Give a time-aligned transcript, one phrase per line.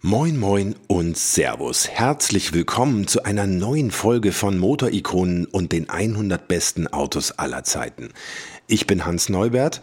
[0.00, 1.88] Moin moin und Servus.
[1.88, 8.10] Herzlich willkommen zu einer neuen Folge von Motorikonen und den 100 besten Autos aller Zeiten.
[8.68, 9.80] Ich bin Hans Neubert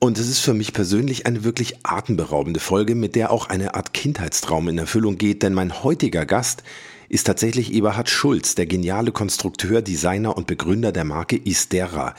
[0.00, 3.94] und es ist für mich persönlich eine wirklich atemberaubende Folge, mit der auch eine Art
[3.94, 6.64] Kindheitstraum in Erfüllung geht, denn mein heutiger Gast
[7.08, 12.16] ist tatsächlich Eberhard Schulz, der geniale Konstrukteur, Designer und Begründer der Marke Istera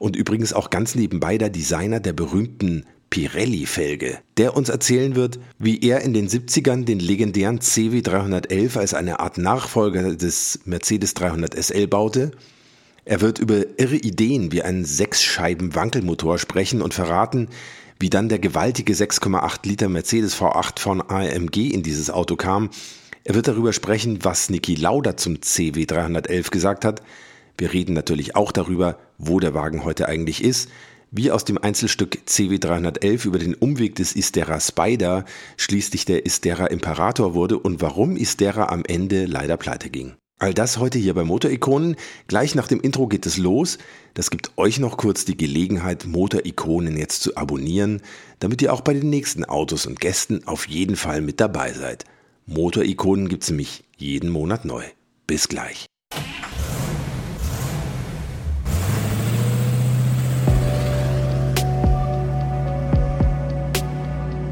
[0.00, 5.80] und übrigens auch ganz nebenbei der Designer der berühmten Pirelli-Felge, der uns erzählen wird, wie
[5.80, 11.54] er in den 70ern den legendären CW 311 als eine Art Nachfolger des Mercedes 300
[11.54, 12.30] SL baute.
[13.04, 17.48] Er wird über irre Ideen wie einen Sechsscheiben-Wankelmotor sprechen und verraten,
[17.98, 22.70] wie dann der gewaltige 6,8 Liter Mercedes V8 von AMG in dieses Auto kam.
[23.24, 27.02] Er wird darüber sprechen, was Niki Lauda zum CW 311 gesagt hat.
[27.58, 30.70] Wir reden natürlich auch darüber, wo der Wagen heute eigentlich ist
[31.10, 35.24] wie aus dem Einzelstück CW311 über den Umweg des Istera Spider
[35.56, 40.14] schließlich der Istera Imperator wurde und warum Istera am Ende leider pleite ging.
[40.38, 41.96] All das heute hier bei Motorikonen.
[42.26, 43.76] Gleich nach dem Intro geht es los.
[44.14, 48.00] Das gibt euch noch kurz die Gelegenheit, Motorikonen jetzt zu abonnieren,
[48.38, 52.06] damit ihr auch bei den nächsten Autos und Gästen auf jeden Fall mit dabei seid.
[52.46, 54.84] Motorikonen gibt's nämlich jeden Monat neu.
[55.26, 55.86] Bis gleich.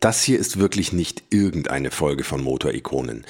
[0.00, 3.24] Das hier ist wirklich nicht irgendeine Folge von Motorikonen.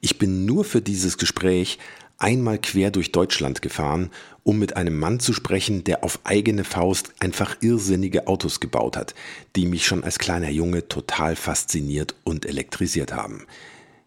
[0.00, 1.78] Ich bin nur für dieses Gespräch
[2.18, 4.10] einmal quer durch Deutschland gefahren,
[4.42, 9.14] um mit einem Mann zu sprechen, der auf eigene Faust einfach irrsinnige Autos gebaut hat,
[9.54, 13.46] die mich schon als kleiner Junge total fasziniert und elektrisiert haben.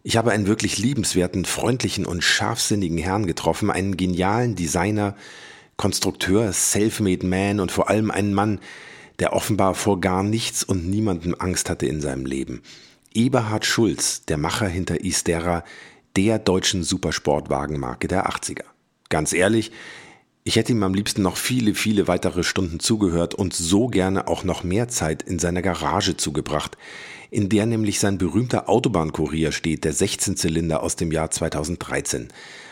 [0.02, 5.14] Ich habe einen wirklich liebenswerten, freundlichen und scharfsinnigen Herrn getroffen, einen genialen Designer,
[5.76, 8.60] Konstrukteur, Selfmade Man und vor allem einen Mann,
[9.20, 12.62] der offenbar vor gar nichts und niemandem Angst hatte in seinem Leben.
[13.12, 15.64] Eberhard Schulz, der Macher hinter Istera,
[16.16, 18.64] der deutschen Supersportwagenmarke der 80er.
[19.08, 19.70] Ganz ehrlich,
[20.42, 24.42] ich hätte ihm am liebsten noch viele, viele weitere Stunden zugehört und so gerne auch
[24.42, 26.78] noch mehr Zeit in seiner Garage zugebracht,
[27.30, 32.28] in der nämlich sein berühmter Autobahnkurier steht, der 16-Zylinder aus dem Jahr 2013.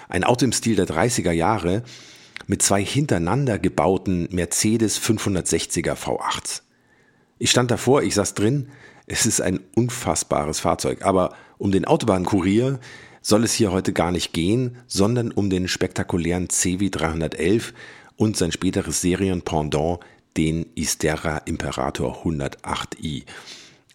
[0.09, 1.83] Ein Auto im Stil der 30er Jahre,
[2.49, 6.63] mit zwei hintereinander gebauten Mercedes 560er V8s.
[7.39, 8.71] Ich stand davor, ich saß drin,
[9.07, 12.81] es ist ein unfassbares Fahrzeug, aber um den Autobahnkurier
[13.23, 17.75] soll es hier heute gar nicht gehen, sondern um den spektakulären CW 311
[18.17, 20.01] und sein späteres Serienpendant,
[20.37, 23.25] den Istera Imperator 108i.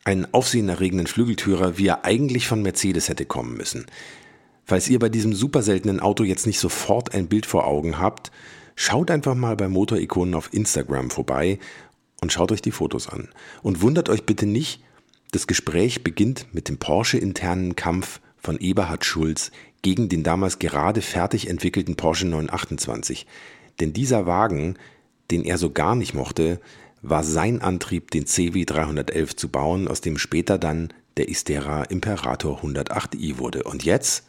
[0.03, 3.87] Einen aufsehenerregenden Flügeltürer, wie er eigentlich von Mercedes hätte kommen müssen.
[4.65, 8.31] Falls ihr bei diesem super seltenen Auto jetzt nicht sofort ein Bild vor Augen habt,
[8.75, 11.59] schaut einfach mal bei Motorikonen auf Instagram vorbei
[12.21, 13.29] und schaut euch die Fotos an.
[13.61, 14.81] Und wundert euch bitte nicht,
[15.31, 21.49] das Gespräch beginnt mit dem Porsche-internen Kampf von Eberhard Schulz gegen den damals gerade fertig
[21.49, 23.25] entwickelten Porsche 928.
[23.79, 24.77] Denn dieser Wagen,
[25.31, 26.61] den er so gar nicht mochte,
[27.01, 32.63] war sein Antrieb, den CW 311 zu bauen, aus dem später dann der Istera Imperator
[32.63, 33.63] 108i wurde.
[33.63, 34.23] Und jetzt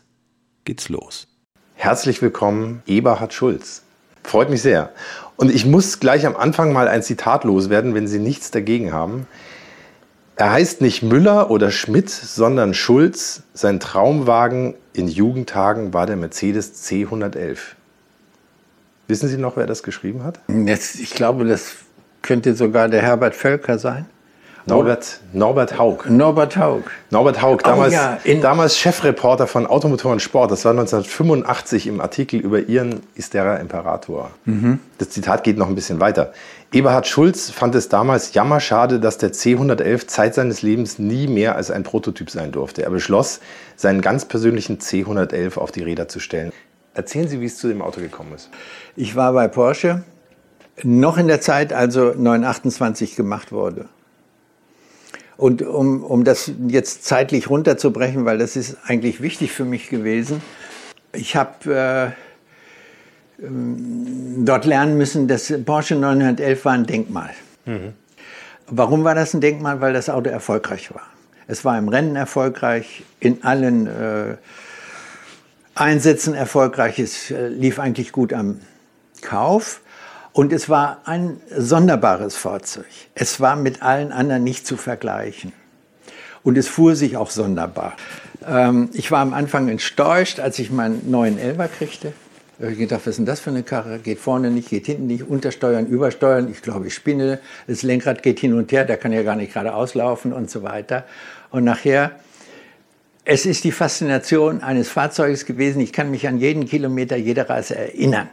[0.64, 1.26] geht's los.
[1.75, 3.82] Herzlich willkommen, Eberhard Schulz.
[4.22, 4.91] Freut mich sehr.
[5.36, 9.26] Und ich muss gleich am Anfang mal ein Zitat loswerden, wenn Sie nichts dagegen haben.
[10.36, 13.42] Er heißt nicht Müller oder Schmidt, sondern Schulz.
[13.52, 17.58] Sein Traumwagen in Jugendtagen war der Mercedes C111.
[19.06, 20.41] Wissen Sie noch, wer das geschrieben hat?
[20.48, 21.75] Jetzt, ich glaube, das
[22.22, 24.06] könnte sogar der Herbert Völker sein.
[24.66, 26.08] Norbert, Norbert Haug.
[26.08, 26.84] Norbert Haug.
[27.11, 30.50] Norbert Haug, Oh damals, ja, damals Chefreporter von Automotor und Sport.
[30.50, 34.31] Das war 1985 im Artikel über Ihren Istera Imperator.
[34.46, 34.78] Mhm.
[34.96, 36.32] Das Zitat geht noch ein bisschen weiter.
[36.72, 41.70] Eberhard Schulz fand es damals jammerschade, dass der C111 Zeit seines Lebens nie mehr als
[41.70, 42.84] ein Prototyp sein durfte.
[42.84, 43.40] Er beschloss,
[43.76, 46.52] seinen ganz persönlichen C111 auf die Räder zu stellen.
[46.94, 48.50] Erzählen Sie, wie es zu dem Auto gekommen ist.
[48.96, 50.05] Ich war bei Porsche,
[50.82, 53.88] noch in der Zeit, also 928 gemacht wurde.
[55.36, 60.42] Und um, um das jetzt zeitlich runterzubrechen, weil das ist eigentlich wichtig für mich gewesen,
[61.12, 62.14] ich habe
[63.40, 67.31] äh, ähm, dort lernen müssen, dass Porsche 911 war ein Denkmal.
[67.66, 67.94] Mhm.
[68.66, 69.81] Warum war das ein Denkmal?
[69.81, 71.02] Weil das Auto erfolgreich war.
[71.46, 74.36] Es war im Rennen erfolgreich, in allen äh,
[75.75, 76.98] Einsätzen erfolgreich.
[76.98, 78.60] Es äh, lief eigentlich gut am
[79.20, 79.81] Kauf.
[80.34, 82.86] Und es war ein sonderbares Fahrzeug.
[83.14, 85.52] Es war mit allen anderen nicht zu vergleichen.
[86.42, 87.94] Und es fuhr sich auch sonderbar.
[88.44, 92.12] Ähm, ich war am Anfang enttäuscht, als ich meinen neuen Elber kriegte.
[92.58, 94.00] Da habe ich gedacht, was ist denn das für eine Karre?
[94.00, 96.48] Geht vorne nicht, geht hinten nicht, untersteuern, übersteuern.
[96.50, 97.38] Ich glaube, ich spinne.
[97.69, 100.64] Das Lenkrad geht hin und her, der kann ja gar nicht gerade auslaufen und so
[100.64, 101.04] weiter.
[101.50, 102.10] Und nachher,
[103.25, 105.81] es ist die Faszination eines Fahrzeuges gewesen.
[105.81, 108.28] Ich kann mich an jeden Kilometer jeder Reise erinnern.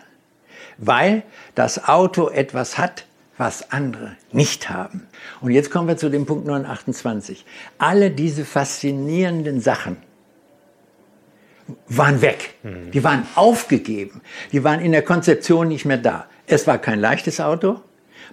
[0.82, 1.24] Weil
[1.56, 3.06] das Auto etwas hat,
[3.38, 5.08] was andere nicht haben.
[5.40, 7.46] Und jetzt kommen wir zu dem Punkt 928.
[7.78, 9.98] Alle diese faszinierenden Sachen
[11.88, 12.56] waren weg.
[12.64, 12.92] Mhm.
[12.92, 14.22] Die waren aufgegeben.
[14.52, 16.26] Die waren in der Konzeption nicht mehr da.
[16.48, 17.80] Es war kein leichtes Auto.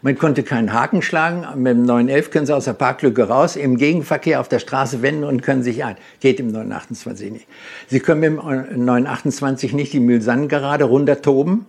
[0.02, 1.46] Man konnte keinen Haken schlagen.
[1.60, 5.24] Mit dem 911 können Sie aus der Parklücke raus, im Gegenverkehr auf der Straße wenden
[5.24, 5.96] und können sich ein.
[6.20, 7.46] Geht im 928 nicht.
[7.88, 11.66] Sie können mit dem 928 nicht die Mühlsann gerade runtertoben.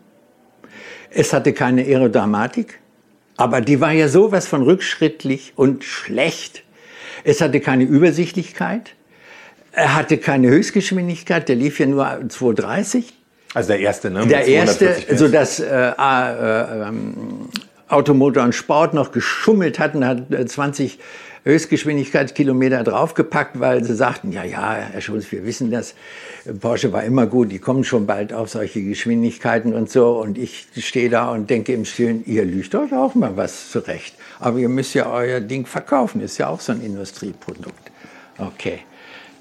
[1.11, 2.79] Es hatte keine Aerodramatik.
[3.37, 6.63] Aber die war ja sowas von rückschrittlich und schlecht.
[7.23, 8.95] Es hatte keine Übersichtlichkeit.
[9.71, 11.47] Er hatte keine Höchstgeschwindigkeit.
[11.47, 13.13] Der lief ja nur 230.
[13.53, 14.27] Also der erste, ne?
[14.27, 17.49] Der erste, so dass äh, äh, ähm,
[17.87, 20.99] Automotor und Sport noch geschummelt hatten, hat 20
[21.43, 25.95] Höchstgeschwindigkeitskilometer draufgepackt, weil sie sagten, ja, ja, Herr Schulz, wir wissen das,
[26.59, 30.19] Porsche war immer gut, die kommen schon bald auf solche Geschwindigkeiten und so.
[30.19, 34.15] Und ich stehe da und denke im Stillen, ihr lügt euch auch mal was zurecht.
[34.39, 37.91] Aber ihr müsst ja euer Ding verkaufen, ist ja auch so ein Industrieprodukt.
[38.37, 38.79] Okay.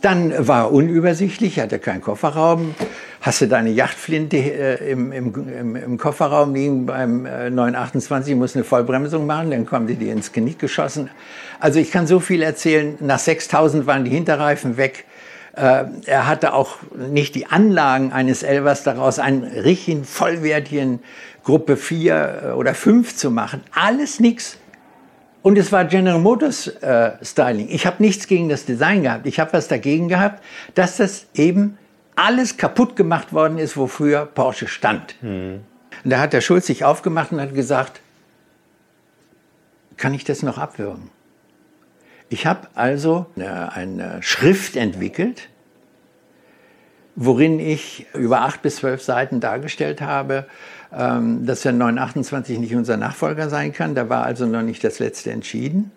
[0.00, 2.74] Dann war unübersichtlich, hatte keinen Kofferraum.
[3.20, 8.64] Hast du deine Yachtflinte äh, im, im, im, Kofferraum liegen beim äh, 928, musst eine
[8.64, 11.10] Vollbremsung machen, dann kommen die dir ins Genick geschossen.
[11.58, 12.96] Also ich kann so viel erzählen.
[13.00, 15.04] Nach 6000 waren die Hinterreifen weg.
[15.56, 21.00] Äh, er hatte auch nicht die Anlagen eines Elvers daraus, einen richtigen, vollwertigen
[21.42, 23.64] Gruppe 4 äh, oder 5 zu machen.
[23.72, 24.58] Alles nix.
[25.42, 27.68] Und es war General Motors äh, Styling.
[27.70, 29.26] Ich habe nichts gegen das Design gehabt.
[29.26, 30.42] Ich habe was dagegen gehabt,
[30.74, 31.78] dass das eben
[32.16, 35.14] alles kaputt gemacht worden ist, wofür Porsche stand.
[35.22, 35.60] Mhm.
[36.04, 38.00] Und da hat der Schulz sich aufgemacht und hat gesagt,
[39.96, 41.10] kann ich das noch abwürgen?
[42.28, 45.48] Ich habe also eine, eine, Schrift entwickelt,
[47.16, 50.46] worin ich über acht bis zwölf Seiten dargestellt habe,
[50.96, 53.94] ähm, dass der 928 nicht unser Nachfolger sein kann.
[53.94, 55.90] Da war also noch nicht das Letzte entschieden.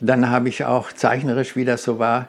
[0.00, 2.28] Dann habe ich auch zeichnerisch, wie das so war,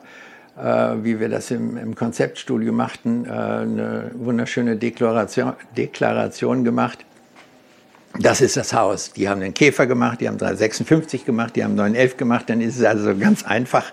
[0.58, 0.64] äh,
[1.04, 7.00] wie wir das im, im Konzeptstudio machten, äh, eine wunderschöne Deklaration, Deklaration gemacht.
[8.20, 9.12] Das ist das Haus.
[9.12, 12.50] Die haben den Käfer gemacht, die haben 356 gemacht, die haben 911 gemacht.
[12.50, 13.92] Dann ist es also ganz einfach,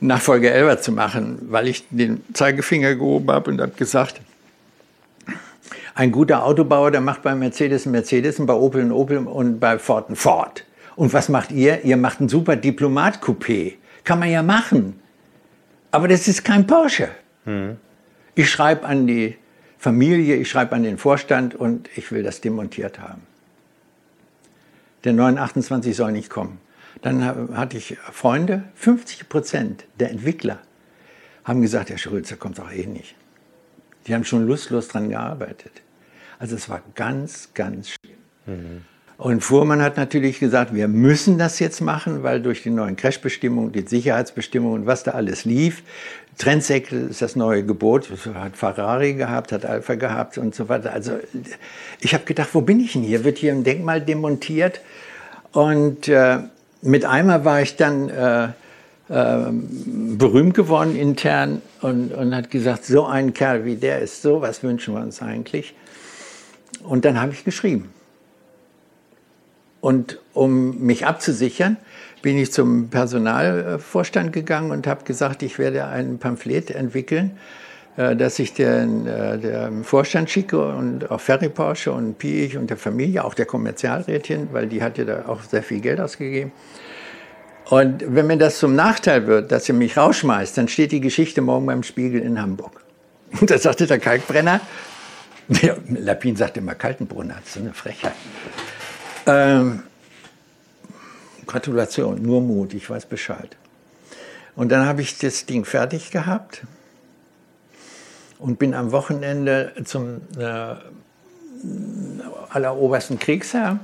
[0.00, 4.20] Nachfolger 11 zu machen, weil ich den Zeigefinger gehoben habe und habe gesagt,
[6.00, 9.60] ein guter Autobauer, der macht bei Mercedes einen Mercedes und bei Opel einen Opel und
[9.60, 10.64] bei Ford einen Ford.
[10.96, 11.84] Und was macht ihr?
[11.84, 13.74] Ihr macht ein super Diplomat-Coupé.
[14.02, 14.98] Kann man ja machen.
[15.90, 17.10] Aber das ist kein Porsche.
[17.44, 17.76] Mhm.
[18.34, 19.36] Ich schreibe an die
[19.76, 23.20] Familie, ich schreibe an den Vorstand und ich will das demontiert haben.
[25.04, 26.60] Der 928 soll nicht kommen.
[27.02, 30.60] Dann hatte ich Freunde, 50 Prozent der Entwickler
[31.44, 33.14] haben gesagt, Herr Schulz, der kommt auch eh nicht.
[34.06, 35.82] Die haben schon lustlos dran gearbeitet.
[36.40, 38.16] Also es war ganz, ganz schlimm.
[38.46, 38.84] Mhm.
[39.18, 43.70] Und Fuhrmann hat natürlich gesagt, wir müssen das jetzt machen, weil durch die neuen Crashbestimmungen,
[43.70, 45.82] die Sicherheitsbestimmungen, was da alles lief,
[46.38, 50.94] Trendsäckel ist das neue Gebot, hat Ferrari gehabt, hat Alpha gehabt und so weiter.
[50.94, 51.18] Also
[52.00, 53.22] ich habe gedacht, wo bin ich denn hier?
[53.24, 54.80] Wird hier ein Denkmal demontiert?
[55.52, 56.38] Und äh,
[56.80, 58.44] mit einmal war ich dann äh,
[59.10, 59.50] äh,
[60.16, 64.62] berühmt geworden intern und, und hat gesagt, so ein Kerl wie der ist so, was
[64.62, 65.74] wünschen wir uns eigentlich?
[66.84, 67.92] Und dann habe ich geschrieben.
[69.80, 71.76] Und um mich abzusichern,
[72.22, 77.38] bin ich zum Personalvorstand gegangen und habe gesagt, ich werde ein Pamphlet entwickeln,
[77.96, 82.68] äh, das ich den, äh, dem Vorstand schicke und auch Ferry Porsche und Piech und
[82.68, 86.52] der Familie, auch der Kommerzialrätin, weil die hat ja da auch sehr viel Geld ausgegeben.
[87.70, 91.40] Und wenn mir das zum Nachteil wird, dass ihr mich rausschmeißt, dann steht die Geschichte
[91.40, 92.84] morgen beim Spiegel in Hamburg.
[93.40, 94.60] Und da sagte der Kalkbrenner,
[95.50, 98.14] der Lapin sagt immer Kaltenbrunner, das ist eine Frechheit.
[99.26, 99.82] Ähm,
[101.46, 103.56] Gratulation, nur Mut, ich weiß Bescheid.
[104.56, 106.62] Und dann habe ich das Ding fertig gehabt
[108.38, 110.74] und bin am Wochenende zum äh,
[112.50, 113.80] allerobersten Kriegsherr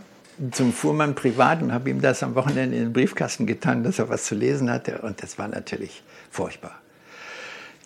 [0.53, 4.09] zum Fuhrmann privat und habe ihm das am Wochenende in den Briefkasten getan, dass er
[4.09, 4.99] was zu lesen hatte.
[4.99, 6.81] Und das war natürlich furchtbar.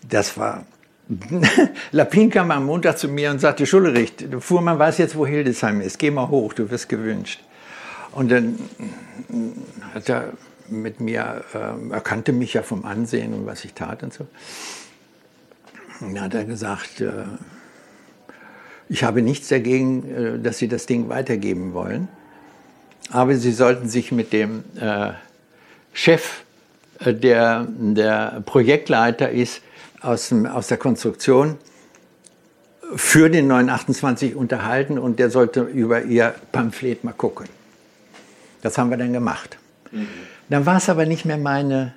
[0.07, 0.65] Das war.
[1.91, 5.99] Lapin kam am Montag zu mir und sagte: Schullerich, Fuhrmann weiß jetzt, wo Hildesheim ist.
[5.99, 7.41] Geh mal hoch, du wirst gewünscht.
[8.13, 8.59] Und dann
[9.93, 10.33] hat er
[10.67, 14.27] mit mir, äh, er kannte mich ja vom Ansehen und was ich tat und so.
[15.99, 17.11] Und dann hat er gesagt, äh,
[18.89, 22.07] ich habe nichts dagegen, äh, dass Sie das Ding weitergeben wollen,
[23.09, 25.11] aber Sie sollten sich mit dem äh,
[25.93, 26.43] Chef,
[26.99, 29.61] äh, der der Projektleiter ist,
[30.01, 31.57] aus, dem, aus der Konstruktion
[32.95, 37.47] für den 928 unterhalten und der sollte über ihr Pamphlet mal gucken.
[38.61, 39.57] Das haben wir dann gemacht.
[39.91, 40.07] Mhm.
[40.49, 41.93] Dann war es aber nicht mehr meine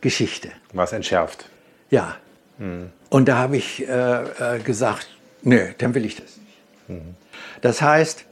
[0.00, 0.50] Geschichte.
[0.72, 1.48] War es entschärft?
[1.90, 2.16] Ja.
[2.58, 2.90] Mhm.
[3.10, 5.08] Und da habe ich äh, äh, gesagt,
[5.42, 6.88] nö, dann will ich das nicht.
[6.88, 7.14] Mhm.
[7.60, 8.24] Das heißt,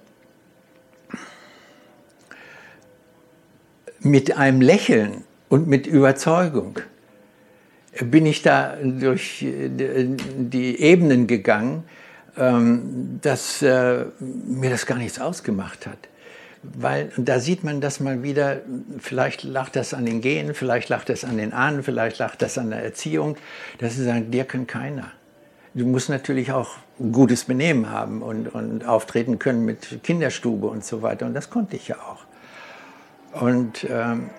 [4.00, 6.80] mit einem Lächeln und mit Überzeugung
[8.04, 11.84] bin ich da durch die Ebenen gegangen,
[12.36, 15.98] ähm, dass äh, mir das gar nichts ausgemacht hat
[16.74, 18.58] weil da sieht man das mal wieder,
[18.98, 22.58] vielleicht lacht das an den Genen, vielleicht lacht das an den Ahnen, vielleicht lacht das
[22.58, 23.36] an der Erziehung,
[23.78, 25.12] dass sie sagen, dir kann keiner.
[25.74, 30.84] Du musst natürlich auch ein gutes Benehmen haben und, und auftreten können mit Kinderstube und
[30.84, 31.26] so weiter.
[31.26, 32.24] Und das konnte ich ja auch.
[33.42, 34.30] Und ähm,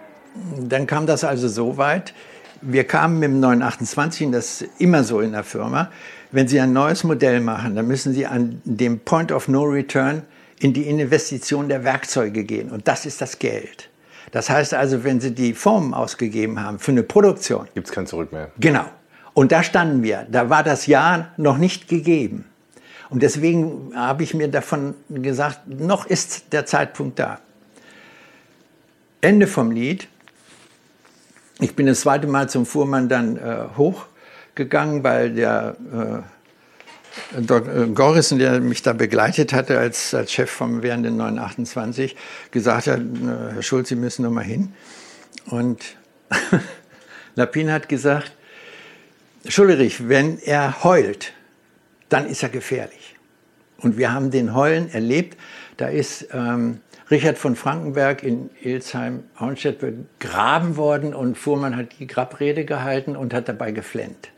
[0.60, 2.14] dann kam das also so weit,
[2.62, 5.92] wir kamen mit dem 928, das ist immer so in der Firma,
[6.32, 10.24] wenn Sie ein neues Modell machen, dann müssen Sie an dem Point of No Return
[10.60, 12.70] in die Investition der Werkzeuge gehen.
[12.70, 13.90] Und das ist das Geld.
[14.32, 17.68] Das heißt also, wenn Sie die Formen ausgegeben haben für eine Produktion.
[17.74, 18.52] Gibt es kein Zurück mehr.
[18.60, 18.86] Genau.
[19.34, 20.26] Und da standen wir.
[20.30, 22.46] Da war das Jahr noch nicht gegeben.
[23.10, 27.40] Und deswegen habe ich mir davon gesagt, noch ist der Zeitpunkt da.
[29.22, 30.08] Ende vom Lied.
[31.60, 35.76] Ich bin das zweite Mal zum Fuhrmann dann äh, hochgegangen, weil der
[37.36, 37.88] äh, Dr.
[37.88, 42.16] Gorrissen, der mich da begleitet hatte als, als Chef vom während den 928,
[42.52, 44.74] gesagt hat, Herr Schulz, Sie müssen noch mal hin.
[45.48, 45.84] Und
[47.36, 48.34] Lapin hat gesagt,
[49.48, 51.34] Schullerich, wenn er heult,
[52.10, 53.16] dann ist er gefährlich.
[53.78, 55.38] Und wir haben den Heulen erlebt.
[55.78, 62.66] Da ist ähm, Richard von Frankenberg in Ilsheim-Auenstedt begraben worden und Fuhrmann hat die Grabrede
[62.66, 64.30] gehalten und hat dabei geflennt.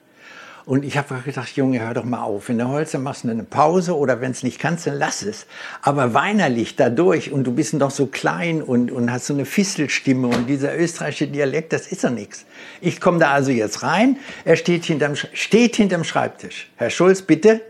[0.66, 2.48] Und ich habe gedacht, Junge, hör doch mal auf.
[2.48, 5.48] Wenn du dann machst du eine Pause oder wenn es nicht kannst, dann lass es.
[5.82, 10.28] Aber weinerlich dadurch und du bist noch so klein und, und hast so eine Fisselstimme
[10.28, 12.46] und dieser österreichische Dialekt, das ist ja nichts.
[12.82, 16.70] Ich komme da also jetzt rein, er steht hinterm, steht hinterm Schreibtisch.
[16.76, 17.62] Herr Schulz, bitte,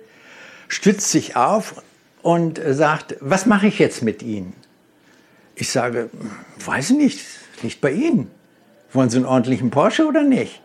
[0.67, 1.81] stützt sich auf
[2.21, 4.53] und sagt, was mache ich jetzt mit Ihnen?
[5.59, 6.09] Ich sage,
[6.63, 7.19] weiß ich nicht,
[7.63, 8.31] nicht bei Ihnen.
[8.93, 10.61] Wollen Sie einen ordentlichen Porsche oder nicht?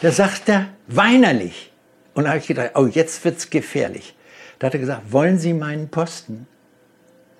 [0.00, 1.70] Da sagt er weinerlich.
[2.12, 4.16] Und da habe ich gedacht, oh, jetzt wird es gefährlich.
[4.58, 6.48] Da hat er gesagt, wollen Sie meinen Posten?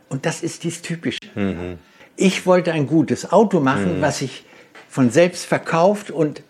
[0.09, 1.19] Und das ist dies Typische.
[1.35, 1.79] Mhm.
[2.17, 4.01] Ich wollte ein gutes Auto machen, mhm.
[4.01, 4.45] was sich
[4.89, 6.45] von selbst verkauft und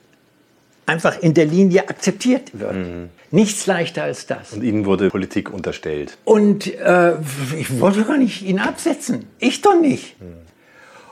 [0.84, 2.74] einfach in der Linie akzeptiert wird.
[2.74, 3.08] Mhm.
[3.32, 4.52] Nichts leichter als das.
[4.52, 6.18] Und Ihnen wurde Politik unterstellt.
[6.24, 7.14] Und äh,
[7.58, 9.24] ich wollte gar nicht ihn absetzen.
[9.38, 10.20] Ich doch nicht.
[10.20, 10.34] Mhm.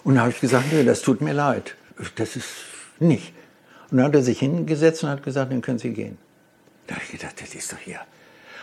[0.04, 1.76] Und da habe ich gesagt, nee, das tut mir leid.
[2.16, 2.48] Das ist
[2.98, 3.32] nicht.
[3.90, 6.18] Und dann hat er sich hingesetzt und hat gesagt, dann können Sie gehen.
[6.86, 8.00] Da habe ich gedacht, das ist doch hier.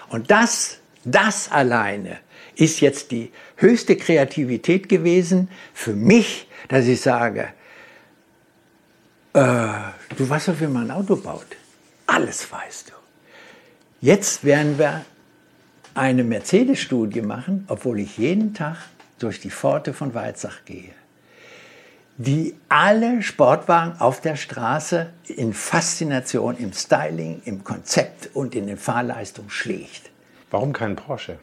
[0.09, 2.19] Und das, das alleine
[2.55, 7.47] ist jetzt die höchste Kreativität gewesen für mich, dass ich sage,
[9.33, 9.39] äh,
[10.15, 11.47] du weißt doch, wie man ein Auto baut.
[12.05, 12.96] Alles weißt du.
[14.07, 15.03] Jetzt werden wir
[15.93, 18.77] eine Mercedes-Studie machen, obwohl ich jeden Tag
[19.19, 20.93] durch die Pforte von Weizach gehe
[22.17, 28.77] die alle Sportwagen auf der Straße in Faszination, im Styling, im Konzept und in den
[28.77, 30.09] Fahrleistungen schlägt.
[30.49, 31.37] Warum kein Porsche?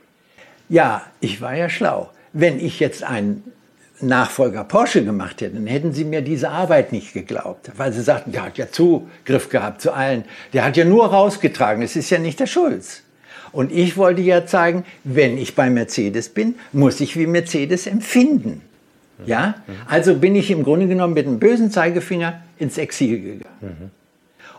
[0.68, 2.10] Ja, ich war ja schlau.
[2.32, 3.52] Wenn ich jetzt einen
[4.00, 8.32] Nachfolger Porsche gemacht hätte, dann hätten sie mir diese Arbeit nicht geglaubt, weil sie sagten,
[8.32, 12.18] der hat ja Zugriff gehabt zu allen, der hat ja nur rausgetragen, es ist ja
[12.18, 13.02] nicht der Schulz.
[13.52, 18.62] Und ich wollte ja zeigen, wenn ich bei Mercedes bin, muss ich wie Mercedes empfinden.
[19.26, 19.54] Ja?
[19.86, 23.92] Also bin ich im Grunde genommen mit einem bösen Zeigefinger ins Exil gegangen.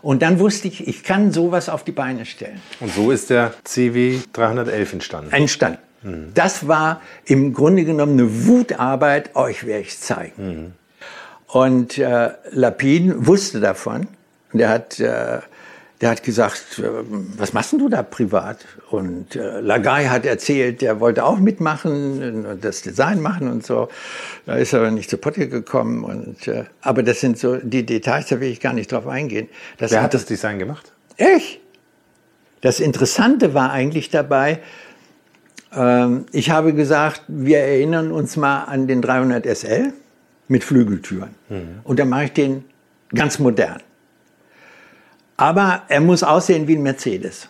[0.00, 2.60] Und dann wusste ich, ich kann sowas auf die Beine stellen.
[2.80, 5.32] Und so ist der CW 311 entstanden.
[5.32, 5.78] Entstanden.
[6.06, 6.32] Mhm.
[6.34, 10.32] Das war im Grunde genommen eine Wutarbeit, euch werde ich zeigen.
[10.46, 10.72] Mhm.
[11.48, 14.08] Und äh, Lapin wusste davon.
[14.52, 15.40] Und er hat äh,
[16.00, 16.88] der hat gesagt, äh,
[17.36, 18.58] was machst du da privat?
[18.90, 23.88] Und äh, Lagai hat erzählt, der wollte auch mitmachen und das Design machen und so.
[24.44, 26.04] Da ist er aber nicht zu Potte gekommen.
[26.04, 29.48] Und, äh, aber das sind so die Details, da will ich gar nicht drauf eingehen.
[29.78, 30.92] Das Wer hat das Design gemacht?
[31.16, 31.60] Ich.
[32.60, 34.60] Das Interessante war eigentlich dabei,
[36.32, 39.92] ich habe gesagt, wir erinnern uns mal an den 300 SL
[40.48, 41.30] mit Flügeltüren.
[41.48, 41.80] Mhm.
[41.84, 42.64] Und dann mache ich den
[43.14, 43.82] ganz modern.
[45.36, 47.48] Aber er muss aussehen wie ein Mercedes.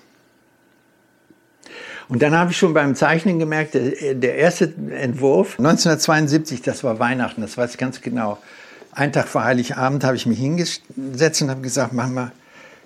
[2.09, 7.41] Und dann habe ich schon beim Zeichnen gemerkt, der, erste Entwurf, 1972, das war Weihnachten,
[7.41, 8.39] das weiß ich ganz genau.
[8.93, 12.33] Ein Tag vor Heiligabend habe ich mich hingesetzt und habe gesagt, machen wir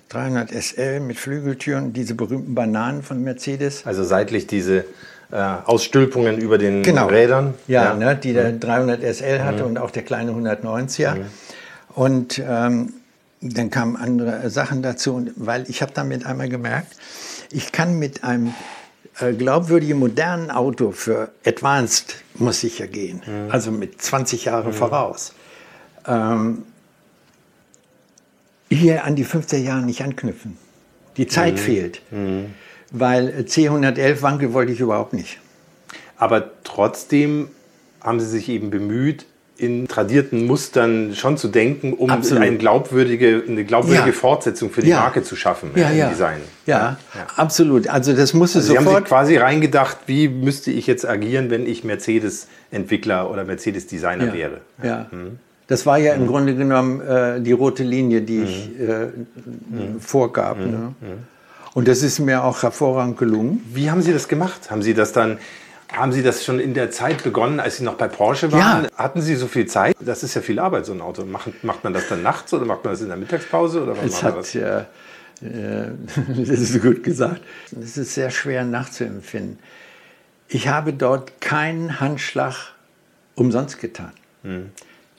[0.09, 3.87] 300 SL mit Flügeltüren, diese berühmten Bananen von Mercedes.
[3.87, 4.85] Also seitlich diese
[5.33, 7.07] äh, Ausstülpungen über den genau.
[7.07, 7.55] Rädern.
[7.67, 7.95] Ja, ja.
[7.95, 9.13] Ne, die der 300 mhm.
[9.13, 9.71] SL hatte mhm.
[9.71, 11.15] und auch der kleine 190er.
[11.15, 11.25] Mhm.
[11.95, 12.95] Und ähm,
[13.41, 16.95] dann kamen andere Sachen dazu, und weil ich habe damit einmal gemerkt,
[17.51, 18.55] ich kann mit einem
[19.19, 23.51] äh, glaubwürdigen modernen Auto für Advanced muss ich ja gehen, mhm.
[23.51, 24.73] also mit 20 Jahren mhm.
[24.73, 25.35] voraus.
[26.07, 26.65] Ähm,
[28.69, 30.57] hier an die 50er Jahre nicht anknüpfen.
[31.17, 31.59] Die Zeit mhm.
[31.59, 32.03] fehlt.
[32.91, 35.39] Weil C111 Wankel wollte ich überhaupt nicht.
[36.17, 37.49] Aber trotzdem
[38.01, 39.27] haben Sie sich eben bemüht,
[39.61, 44.13] in tradierten Mustern schon zu denken, um eine glaubwürdige, eine glaubwürdige ja.
[44.13, 45.01] Fortsetzung für die ja.
[45.01, 46.07] Marke zu schaffen ja, ja.
[46.07, 46.41] im Design.
[46.65, 46.97] Ja,
[47.37, 47.87] absolut.
[47.87, 48.85] Also das musste also sofort...
[48.85, 54.33] Sie haben sich quasi reingedacht, wie müsste ich jetzt agieren, wenn ich Mercedes-Entwickler oder Mercedes-Designer
[54.33, 54.63] wäre.
[54.83, 55.07] Ja.
[55.11, 55.39] Mhm.
[55.67, 56.27] Das war ja im mhm.
[56.27, 58.45] Grunde genommen äh, die rote Linie, die mhm.
[58.45, 60.01] ich äh, mhm.
[60.01, 60.59] vorgab.
[60.59, 60.71] Mhm.
[60.71, 60.95] Ne?
[61.75, 63.65] Und das ist mir auch hervorragend gelungen.
[63.73, 64.71] Wie haben Sie das gemacht?
[64.71, 65.39] Haben Sie das dann
[65.93, 68.85] haben Sie das schon in der Zeit begonnen, als Sie noch bei Porsche waren?
[68.85, 68.91] Ja.
[68.97, 69.97] Hatten Sie so viel Zeit?
[70.01, 71.25] Das ist ja viel Arbeit, so ein Auto.
[71.25, 73.83] Macht, macht man das dann nachts oder macht man das in der Mittagspause?
[73.83, 74.87] Oder es hat, ja,
[75.43, 75.89] äh,
[76.29, 77.41] das ist gut gesagt.
[77.81, 79.59] Es ist sehr schwer nachzuempfinden.
[80.49, 82.55] Ich habe dort keinen Handschlag
[83.35, 84.13] umsonst getan.
[84.43, 84.71] Hm.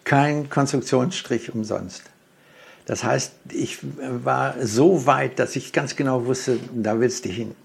[0.03, 2.03] Kein Konstruktionsstrich umsonst.
[2.91, 7.55] Das heißt, ich war so weit, dass ich ganz genau wusste, da willst du hin.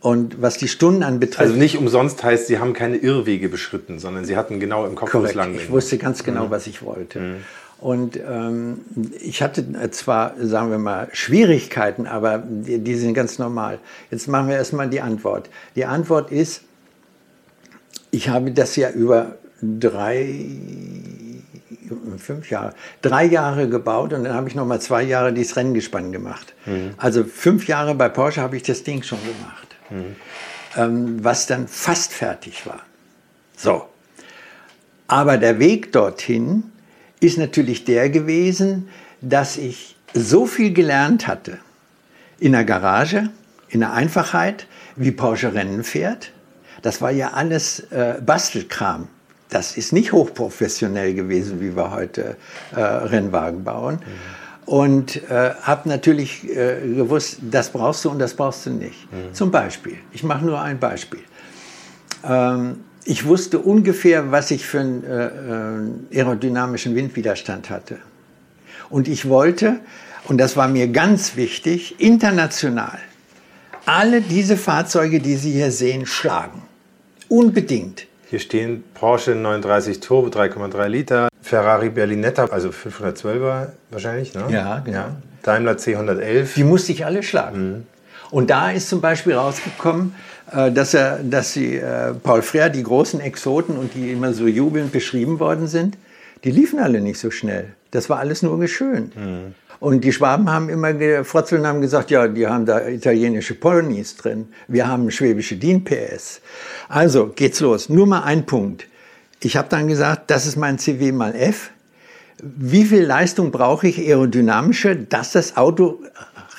[0.00, 1.38] Und was die Stunden anbetrifft.
[1.38, 5.14] Also nicht umsonst heißt, Sie haben keine Irrwege beschritten, sondern Sie hatten genau im Kopf,
[5.14, 6.50] es lang Ich wusste ganz genau, mhm.
[6.50, 7.20] was ich wollte.
[7.20, 7.36] Mhm.
[7.78, 8.80] Und ähm,
[9.20, 13.78] ich hatte zwar, sagen wir mal, Schwierigkeiten, aber die, die sind ganz normal.
[14.10, 15.48] Jetzt machen wir erstmal die Antwort.
[15.76, 16.62] Die Antwort ist,
[18.10, 20.34] ich habe das ja über drei,
[22.18, 26.12] fünf Jahre, drei Jahre gebaut und dann habe ich noch mal zwei Jahre dieses Renngespann
[26.12, 26.54] gemacht.
[26.66, 26.94] Mhm.
[26.96, 30.16] Also fünf Jahre bei Porsche habe ich das Ding schon gemacht mhm.
[30.76, 32.80] ähm, was dann fast fertig war.
[33.56, 33.88] So.
[35.08, 36.64] Aber der Weg dorthin
[37.20, 38.88] ist natürlich der gewesen,
[39.20, 41.58] dass ich so viel gelernt hatte
[42.38, 43.30] in der Garage,
[43.68, 46.32] in der Einfachheit, wie Porsche Rennen fährt.
[46.82, 49.08] Das war ja alles äh, Bastelkram.
[49.48, 52.36] Das ist nicht hochprofessionell gewesen, wie wir heute
[52.74, 53.96] äh, Rennwagen bauen.
[53.96, 59.10] Mhm und äh, habe natürlich äh, gewusst, das brauchst du und das brauchst du nicht.
[59.12, 59.32] Mhm.
[59.32, 61.20] Zum Beispiel, ich mache nur ein Beispiel.
[62.24, 67.98] Ähm, ich wusste ungefähr, was ich für einen äh, äh, aerodynamischen Windwiderstand hatte.
[68.90, 69.78] Und ich wollte,
[70.24, 72.98] und das war mir ganz wichtig, international
[73.86, 76.62] alle diese Fahrzeuge, die Sie hier sehen, schlagen.
[77.28, 78.08] Unbedingt.
[78.28, 84.46] Hier stehen Porsche 930 Turbo 3,3 Liter, Ferrari Berlinetta, also 512er wahrscheinlich, ne?
[84.48, 84.96] Ja, genau.
[84.96, 85.16] Ja.
[85.42, 86.54] Daimler C111.
[86.56, 87.68] Die musste ich alle schlagen.
[87.68, 87.86] Mhm.
[88.32, 90.12] Und da ist zum Beispiel rausgekommen,
[90.50, 94.48] äh, dass, er, dass sie, äh, Paul Frère, die großen Exoten und die immer so
[94.48, 95.96] jubelnd beschrieben worden sind,
[96.42, 97.74] die liefen alle nicht so schnell.
[97.92, 99.16] Das war alles nur geschönt.
[99.16, 99.54] Mhm.
[99.86, 104.16] Und die Schwaben haben immer gefrotzelt und haben gesagt, ja, die haben da italienische Ponys
[104.16, 104.48] drin.
[104.66, 106.40] Wir haben schwäbische DIN-PS.
[106.88, 107.88] Also geht's los.
[107.88, 108.88] Nur mal ein Punkt.
[109.44, 111.70] Ich habe dann gesagt, das ist mein CW mal F.
[112.42, 116.02] Wie viel Leistung brauche ich aerodynamische, dass das Auto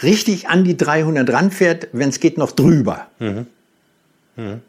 [0.03, 3.07] richtig an die 300 ranfährt, wenn es geht noch drüber?
[3.19, 3.45] Mhm.
[4.37, 4.61] Mhm.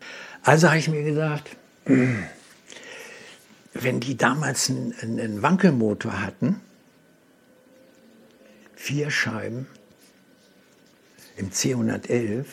[0.43, 1.49] Also habe ich mir gesagt,
[3.75, 6.61] wenn die damals einen, einen Wankelmotor hatten,
[8.89, 9.67] vier Scheiben
[11.37, 12.47] im C111,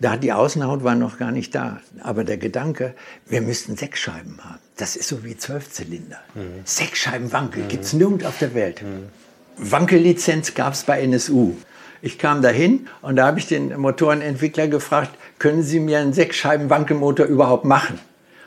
[0.00, 1.80] da die Außenhaut war noch gar nicht da.
[2.00, 2.94] Aber der Gedanke,
[3.26, 4.58] wir müssten sechs Scheiben haben.
[4.78, 6.18] Das ist so wie Zwölfzylinder.
[6.34, 6.62] Mhm.
[6.64, 7.68] Sechs Scheiben Wankel mhm.
[7.68, 8.82] gibt es nirgend auf der Welt.
[8.82, 9.10] Mhm.
[9.58, 11.56] Wankellizenz gab es bei NSU.
[12.00, 16.36] Ich kam dahin und da habe ich den Motorenentwickler gefragt, können Sie mir einen sechs
[16.36, 18.00] Scheiben Wankelmotor überhaupt machen?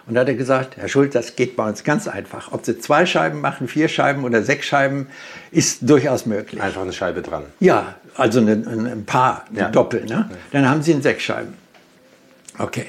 [0.07, 2.51] Und da hat er gesagt, Herr Schult, das geht bei uns ganz einfach.
[2.51, 5.07] Ob Sie zwei Scheiben machen, vier Scheiben oder sechs Scheiben,
[5.51, 6.61] ist durchaus möglich.
[6.61, 7.43] Einfach eine Scheibe dran.
[7.59, 9.69] Ja, also ein, ein Paar, Ja.
[9.69, 10.29] Doppel, ne?
[10.51, 11.53] dann haben sie einen Sechsscheiben.
[12.59, 12.85] Okay.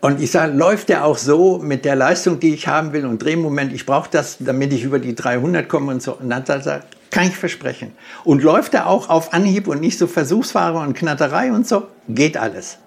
[0.00, 3.22] Und ich sage, läuft der auch so mit der Leistung, die ich haben will und
[3.22, 6.14] Drehmoment, ich brauche das, damit ich über die 300 komme und so.
[6.14, 7.92] Und dann sagt er, kann ich versprechen.
[8.24, 11.86] Und läuft er auch auf Anhieb und nicht so Versuchsfahrer und Knatterei und so?
[12.08, 12.78] Geht alles.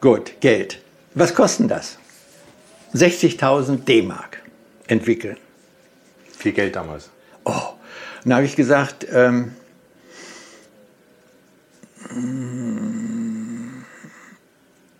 [0.00, 0.80] Gut, Geld.
[1.14, 1.98] Was kosten das?
[2.94, 4.42] 60.000 D-Mark
[4.86, 5.36] entwickeln.
[6.36, 7.10] Viel Geld damals.
[7.44, 7.74] Oh,
[8.24, 9.52] dann habe ich gesagt, ähm,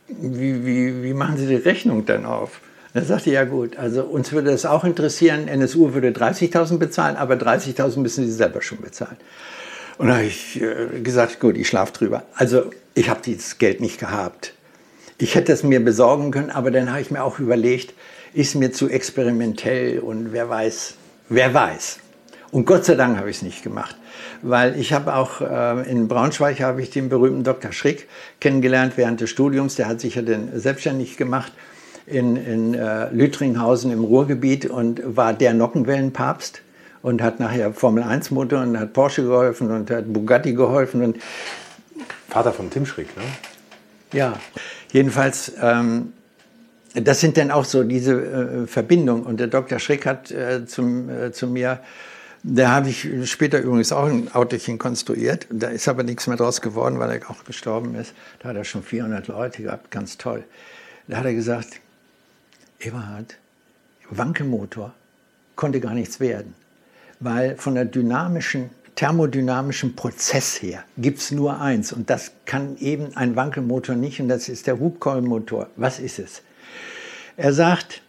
[0.09, 2.61] wie, wie, wie machen Sie die Rechnung dann auf?
[2.93, 7.17] Dann sagte er, ja gut, also uns würde das auch interessieren, NSU würde 30.000 bezahlen,
[7.17, 9.17] aber 30.000 müssen Sie selber schon bezahlen.
[9.99, 12.25] Und da habe ich äh, gesagt, gut, ich schlafe drüber.
[12.35, 14.55] Also ich habe dieses Geld nicht gehabt.
[15.23, 17.93] Ich hätte es mir besorgen können, aber dann habe ich mir auch überlegt,
[18.33, 20.95] ist mir zu experimentell und wer weiß,
[21.29, 21.99] wer weiß.
[22.53, 23.97] Und Gott sei Dank habe ich es nicht gemacht,
[24.41, 27.71] weil ich habe auch äh, in Braunschweig habe ich den berühmten Dr.
[27.73, 28.09] Schrick
[28.41, 29.75] kennengelernt während des Studiums.
[29.75, 31.53] Der hat sich ja dann selbstständig gemacht
[32.07, 36.63] in, in äh, Lüttringhausen im Ruhrgebiet und war der Nockenwellenpapst
[37.03, 41.19] und hat nachher Formel 1 Motor und hat Porsche geholfen und hat Bugatti geholfen und
[42.31, 43.23] Vater von Tim Schrick, ne?
[44.13, 44.35] ja,
[44.93, 46.13] jedenfalls, ähm,
[46.95, 49.25] das sind dann auch so diese äh, Verbindungen.
[49.25, 49.79] Und der Dr.
[49.79, 51.81] Schrick hat äh, zum, äh, zu mir,
[52.43, 55.47] da habe ich später übrigens auch ein Autochen konstruiert.
[55.51, 58.15] Da ist aber nichts mehr draus geworden, weil er auch gestorben ist.
[58.39, 60.45] Da hat er schon 400 Leute gehabt, ganz toll.
[61.07, 61.81] Da hat er gesagt,
[62.81, 63.37] Eberhard,
[64.09, 64.95] Wankelmotor
[65.55, 66.55] konnte gar nichts werden,
[67.21, 68.71] weil von der dynamischen
[69.01, 74.29] thermodynamischen Prozess her gibt es nur eins und das kann eben ein Wankelmotor nicht und
[74.29, 75.69] das ist der Hubkeulenmotor.
[75.77, 76.43] Was ist es?
[77.39, 78.03] Er sagt,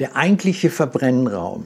[0.00, 1.64] der eigentliche Verbrennraum,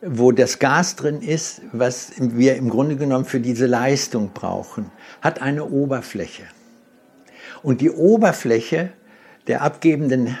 [0.00, 5.42] wo das Gas drin ist, was wir im Grunde genommen für diese Leistung brauchen, hat
[5.42, 6.44] eine Oberfläche.
[7.62, 8.94] Und die Oberfläche
[9.46, 10.38] der abgebenden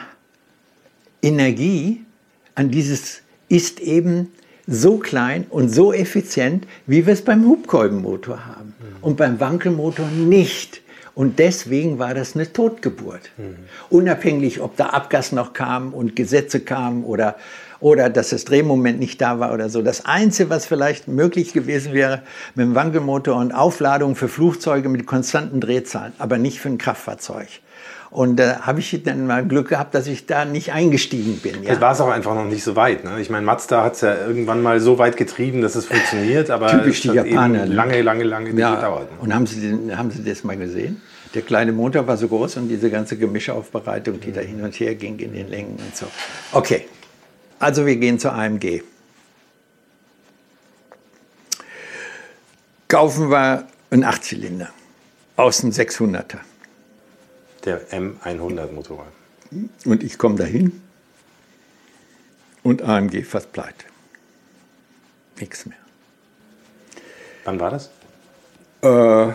[1.20, 2.06] Energie
[2.54, 4.32] an dieses ist eben
[4.66, 8.74] so klein und so effizient, wie wir es beim Hubkolbenmotor haben.
[9.00, 10.82] Und beim Wankelmotor nicht.
[11.14, 13.30] Und deswegen war das eine Totgeburt.
[13.90, 17.36] Unabhängig, ob da Abgas noch kam und Gesetze kamen oder,
[17.80, 19.82] oder dass das Drehmoment nicht da war oder so.
[19.82, 22.22] Das Einzige, was vielleicht möglich gewesen wäre
[22.54, 27.48] mit dem Wankelmotor und Aufladung für Flugzeuge mit konstanten Drehzahlen, aber nicht für ein Kraftfahrzeug.
[28.12, 31.54] Und da äh, habe ich dann mal Glück gehabt, dass ich da nicht eingestiegen bin.
[31.62, 33.04] Vielleicht war es auch einfach noch nicht so weit.
[33.04, 33.18] Ne?
[33.22, 36.68] Ich meine, Mazda hat es ja irgendwann mal so weit getrieben, dass es funktioniert, aber
[36.68, 37.74] Typisch die Japaner, ne?
[37.74, 39.10] lange, lange, lange Ja, gedauert.
[39.10, 39.18] Ne?
[39.18, 41.00] und haben Sie, haben Sie das mal gesehen?
[41.32, 44.94] Der kleine Motor war so groß und diese ganze Gemischaufbereitung, die da hin und her
[44.94, 46.04] ging in den Längen und so.
[46.52, 46.86] Okay,
[47.58, 48.82] also wir gehen zur AMG.
[52.88, 54.68] Kaufen wir einen Achtzylinder
[55.36, 56.40] aus dem 600er.
[57.64, 59.12] Der M100 Motorrad.
[59.84, 60.82] Und ich komme dahin
[62.62, 63.84] und AMG fast pleite.
[65.38, 65.78] Nichts mehr.
[67.44, 67.90] Wann war das?
[68.82, 69.32] Äh,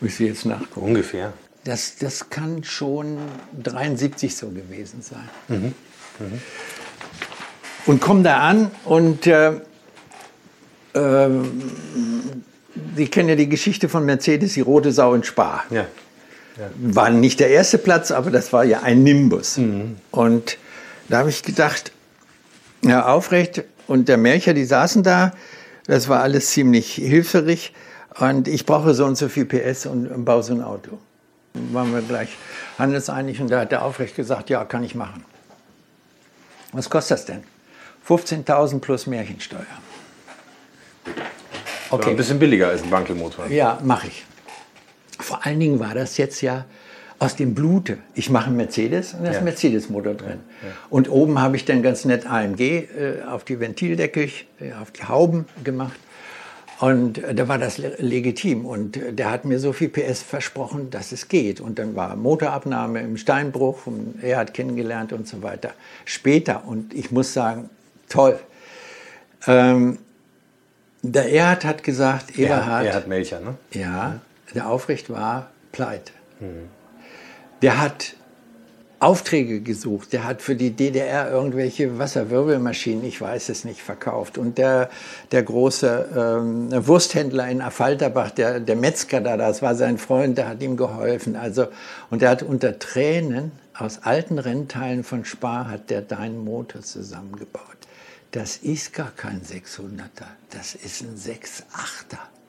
[0.00, 0.88] muss ich jetzt nachgucken.
[0.88, 1.32] Ungefähr.
[1.64, 3.18] Das, das kann schon
[3.62, 5.74] 73 so gewesen sein.
[7.86, 9.60] Und komme da an und äh,
[10.94, 11.62] ähm,
[12.96, 15.64] Sie kennen ja die Geschichte von Mercedes, die rote Sau in Spa.
[15.70, 15.86] Ja.
[16.76, 19.58] War nicht der erste Platz, aber das war ja ein Nimbus.
[20.10, 20.58] Und
[21.08, 21.92] da habe ich gedacht,
[22.82, 25.32] ja, aufrecht und der Melcher, die saßen da,
[25.86, 27.72] das war alles ziemlich hilfreich
[28.18, 30.98] und ich brauche so und so viel PS und, und baue so ein Auto.
[31.54, 32.36] Dann waren wir gleich
[32.78, 35.24] handelseinig und da hat der aufrecht gesagt, ja, kann ich machen.
[36.72, 37.42] Was kostet das denn?
[38.06, 39.66] 15.000 plus Märchensteuer.
[41.90, 43.46] War ein bisschen billiger als ein Wankelmotor.
[43.48, 44.24] Ja, mache ich.
[45.20, 46.64] Vor allen Dingen war das jetzt ja
[47.18, 47.98] aus dem Blute.
[48.14, 49.38] Ich mache einen Mercedes und da ist Ja.
[49.40, 50.40] ein Mercedes-Motor drin.
[50.88, 52.86] Und oben habe ich dann ganz nett AMG äh,
[53.30, 55.98] auf die Ventildecke, äh, auf die Hauben gemacht.
[56.78, 58.64] Und äh, da war das le- legitim.
[58.64, 61.60] Und äh, der hat mir so viel PS versprochen, dass es geht.
[61.60, 65.74] Und dann war Motorabnahme im Steinbruch und er hat kennengelernt und so weiter.
[66.06, 67.68] Später, und ich muss sagen,
[68.08, 68.38] toll.
[69.46, 69.98] Ähm,
[71.02, 73.54] der Erhard hat gesagt, Er, Eberhard, er hat Melcher, ne?
[73.72, 74.20] ja,
[74.54, 76.12] der Aufrecht war pleite.
[77.62, 78.14] Der hat
[79.00, 84.36] Aufträge gesucht, der hat für die DDR irgendwelche Wasserwirbelmaschinen, ich weiß es nicht, verkauft.
[84.36, 84.90] Und der,
[85.32, 90.48] der große ähm, Wursthändler in Affalterbach, der, der Metzger da, das war sein Freund, der
[90.48, 91.34] hat ihm geholfen.
[91.34, 91.68] Also,
[92.10, 97.64] und der hat unter Tränen aus alten Rennteilen von Spar hat der deinen Motor zusammengebaut.
[98.32, 102.39] das ist gar kein 600er, das ist ein 6.8er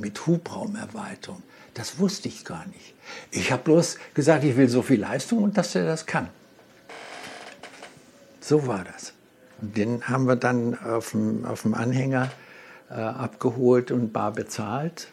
[0.00, 1.42] mit Hubraumerweiterung.
[1.74, 2.94] Das wusste ich gar nicht.
[3.30, 6.28] Ich habe bloß gesagt, ich will so viel Leistung und dass er das kann.
[8.40, 9.12] So war das.
[9.60, 12.30] Und den haben wir dann auf dem, auf dem Anhänger
[12.90, 15.08] äh, abgeholt und bar bezahlt.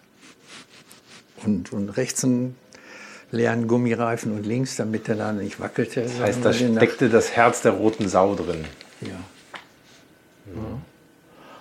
[1.45, 2.56] Und, und rechts einen
[3.32, 6.02] leeren Gummireifen und links, damit er da nicht wackelte.
[6.02, 8.65] Das heißt, da steckte das Herz der roten Sau drin.
[9.02, 9.10] Ja.
[9.10, 10.82] ja.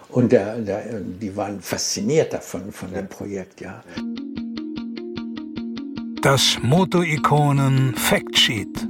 [0.08, 3.82] Und der, der, die waren fasziniert davon, von dem Projekt, ja.
[6.22, 8.86] Das Moto-Ikonen Factsheet.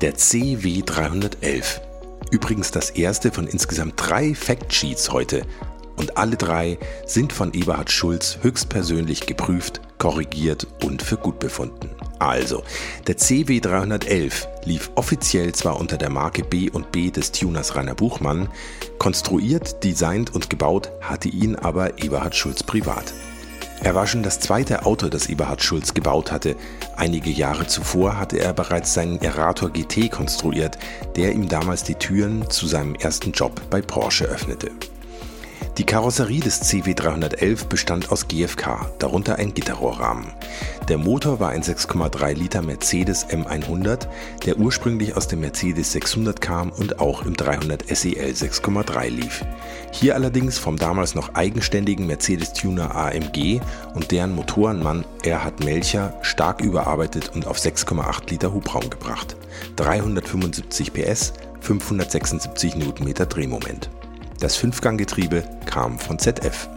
[0.00, 1.80] Der CW311.
[2.30, 5.42] Übrigens das erste von insgesamt drei Factsheets heute.
[5.96, 11.88] Und alle drei sind von Eberhard Schulz höchstpersönlich geprüft, korrigiert und für gut befunden.
[12.18, 12.64] Also,
[13.06, 18.48] der CW311 lief offiziell zwar unter der Marke B B des Tuners Rainer Buchmann,
[18.98, 23.14] konstruiert, designt und gebaut hatte ihn aber Eberhard Schulz privat.
[23.80, 26.56] Er war schon das zweite Auto, das Eberhard Schulz gebaut hatte.
[26.96, 30.78] Einige Jahre zuvor hatte er bereits seinen Erator GT konstruiert,
[31.14, 34.72] der ihm damals die Türen zu seinem ersten Job bei Porsche öffnete.
[35.78, 40.26] Die Karosserie des CW311 bestand aus GFK, darunter ein Gitterrohrrahmen.
[40.88, 44.06] Der Motor war ein 6,3 Liter Mercedes M100,
[44.44, 49.46] der ursprünglich aus dem Mercedes 600 kam und auch im 300 SEL 6,3 lief.
[49.92, 53.60] Hier allerdings vom damals noch eigenständigen Mercedes-Tuner AMG
[53.94, 59.36] und deren Motorenmann Erhard Melcher stark überarbeitet und auf 6,8 Liter Hubraum gebracht.
[59.76, 63.88] 375 PS, 576 Newtonmeter Drehmoment.
[64.42, 66.68] Das Fünfganggetriebe kam von ZF.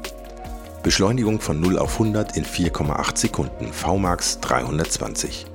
[0.84, 5.48] Beschleunigung von 0 auf 100 in 4,8 Sekunden, VMAX 320.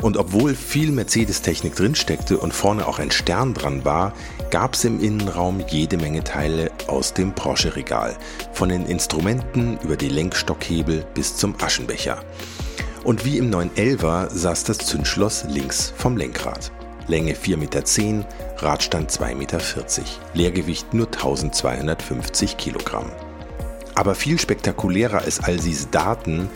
[0.00, 4.14] Und obwohl viel Mercedes-Technik drinsteckte und vorne auch ein Stern dran war,
[4.48, 8.16] gab es im Innenraum jede Menge Teile aus dem Porsche-Regal.
[8.54, 12.24] Von den Instrumenten über die Lenkstockhebel bis zum Aschenbecher.
[13.04, 16.72] Und wie im 911er saß das Zündschloss links vom Lenkrad.
[17.10, 19.58] Länge 4,10 Meter, Radstand 2,40 Meter,
[20.32, 23.10] Leergewicht nur 1250 Kilogramm.
[23.96, 26.48] Aber viel spektakulärer als all diese Daten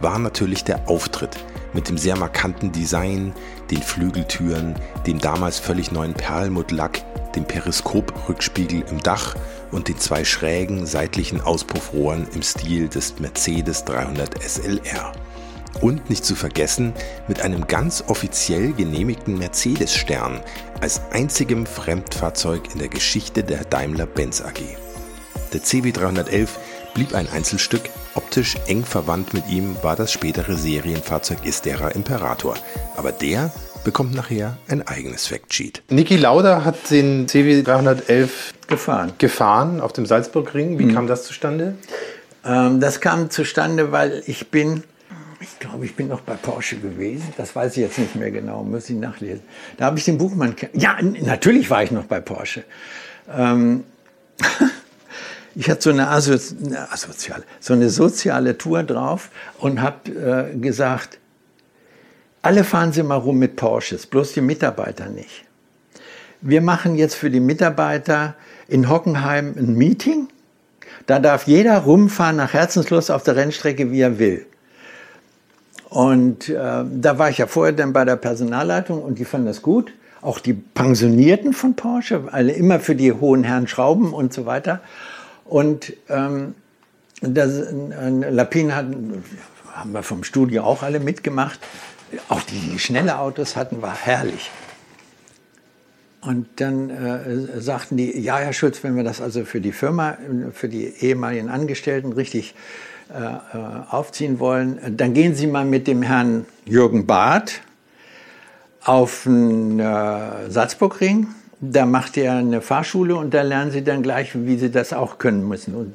[0.00, 1.36] war natürlich der Auftritt
[1.72, 3.34] mit dem sehr markanten Design,
[3.72, 7.02] den Flügeltüren, dem damals völlig neuen Perlmuttlack,
[7.34, 9.34] dem Periskoprückspiegel im Dach
[9.72, 15.12] und den zwei schrägen seitlichen Auspuffrohren im Stil des Mercedes 300 SLR.
[15.80, 16.94] Und nicht zu vergessen
[17.28, 20.40] mit einem ganz offiziell genehmigten Mercedes-Stern
[20.80, 24.60] als einzigem Fremdfahrzeug in der Geschichte der Daimler-Benz AG.
[25.52, 26.48] Der CW311
[26.94, 27.82] blieb ein Einzelstück,
[28.14, 32.56] optisch eng verwandt mit ihm war das spätere Serienfahrzeug Istera Imperator.
[32.96, 33.52] Aber der
[33.84, 35.82] bekommt nachher ein eigenes Factsheet.
[35.90, 38.28] Niki Lauda hat den CW311
[38.66, 39.12] gefahren.
[39.18, 40.78] gefahren auf dem Salzburgring.
[40.78, 40.94] Wie mhm.
[40.94, 41.74] kam das zustande?
[42.44, 44.82] Ähm, das kam zustande, weil ich bin
[45.40, 47.32] ich glaube, ich bin noch bei Porsche gewesen.
[47.36, 49.42] Das weiß ich jetzt nicht mehr genau, muss ich nachlesen.
[49.76, 50.54] Da habe ich den Buchmann.
[50.72, 52.64] Ja, natürlich war ich noch bei Porsche.
[53.34, 53.84] Ähm,
[55.54, 56.32] ich hatte so eine, Aso
[56.64, 61.18] eine asoziale, so eine soziale Tour drauf und habe äh, gesagt,
[62.42, 65.44] alle fahren Sie mal rum mit Porsches, bloß die Mitarbeiter nicht.
[66.40, 68.36] Wir machen jetzt für die Mitarbeiter
[68.68, 70.28] in Hockenheim ein Meeting.
[71.06, 74.46] Da darf jeder rumfahren nach Herzenslust auf der Rennstrecke, wie er will.
[75.88, 79.62] Und äh, da war ich ja vorher dann bei der Personalleitung und die fanden das
[79.62, 79.92] gut.
[80.20, 84.80] Auch die Pensionierten von Porsche, alle immer für die hohen Herren Schrauben und so weiter.
[85.44, 86.54] Und ähm,
[87.20, 88.86] das, äh, Lapin hat,
[89.72, 91.60] haben wir vom Studio auch alle mitgemacht.
[92.28, 94.50] Auch die, die schnelle Autos hatten, war herrlich.
[96.20, 100.18] Und dann äh, sagten die, ja, Herr Schulz, wenn wir das also für die Firma,
[100.52, 102.95] für die ehemaligen Angestellten richtig äh, äh,
[103.90, 107.60] aufziehen wollen, dann gehen Sie mal mit dem Herrn Jürgen Barth
[108.86, 111.28] auf den äh, Salzburgring.
[111.60, 115.18] Da macht er eine Fahrschule und da lernen Sie dann gleich, wie Sie das auch
[115.18, 115.74] können müssen.
[115.74, 115.94] Und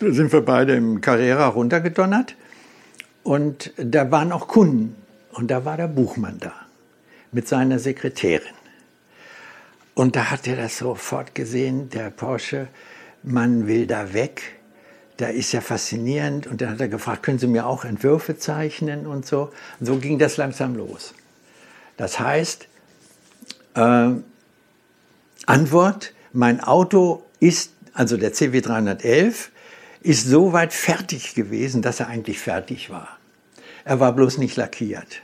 [0.00, 2.34] da sind wir beide im Carrera runtergedonnert.
[3.22, 4.96] Und da waren auch Kunden.
[5.32, 6.52] Und da war der Buchmann da
[7.32, 8.54] mit seiner Sekretärin.
[9.94, 12.68] Und da hat er das sofort gesehen, der Porsche,
[13.22, 14.55] man will da weg
[15.16, 16.46] da ist ja faszinierend.
[16.46, 19.52] Und dann hat er gefragt, können Sie mir auch Entwürfe zeichnen und so.
[19.80, 21.14] Und so ging das langsam los.
[21.96, 22.68] Das heißt,
[23.74, 24.10] äh,
[25.46, 29.48] Antwort, mein Auto ist, also der CW311,
[30.02, 33.18] ist so weit fertig gewesen, dass er eigentlich fertig war.
[33.84, 35.22] Er war bloß nicht lackiert.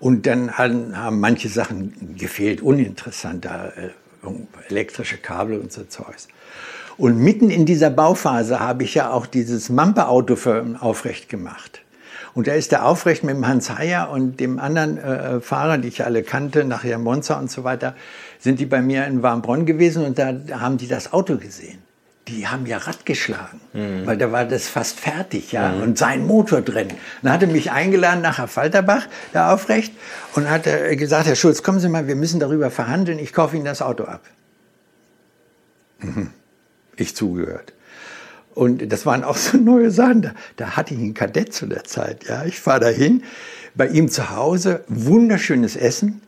[0.00, 3.90] Und dann haben, manche Sachen gefehlt, uninteressant, äh,
[4.68, 6.28] elektrische Kabel und so Zeugs.
[6.96, 10.36] Und mitten in dieser Bauphase habe ich ja auch dieses Mampe-Auto
[10.80, 11.80] aufrecht gemacht.
[12.34, 15.88] Und da ist der aufrecht mit dem Hans Heyer und dem anderen äh, Fahrer, die
[15.88, 17.94] ich alle kannte, nachher Monza und so weiter,
[18.40, 21.78] sind die bei mir in Warmbronn gewesen und da haben die das Auto gesehen.
[22.26, 24.06] Die haben ja Rad geschlagen, mhm.
[24.06, 25.82] weil da war das fast fertig, ja, mhm.
[25.82, 26.88] und sein Motor drin.
[27.22, 29.92] Dann hat er mich eingeladen nach Falterbach, da aufrecht,
[30.34, 33.66] und hat gesagt, Herr Schulz, kommen Sie mal, wir müssen darüber verhandeln, ich kaufe Ihnen
[33.66, 34.22] das Auto ab.
[36.00, 36.30] Mhm.
[36.96, 37.72] Ich zugehört.
[38.54, 40.22] Und das waren auch so neue Sachen.
[40.22, 42.24] Da, da hatte ich einen Kadett zu der Zeit.
[42.28, 43.22] Ja, ich fahre dahin,
[43.74, 46.20] bei ihm zu Hause, wunderschönes Essen.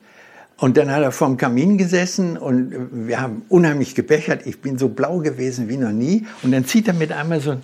[0.59, 4.47] Und dann hat er vorm Kamin gesessen und wir haben unheimlich gebechert.
[4.47, 6.27] Ich bin so blau gewesen wie noch nie.
[6.43, 7.63] Und dann zieht er mit einmal so ein,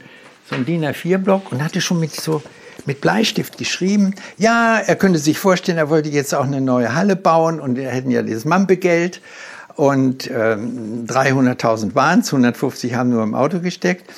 [0.49, 2.43] so ein DIN A4-Block und hatte schon mit so
[2.85, 4.15] mit Bleistift geschrieben.
[4.38, 7.88] Ja, er könnte sich vorstellen, er wollte jetzt auch eine neue Halle bauen und wir
[7.88, 9.21] hätten ja dieses Mampegeld
[9.76, 14.11] und ähm, 300.000 waren es, 150 haben nur im Auto gesteckt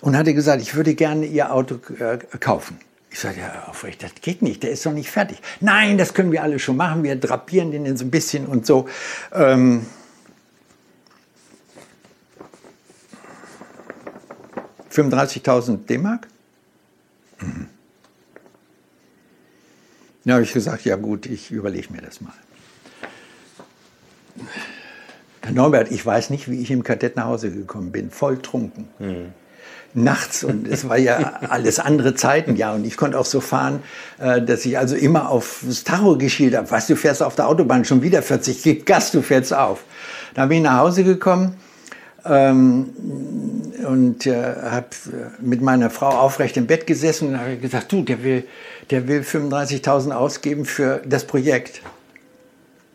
[0.00, 2.78] und hatte gesagt, ich würde gerne Ihr Auto äh, kaufen.
[3.10, 5.38] Ich sage, ja, aufrecht, das geht nicht, der ist doch nicht fertig.
[5.60, 8.88] Nein, das können wir alle schon machen, wir drapieren den so ein bisschen und so.
[9.32, 9.86] Ähm,
[14.90, 16.26] ...35.000 D-Mark?
[17.38, 17.68] Mhm.
[20.24, 22.32] Da habe ich gesagt, ja gut, ich überlege mir das mal.
[25.46, 28.88] Herr Norbert, ich weiß nicht, wie ich im Kadett nach Hause gekommen bin, voll trunken.
[28.98, 29.32] Mhm
[29.96, 32.74] nachts und es war ja alles andere Zeiten, ja.
[32.74, 33.82] Und ich konnte auch so fahren,
[34.18, 36.70] äh, dass ich also immer auf das Tacho geschielt habe.
[36.70, 39.84] Was, du fährst auf der Autobahn schon wieder 40, gib Gas, du fährst auf.
[40.34, 41.56] Dann bin ich nach Hause gekommen
[42.26, 42.90] ähm,
[43.86, 44.88] und äh, habe
[45.40, 48.44] mit meiner Frau aufrecht im Bett gesessen und habe gesagt, du, der will,
[48.90, 51.80] der will 35.000 ausgeben für das Projekt.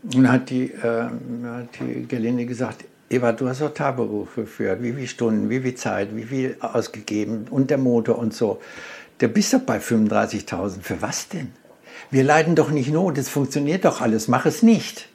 [0.04, 4.82] Und hat die, äh, hat die Gelinde gesagt, Eva, du hast Tagebuch geführt.
[4.82, 8.62] Wie viele Stunden, wie viel Zeit, wie viel ausgegeben und der Motor und so.
[9.20, 10.82] Der bist doch bei 35.000.
[10.82, 11.52] Für was denn?
[12.10, 15.08] Wir leiden doch nicht Not, es funktioniert doch alles, mach es nicht.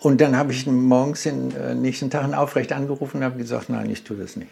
[0.00, 3.90] Und dann habe ich morgens den äh, nächsten Tag aufrecht angerufen und habe gesagt, nein,
[3.90, 4.50] ich tue das nicht.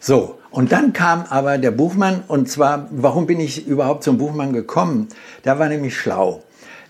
[0.00, 4.52] So, und dann kam aber der Buchmann, und zwar, warum bin ich überhaupt zum Buchmann
[4.52, 5.08] gekommen?
[5.44, 6.42] Der war nämlich schlau.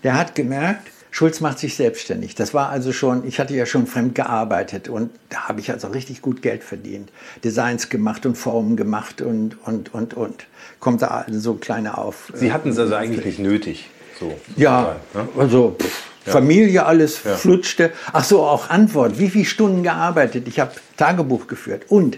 [0.03, 2.33] Der hat gemerkt, Schulz macht sich selbstständig.
[2.33, 5.89] Das war also schon, ich hatte ja schon fremd gearbeitet und da habe ich also
[5.89, 7.11] richtig gut Geld verdient.
[7.43, 10.47] Designs gemacht und Formen gemacht und, und, und, und.
[10.79, 12.31] Kommt da so kleine auf.
[12.33, 13.91] Sie hatten es also eigentlich nicht nötig.
[14.19, 14.33] So.
[14.55, 15.27] Ja, ne?
[15.37, 16.31] also pff, ja.
[16.31, 17.35] Familie, alles ja.
[17.35, 17.91] flutschte.
[18.11, 19.19] Ach so, auch Antwort.
[19.19, 20.47] Wie viele Stunden gearbeitet?
[20.47, 21.83] Ich habe Tagebuch geführt.
[21.89, 22.17] Und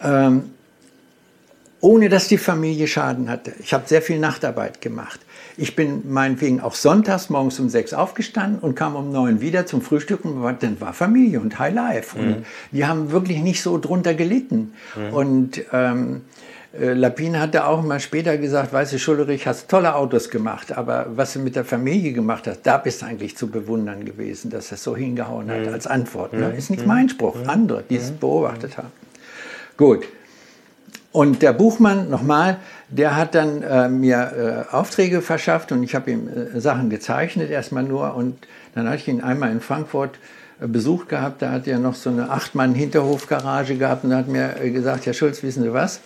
[0.00, 0.50] ähm,
[1.80, 3.52] ohne dass die Familie Schaden hatte.
[3.60, 5.20] Ich habe sehr viel Nachtarbeit gemacht.
[5.56, 9.82] Ich bin meinetwegen auch sonntags morgens um sechs aufgestanden und kam um neun wieder zum
[9.82, 10.42] Frühstücken.
[10.60, 12.18] Dann war Familie und High Life.
[12.18, 12.44] Und mhm.
[12.72, 14.72] die haben wirklich nicht so drunter gelitten.
[14.96, 15.14] Mhm.
[15.14, 16.22] Und ähm,
[16.78, 21.06] äh, Lapine hatte auch mal später gesagt, weißt du, Schullerich, hast tolle Autos gemacht, aber
[21.16, 24.68] was du mit der Familie gemacht hast, da bist du eigentlich zu bewundern gewesen, dass
[24.68, 25.72] das so hingehauen hat mhm.
[25.72, 26.32] als Antwort.
[26.32, 26.48] Ne?
[26.48, 26.54] Mhm.
[26.58, 27.50] Ist nicht mein Spruch, mhm.
[27.50, 28.92] andere, die es beobachtet haben.
[29.76, 30.04] Gut.
[31.12, 36.10] Und der Buchmann, nochmal, der hat dann äh, mir äh, Aufträge verschafft und ich habe
[36.12, 38.14] ihm äh, Sachen gezeichnet, erstmal nur.
[38.14, 40.18] Und dann hatte ich ihn einmal in Frankfurt
[40.60, 41.42] äh, besucht gehabt.
[41.42, 45.42] Da hat er noch so eine Acht-Mann-Hinterhofgarage gehabt und hat mir äh, gesagt: Herr Schulz,
[45.42, 46.00] wissen Sie was?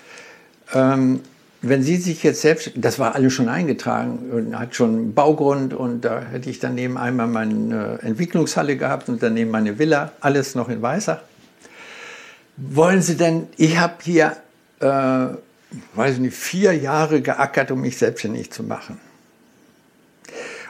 [0.73, 1.21] Ähm,
[1.61, 5.75] wenn Sie sich jetzt selbst, das war alles schon eingetragen und hat schon einen Baugrund
[5.75, 10.55] und da hätte ich daneben einmal meine äh, Entwicklungshalle gehabt und daneben meine Villa, alles
[10.55, 11.21] noch in Weißach.
[12.57, 14.37] Wollen Sie denn, ich habe hier
[14.85, 15.37] äh,
[15.95, 19.01] weiß nicht, vier Jahre geackert, um mich selbstständig zu machen.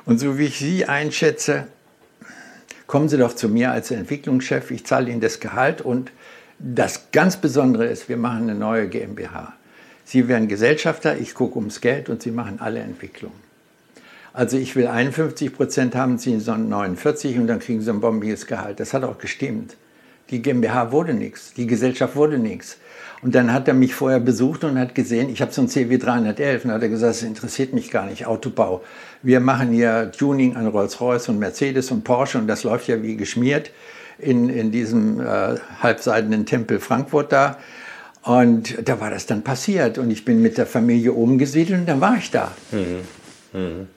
[0.06, 1.66] Und so wie ich Sie einschätze,
[2.86, 6.12] kommen Sie doch zu mir als Entwicklungschef, ich zahle Ihnen das Gehalt und
[6.58, 9.54] das ganz Besondere ist, wir machen eine neue GmbH.
[10.04, 13.42] Sie werden Gesellschafter, ich gucke ums Geld und Sie machen alle Entwicklungen.
[14.32, 18.46] Also ich will 51 Prozent haben, Sie sollen 49 und dann kriegen Sie ein bombiges
[18.46, 18.80] Gehalt.
[18.80, 19.76] Das hat auch gestimmt.
[20.30, 22.78] Die GmbH wurde nichts, die Gesellschaft wurde nichts.
[23.24, 25.96] Und dann hat er mich vorher besucht und hat gesehen, ich habe so ein CW
[25.96, 28.84] 311 und hat er gesagt, das interessiert mich gar nicht, Autobau.
[29.22, 33.16] Wir machen hier Tuning an Rolls-Royce und Mercedes und Porsche und das läuft ja wie
[33.16, 33.70] geschmiert
[34.18, 37.56] in, in diesem äh, halbseidenen Tempel Frankfurt da.
[38.24, 42.02] Und da war das dann passiert und ich bin mit der Familie umgesiedelt und dann
[42.02, 42.52] war ich da.
[42.72, 43.58] Mhm.
[43.58, 43.88] Mhm.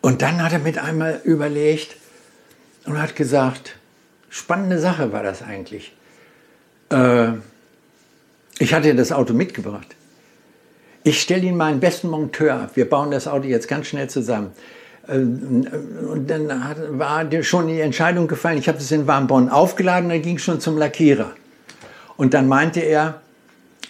[0.00, 1.96] Und dann hat er mit einmal überlegt
[2.84, 3.74] und hat gesagt,
[4.30, 5.92] spannende Sache war das eigentlich.
[6.90, 7.32] Äh,
[8.58, 9.94] ich hatte das Auto mitgebracht.
[11.04, 12.70] ich stelle Ihnen meinen besten Monteur ab.
[12.74, 14.52] Wir bauen das Auto jetzt ganz schnell zusammen.
[15.08, 15.66] Ähm,
[16.12, 16.48] Und dann
[16.98, 18.58] war schon die Entscheidung gefallen.
[18.58, 21.32] Ich habe es in Warnborn aufgeladen, dann ging es schon zum Lackierer.
[22.16, 23.20] Und dann meinte er,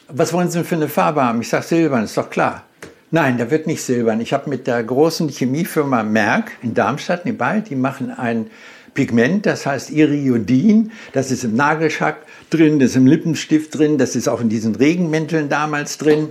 [0.09, 1.41] was wollen Sie denn für eine Farbe haben?
[1.41, 2.65] Ich sage Silbern, ist doch klar.
[3.11, 4.21] Nein, der wird nicht silbern.
[4.21, 8.51] Ich habe mit der großen Chemiefirma Merck in Darmstadt, Nebal, die machen ein
[8.99, 10.91] Pigment, das heißt Iriodin.
[11.13, 12.17] Das ist im Nagelschack
[12.51, 16.31] drin, das ist im Lippenstift drin, das ist auch in diesen Regenmänteln damals drin.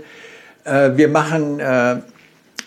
[0.66, 2.02] Äh, wir machen äh,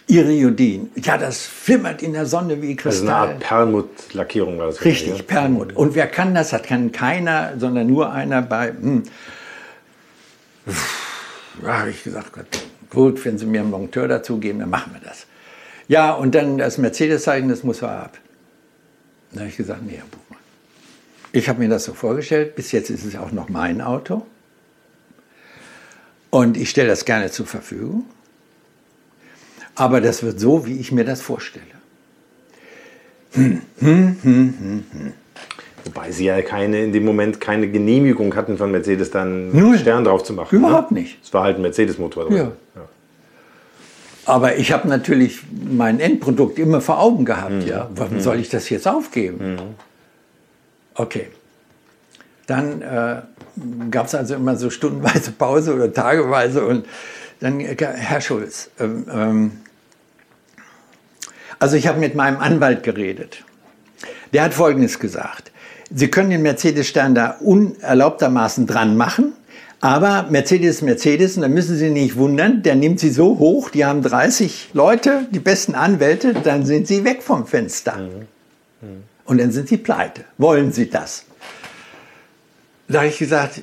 [0.06, 0.90] Iriodin.
[0.96, 3.28] Ja, das flimmert in der Sonne wie Also eine Kristall.
[3.28, 4.82] Art Perlmutt-Lackierung war das.
[4.86, 5.22] Richtig, ja?
[5.22, 5.76] Perlmutt.
[5.76, 6.48] Und wer kann das?
[6.48, 8.68] Das kann keiner, sondern nur einer bei.
[8.68, 9.02] Hm.
[11.62, 12.46] Ja, habe ich gesagt, Gott,
[12.88, 15.26] gut, wenn Sie mir einen Monteur dazugeben, dann machen wir das.
[15.88, 18.18] Ja, und dann das Mercedes-Zeichen, das muss er ab.
[19.30, 20.40] Dann habe ich gesagt, nee, Herr Buchmann.
[21.32, 24.26] Ich habe mir das so vorgestellt, bis jetzt ist es auch noch mein Auto.
[26.30, 28.04] Und ich stelle das gerne zur Verfügung.
[29.74, 31.64] Aber das wird so, wie ich mir das vorstelle.
[35.84, 40.04] Wobei sie ja keine, in dem Moment keine Genehmigung hatten von Mercedes, dann einen Stern
[40.04, 40.56] drauf zu machen.
[40.56, 41.00] Überhaupt ne?
[41.00, 41.18] nicht.
[41.22, 42.36] Es war halt ein Mercedes-Motor drin.
[42.36, 42.52] Ja.
[44.26, 47.64] Aber ich habe natürlich mein Endprodukt immer vor Augen gehabt.
[47.64, 49.56] Ja, warum soll ich das jetzt aufgeben?
[50.94, 51.28] Okay.
[52.46, 53.22] Dann äh,
[53.90, 56.84] gab es also immer so stundenweise Pause oder tageweise und
[57.40, 59.52] dann, äh, Herr Schulz, ähm, ähm,
[61.58, 63.44] also ich habe mit meinem Anwalt geredet.
[64.32, 65.52] Der hat Folgendes gesagt.
[65.92, 69.32] Sie können den Mercedes-Stern da unerlaubtermaßen dran machen,
[69.80, 73.70] aber Mercedes ist Mercedes und da müssen Sie nicht wundern, der nimmt Sie so hoch,
[73.70, 77.98] die haben 30 Leute, die besten Anwälte, dann sind Sie weg vom Fenster.
[79.24, 80.24] Und dann sind Sie pleite.
[80.36, 81.24] Wollen Sie das?
[82.88, 83.62] Da habe ich gesagt,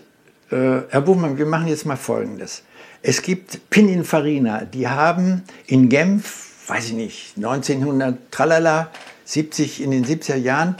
[0.49, 2.63] äh, Herr Buchmann, wir machen jetzt mal Folgendes.
[3.03, 8.89] Es gibt Pininfarina, die haben in Genf, weiß ich nicht, 1900, tralala,
[9.25, 10.77] 70, in den 70er Jahren,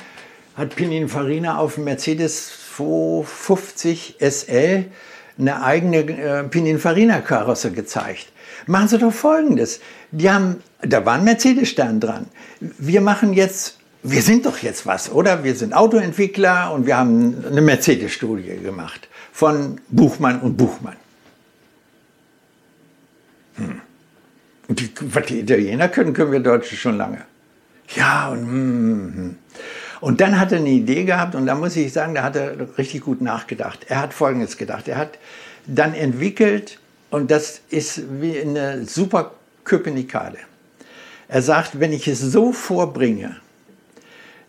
[0.56, 4.86] hat Pininfarina auf dem Mercedes 250 SL
[5.38, 8.28] eine eigene äh, Pininfarina-Karosse gezeigt.
[8.66, 9.80] Machen Sie doch Folgendes.
[10.12, 12.26] Die haben, da war ein Mercedes-Stern dran.
[12.60, 15.44] Wir machen jetzt, wir sind doch jetzt was, oder?
[15.44, 20.96] Wir sind Autoentwickler und wir haben eine Mercedes-Studie gemacht von Buchmann und Buchmann.
[23.56, 23.82] Hm.
[24.68, 27.22] Und die, was die Italiener können, können wir Deutsche schon lange.
[27.96, 29.36] Ja, und, hm, hm, hm.
[30.02, 32.78] Und dann hat er eine Idee gehabt und da muss ich sagen, da hat er
[32.78, 33.86] richtig gut nachgedacht.
[33.90, 34.88] Er hat Folgendes gedacht.
[34.88, 35.18] Er hat
[35.66, 36.80] dann entwickelt,
[37.10, 39.32] und das ist wie eine super
[39.64, 40.38] Köpenikade.
[41.28, 43.38] Er sagt, wenn ich es so vorbringe,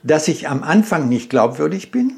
[0.02, 2.14] dass ich am Anfang nicht glaubwürdig bin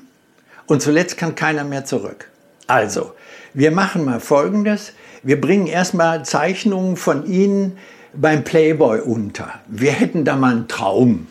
[0.67, 2.31] und zuletzt kann keiner mehr zurück.
[2.67, 3.13] Also,
[3.55, 4.93] wir machen mal Folgendes.
[5.23, 7.79] Wir bringen erstmal Zeichnungen von Ihnen
[8.15, 9.61] beim Playboy unter.
[9.67, 11.27] Wir hätten da mal einen Traum.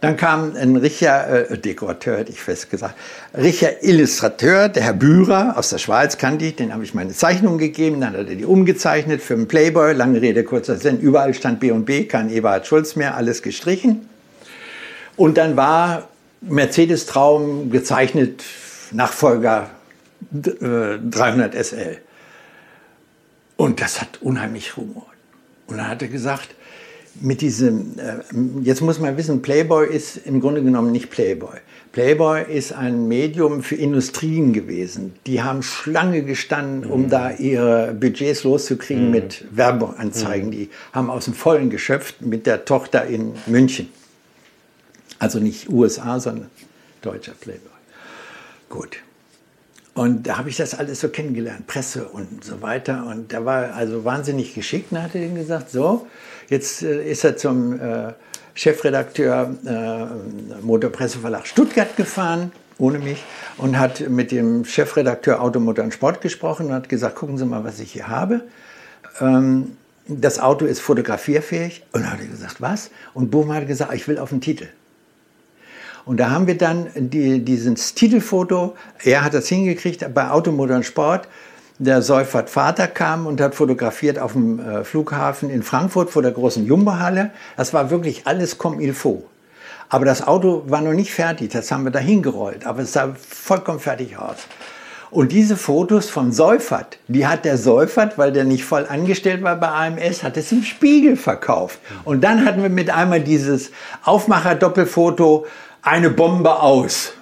[0.00, 2.94] Dann kam ein richtiger äh, Dekorateur, hätte ich fest gesagt,
[3.36, 7.58] richtiger Illustrateur, der Herr Bührer aus der Schweiz kannte ich, den habe ich meine Zeichnung
[7.58, 11.58] gegeben, dann hat er die umgezeichnet für den Playboy, lange Rede, kurzer Sinn, überall stand
[11.58, 14.08] B&B, kein Eberhard Schulz mehr, alles gestrichen.
[15.16, 16.08] Und dann war
[16.42, 18.44] Mercedes Traum gezeichnet,
[18.92, 19.70] Nachfolger
[20.32, 21.98] äh, 300 SL.
[23.56, 25.06] Und das hat unheimlich Humor.
[25.66, 26.54] Und dann hat er gesagt,
[27.20, 31.58] mit diesem, äh, jetzt muss man wissen, Playboy ist im Grunde genommen nicht Playboy.
[31.92, 35.14] Playboy ist ein Medium für Industrien gewesen.
[35.26, 40.50] Die haben Schlange gestanden, um da ihre Budgets loszukriegen mit Werbeanzeigen.
[40.50, 43.88] Die haben aus dem Vollen geschöpft mit der Tochter in München.
[45.18, 46.50] Also nicht USA, sondern
[47.02, 47.72] deutscher Playboy.
[48.68, 48.98] Gut.
[49.94, 53.06] Und da habe ich das alles so kennengelernt, Presse und so weiter.
[53.06, 54.92] Und da war also wahnsinnig geschickt.
[54.92, 56.06] Und dann hat er ihm gesagt, so,
[56.48, 58.12] jetzt äh, ist er zum äh,
[58.54, 63.22] Chefredakteur äh, Motorpresseverlag Stuttgart gefahren, ohne mich,
[63.56, 67.64] und hat mit dem Chefredakteur Automotor und Sport gesprochen und hat gesagt, gucken Sie mal,
[67.64, 68.42] was ich hier habe.
[69.20, 69.76] Ähm,
[70.08, 71.84] das Auto ist fotografierfähig.
[71.92, 72.90] Und dann hat er gesagt, was?
[73.14, 74.66] Und Bohm hat gesagt, ich will auf den Titel.
[76.04, 78.74] Und da haben wir dann die, dieses Titelfoto,
[79.04, 81.28] er hat das hingekriegt bei Automotor und Sport.
[81.80, 86.32] Der Seufert Vater kam und hat fotografiert auf dem äh, Flughafen in Frankfurt vor der
[86.32, 87.30] großen Jumbo-Halle.
[87.56, 89.24] Das war wirklich alles comme il faut.
[89.88, 93.14] Aber das Auto war noch nicht fertig, das haben wir da hingerollt, aber es sah
[93.16, 94.38] vollkommen fertig aus.
[95.10, 99.54] Und diese Fotos von Seufert, die hat der Seufert, weil der nicht voll angestellt war
[99.54, 101.78] bei AMS, hat es im Spiegel verkauft.
[102.04, 103.70] Und dann hatten wir mit einmal dieses
[104.02, 105.46] Aufmacher-Doppelfoto,
[105.80, 107.12] eine Bombe aus.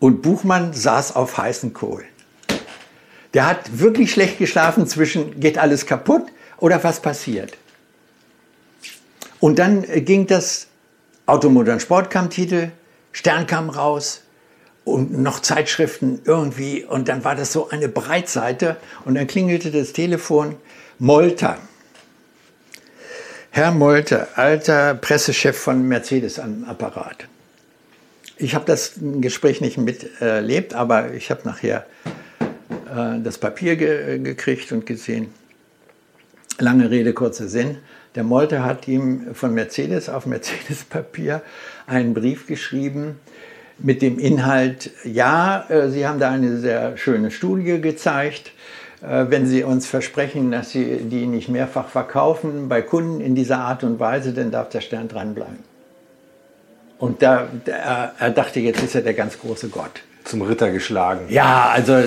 [0.00, 2.13] Und Buchmann saß auf heißen Kohlen.
[3.34, 6.22] Der hat wirklich schlecht geschlafen zwischen geht alles kaputt
[6.58, 7.56] oder was passiert.
[9.40, 10.68] Und dann äh, ging das
[11.26, 12.70] Automotor und Sport kam Titel,
[13.12, 14.22] Stern kam raus
[14.84, 16.84] und noch Zeitschriften irgendwie.
[16.84, 20.56] Und dann war das so eine Breitseite und dann klingelte das Telefon.
[20.98, 21.58] Molter.
[23.50, 27.26] Herr Molter, alter Pressechef von Mercedes am Apparat.
[28.36, 31.86] Ich habe das Gespräch nicht miterlebt, aber ich habe nachher
[32.94, 35.28] äh, das Papier ge gekriegt und gesehen.
[36.58, 37.78] Lange Rede, kurzer Sinn.
[38.14, 41.42] Der Molter hat ihm von Mercedes auf Mercedes-Papier
[41.86, 43.18] einen Brief geschrieben
[43.78, 48.52] mit dem Inhalt, ja, äh, Sie haben da eine sehr schöne Studie gezeigt.
[49.02, 53.58] Äh, wenn Sie uns versprechen, dass Sie die nicht mehrfach verkaufen bei Kunden in dieser
[53.58, 55.58] Art und Weise, dann darf der Stern dranbleiben.
[56.98, 61.26] Und da, er, er dachte, jetzt ist er der ganz große Gott zum Ritter geschlagen.
[61.28, 62.02] Ja, also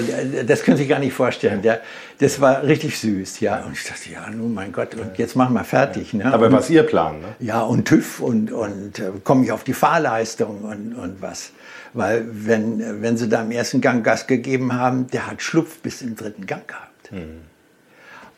[0.45, 1.61] das können Sie sich gar nicht vorstellen.
[1.61, 1.81] Der,
[2.19, 3.63] das war richtig süß, ja.
[3.63, 6.13] Und ich dachte, ja, nun mein Gott, und jetzt machen wir fertig.
[6.13, 6.25] Ne?
[6.33, 7.27] Aber was Ihr Plan, ne?
[7.39, 11.51] Ja, und TÜV und, und äh, komme ich auf die Fahrleistung und, und was.
[11.93, 16.01] Weil wenn, wenn Sie da im ersten Gang Gas gegeben haben, der hat Schlupf bis
[16.01, 17.11] im dritten Gang gehabt.
[17.11, 17.41] Mhm.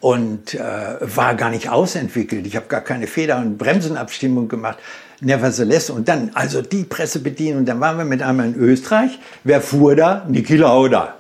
[0.02, 0.60] Und äh,
[1.02, 2.48] war gar nicht ausentwickelt.
[2.48, 4.78] Ich habe gar keine Feder- und Bremsenabstimmung gemacht.
[5.22, 9.20] Nevertheless, und dann, also die Presse bedienen, und dann waren wir mit einmal in Österreich.
[9.44, 10.26] Wer fuhr da?
[10.30, 11.16] Niki Lauda.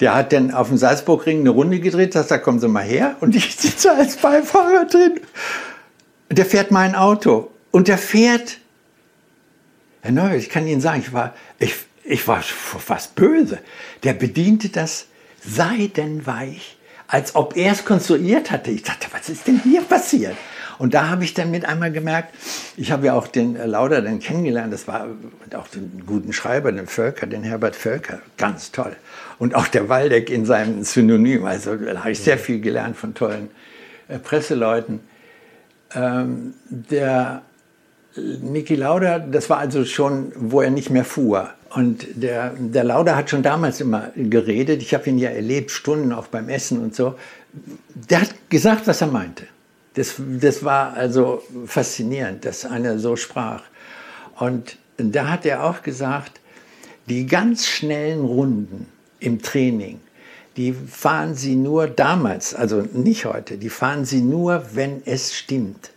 [0.00, 3.16] Der hat dann auf dem Salzburgring eine Runde gedreht, sagt, da kommen Sie mal her.
[3.20, 5.20] Und ich sitze als Beifahrer drin.
[6.30, 7.50] Der fährt mein Auto.
[7.70, 8.58] Und der fährt,
[10.02, 13.58] Herr Neuer, ich kann Ihnen sagen, ich war, ich, ich war fast böse.
[14.02, 15.06] Der bediente das
[15.42, 16.76] seidenweich,
[17.06, 18.70] als ob er es konstruiert hatte.
[18.72, 20.36] Ich dachte, was ist denn hier passiert?
[20.78, 22.34] Und da habe ich dann mit einmal gemerkt,
[22.76, 25.06] ich habe ja auch den äh, Lauder dann kennengelernt, das war
[25.54, 28.96] auch den guten Schreiber, den Völker, den Herbert Völker, ganz toll.
[29.38, 33.14] Und auch der Waldeck in seinem Synonym, also da habe ich sehr viel gelernt von
[33.14, 33.50] tollen
[34.08, 35.00] äh, Presseleuten.
[35.94, 37.42] Ähm, der
[38.16, 41.50] Niki Lauda, das war also schon, wo er nicht mehr fuhr.
[41.74, 44.80] Und der, der Lauda hat schon damals immer geredet.
[44.80, 47.16] Ich habe ihn ja erlebt, Stunden auch beim Essen und so.
[48.08, 49.44] Der hat gesagt, was er meinte.
[49.96, 53.62] Das, das war also faszinierend, dass einer so sprach.
[54.38, 56.40] Und da hat er auch gesagt,
[57.08, 58.86] die ganz schnellen Runden
[59.20, 60.00] im Training,
[60.56, 65.90] die fahren Sie nur damals, also nicht heute, die fahren Sie nur, wenn es stimmt.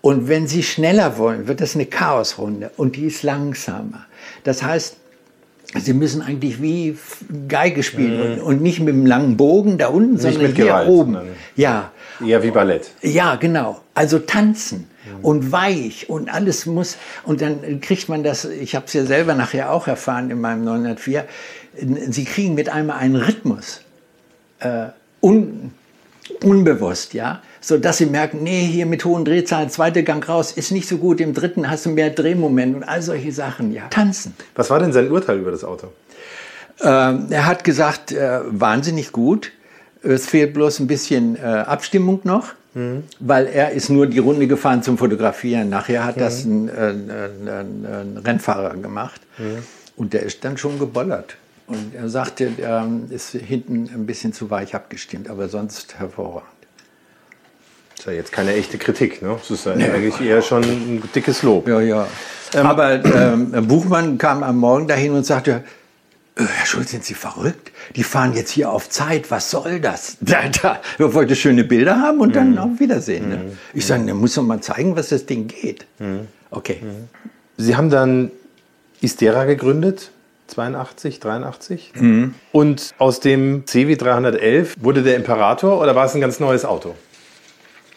[0.00, 4.06] Und wenn Sie schneller wollen, wird das eine Chaosrunde und die ist langsamer.
[4.44, 4.96] Das heißt,
[5.76, 6.96] Sie müssen eigentlich wie
[7.48, 8.42] Geige spielen mhm.
[8.44, 11.18] und, nicht mit einem langen Bogen da unten, nicht sondern hier Gewalt, oben.
[11.56, 11.90] Ja.
[12.24, 12.92] Eher wie Ballett.
[13.02, 13.80] Ja, genau.
[13.94, 15.24] Also tanzen mhm.
[15.24, 16.96] und weich und alles muss.
[17.24, 20.64] Und dann kriegt man das, ich habe es ja selber nachher auch erfahren in meinem
[20.64, 21.24] 904,
[22.08, 23.80] Sie kriegen mit einmal einen Rhythmus.
[24.60, 24.86] Äh,
[25.20, 25.72] un,
[26.42, 30.70] unbewusst, ja so dass sie merken, nee, hier mit hohen Drehzahlen, zweiter Gang raus, ist
[30.70, 33.88] nicht so gut, im dritten hast du mehr Drehmoment und all solche Sachen, ja.
[33.88, 34.34] Tanzen.
[34.54, 35.88] Was war denn sein Urteil über das Auto?
[36.82, 39.52] Ähm, er hat gesagt, äh, wahnsinnig gut.
[40.02, 43.04] Es fehlt bloß ein bisschen äh, Abstimmung noch, mhm.
[43.20, 45.70] weil er ist nur die Runde gefahren zum Fotografieren.
[45.70, 46.20] Nachher hat mhm.
[46.20, 49.62] das ein, äh, ein, ein, Rennfahrer gemacht mhm.
[49.96, 51.36] und der ist dann schon gebollert.
[51.66, 56.48] Und er sagte, er ist hinten ein bisschen zu weich abgestimmt, aber sonst hervorragend.
[57.90, 59.36] Das ist ja jetzt keine echte Kritik, ne?
[59.38, 59.88] Das ist ja nee.
[59.88, 61.66] eigentlich eher schon ein dickes Lob.
[61.68, 62.06] Ja, ja.
[62.54, 65.64] Ähm, Aber ähm, Buchmann kam am Morgen dahin und sagte,
[66.36, 67.72] äh, Herr Schulz, sind Sie verrückt?
[67.96, 69.30] Die fahren jetzt hier auf Zeit.
[69.30, 70.18] Was soll das?
[70.20, 72.58] Da, da, er wollte schöne Bilder haben und dann mhm.
[72.58, 73.28] auf Wiedersehen.
[73.28, 73.36] Ne?
[73.36, 73.58] Mhm.
[73.72, 75.86] Ich sage, der muss doch mal zeigen, was das Ding geht.
[75.98, 76.28] Mhm.
[76.50, 76.80] Okay.
[76.82, 77.08] Mhm.
[77.56, 78.30] Sie haben dann
[79.00, 80.10] Istera gegründet,
[80.46, 81.92] 82, 83.
[81.94, 82.34] Mhm.
[82.52, 86.94] Und aus dem CW 311 wurde der Imperator oder war es ein ganz neues Auto?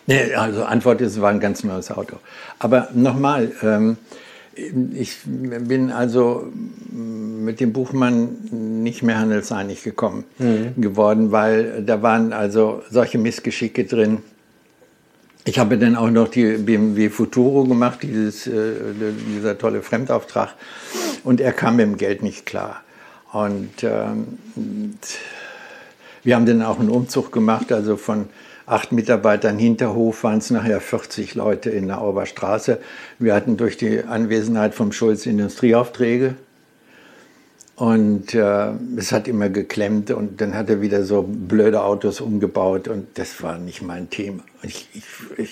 [0.07, 2.17] Nee, also Antwort ist, es war ein ganz neues Auto.
[2.59, 3.97] Aber nochmal, ähm,
[4.93, 6.47] ich bin also
[6.89, 8.37] mit dem Buchmann
[8.81, 10.81] nicht mehr handelseinig gekommen mhm.
[10.81, 14.19] geworden, weil da waren also solche Missgeschicke drin.
[15.47, 18.73] Ich habe dann auch noch die BMW Futuro gemacht, dieses, äh,
[19.33, 20.53] dieser tolle Fremdauftrag,
[21.23, 22.83] und er kam mit dem Geld nicht klar.
[23.31, 24.39] Und ähm,
[26.21, 28.27] wir haben dann auch einen Umzug gemacht, also von
[28.65, 32.81] acht Mitarbeitern Hinterhof waren es nachher 40 Leute in der Auber Straße.
[33.17, 36.35] Wir hatten durch die Anwesenheit vom Schulz Industrieaufträge.
[37.77, 42.87] Und äh, es hat immer geklemmt und dann hat er wieder so blöde Autos umgebaut
[42.87, 44.43] und das war nicht mein Thema.
[44.63, 45.03] Ich, ich,
[45.37, 45.51] ich,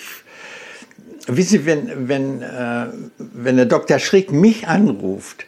[1.28, 2.88] wissen Sie, wenn, wenn, äh,
[3.19, 3.99] wenn der Dr.
[3.99, 5.45] Schrick mich anruft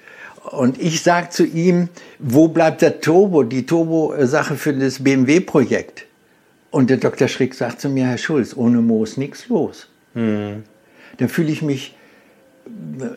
[0.52, 6.06] und ich sage zu ihm, wo bleibt der Turbo, die Turbo-Sache für das BMW-Projekt?
[6.70, 7.28] Und der Dr.
[7.28, 9.88] Schrick sagt zu mir, Herr Schulz, ohne Mo ist nichts los.
[10.14, 10.62] Hm.
[11.18, 11.97] Dann fühle ich mich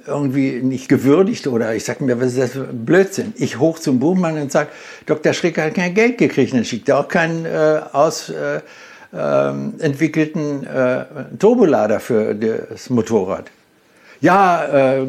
[0.07, 3.33] irgendwie nicht gewürdigt oder ich sage mir, was ist das für Blödsinn?
[3.37, 4.69] Ich hoch zum Buchmann und sage,
[5.07, 5.33] Dr.
[5.33, 8.61] Schrick hat kein Geld gekriegt, dann schickt er auch keinen äh, aus, äh,
[9.13, 11.05] ähm, äh,
[11.39, 13.51] Turbolader für das Motorrad.
[14.21, 15.07] Ja, äh,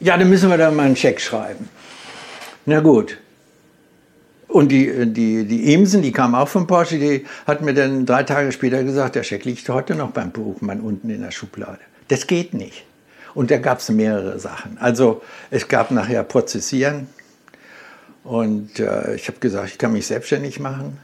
[0.00, 1.68] ja, dann müssen wir da mal einen Scheck schreiben.
[2.66, 3.18] Na gut.
[4.48, 8.22] Und die, die, die Emsen, die kam auch von Porsche, die hat mir dann drei
[8.22, 11.80] Tage später gesagt, der Scheck liegt heute noch beim Buchmann unten in der Schublade.
[12.08, 12.84] Das geht nicht.
[13.38, 14.78] Und da gab es mehrere Sachen.
[14.80, 15.22] Also
[15.52, 17.06] es gab nachher Prozessieren.
[18.24, 20.98] Und äh, ich habe gesagt, ich kann mich selbstständig machen.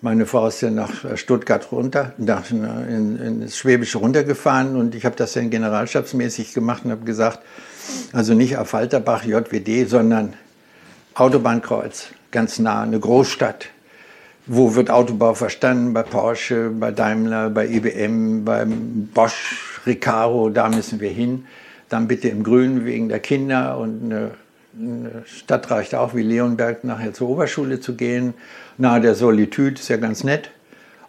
[0.00, 5.14] Meine Frau ist ja nach Stuttgart runter, nach, in, in Schwäbische runtergefahren und ich habe
[5.14, 7.38] das dann generalstabsmäßig gemacht und habe gesagt,
[8.12, 10.32] also nicht auf Falterbach, JWD, sondern
[11.14, 13.66] Autobahnkreuz, ganz nah, eine Großstadt.
[14.48, 15.92] Wo wird Autobau verstanden?
[15.94, 21.46] Bei Porsche, bei Daimler, bei IBM, beim Bosch, Recaro, da müssen wir hin.
[21.88, 24.30] Dann bitte im Grün wegen der Kinder und eine
[24.80, 28.34] eine Stadt reicht auch wie Leonberg nachher zur Oberschule zu gehen.
[28.76, 30.50] Nahe der Solitude ist ja ganz nett.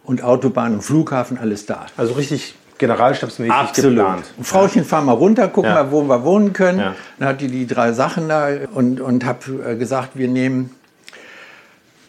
[0.02, 1.86] Und Autobahn und Flughafen, alles da.
[1.96, 3.98] Also richtig generalstabsmäßig Absolut.
[3.98, 4.24] geplant.
[4.42, 5.74] Frauchen, fahr mal runter, guck ja.
[5.74, 6.78] mal, wo wir wohnen können.
[6.78, 6.94] Ja.
[7.18, 10.70] Dann hat die die drei Sachen da und, und habe äh, gesagt, wir nehmen,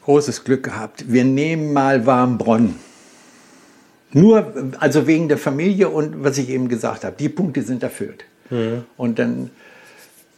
[0.03, 2.75] großes Glück gehabt, wir nehmen mal Warmbronn.
[4.13, 8.25] Nur, also wegen der Familie und was ich eben gesagt habe, die Punkte sind erfüllt.
[8.49, 8.83] Mhm.
[8.97, 9.51] Und dann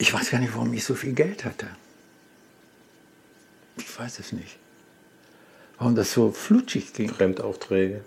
[0.04, 1.68] ich weiß gar nicht, warum ich so viel Geld hatte.
[3.78, 4.58] Ich weiß es nicht.
[5.78, 7.10] Warum das so flutschig ging.
[7.10, 8.02] Fremdaufträge.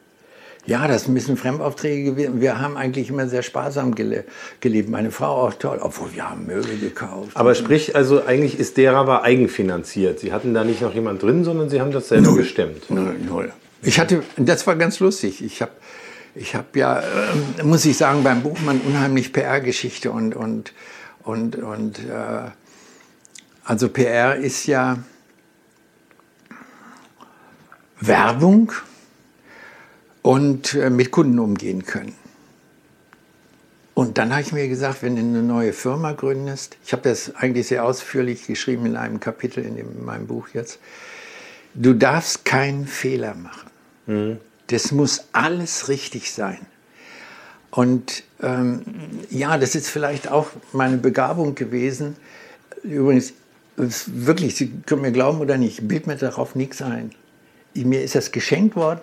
[0.67, 2.41] Ja, das müssen Fremdaufträge gewesen.
[2.41, 4.25] Wir haben eigentlich immer sehr sparsam gele
[4.61, 4.89] gelebt.
[4.89, 7.31] Meine Frau auch toll, obwohl wir haben Möbel gekauft.
[7.35, 10.19] Aber sprich, also eigentlich ist der aber eigenfinanziert.
[10.21, 12.39] Sie hatten da nicht noch jemand drin, sondern Sie haben das selber null.
[12.39, 12.91] gestemmt.
[12.91, 13.53] Null, null.
[13.83, 15.45] Ich hatte, das war ganz lustig.
[15.45, 15.73] Ich habe
[16.35, 20.73] ich hab ja, äh, muss ich sagen, beim Buchmann unheimlich PR-Geschichte und, und
[21.27, 22.51] und, und äh,
[23.65, 24.99] also PR ist ja
[28.01, 28.71] Werbung
[30.27, 32.13] und äh, mit Kunden umgehen können.
[33.95, 37.37] Und dann habe ich mir gesagt, wenn du eine neue Firma gründest, ich habe das
[37.37, 40.81] eigentlich sehr ausführlich geschrieben in einem Kapitel in, dem, in meinem Buch jetzt,
[41.75, 43.71] du darfst keinen Fehler machen.
[44.07, 44.39] Mhm.
[44.67, 46.59] Das muss alles richtig sein.
[47.71, 48.83] Und ähm,
[49.31, 52.17] ja, das ist vielleicht auch meine Begabung gewesen.
[52.83, 53.33] Übrigens,
[53.77, 57.13] wirklich, Sie können mir glauben oder nicht, ich bild mir darauf nichts ein.
[57.75, 59.03] Mir ist das geschenkt worden.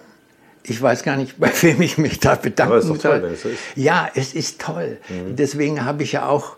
[0.66, 2.98] Ich weiß gar nicht, bei wem ich mich da bedanken soll.
[2.98, 3.60] Toll, es ist.
[3.76, 4.98] Ja, es ist toll.
[5.10, 5.36] Mhm.
[5.36, 6.58] Deswegen habe ich ja auch,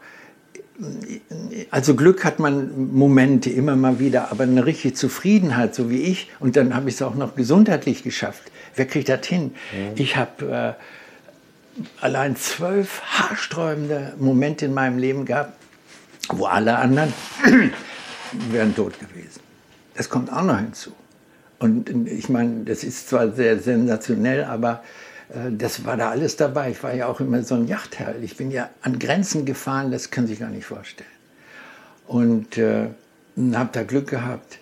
[1.71, 6.29] also Glück hat man Momente immer mal wieder, aber eine richtige Zufriedenheit, so wie ich.
[6.39, 8.43] Und dann habe ich es auch noch gesundheitlich geschafft.
[8.75, 9.55] Wer kriegt das hin?
[9.73, 9.93] Mhm.
[9.95, 10.75] Ich habe...
[10.79, 10.83] Äh,
[12.01, 15.53] allein zwölf haarsträubende Momente in meinem Leben gehabt,
[16.29, 17.13] wo alle anderen
[18.49, 19.41] wären tot gewesen.
[19.95, 20.91] Das kommt auch noch hinzu.
[21.59, 24.83] Und ich meine, das ist zwar sehr sensationell, aber
[25.29, 26.71] äh, das war da alles dabei.
[26.71, 28.15] Ich war ja auch immer so ein Yachtherr.
[28.21, 31.09] Ich bin ja an Grenzen gefahren, das können Sie sich gar nicht vorstellen.
[32.07, 32.89] Und äh,
[33.53, 34.59] habe da Glück gehabt.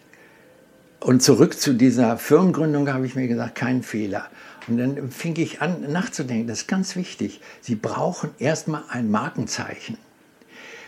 [0.99, 4.29] Und zurück zu dieser Firmengründung habe ich mir gesagt, kein Fehler.
[4.67, 7.41] Und dann fing ich an nachzudenken, das ist ganz wichtig.
[7.59, 9.97] Sie brauchen erstmal ein Markenzeichen,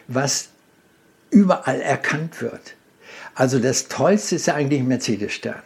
[0.07, 0.49] was
[1.31, 2.75] überall erkannt wird.
[3.33, 5.61] Also das Tollste ist ja eigentlich Mercedes-Stern.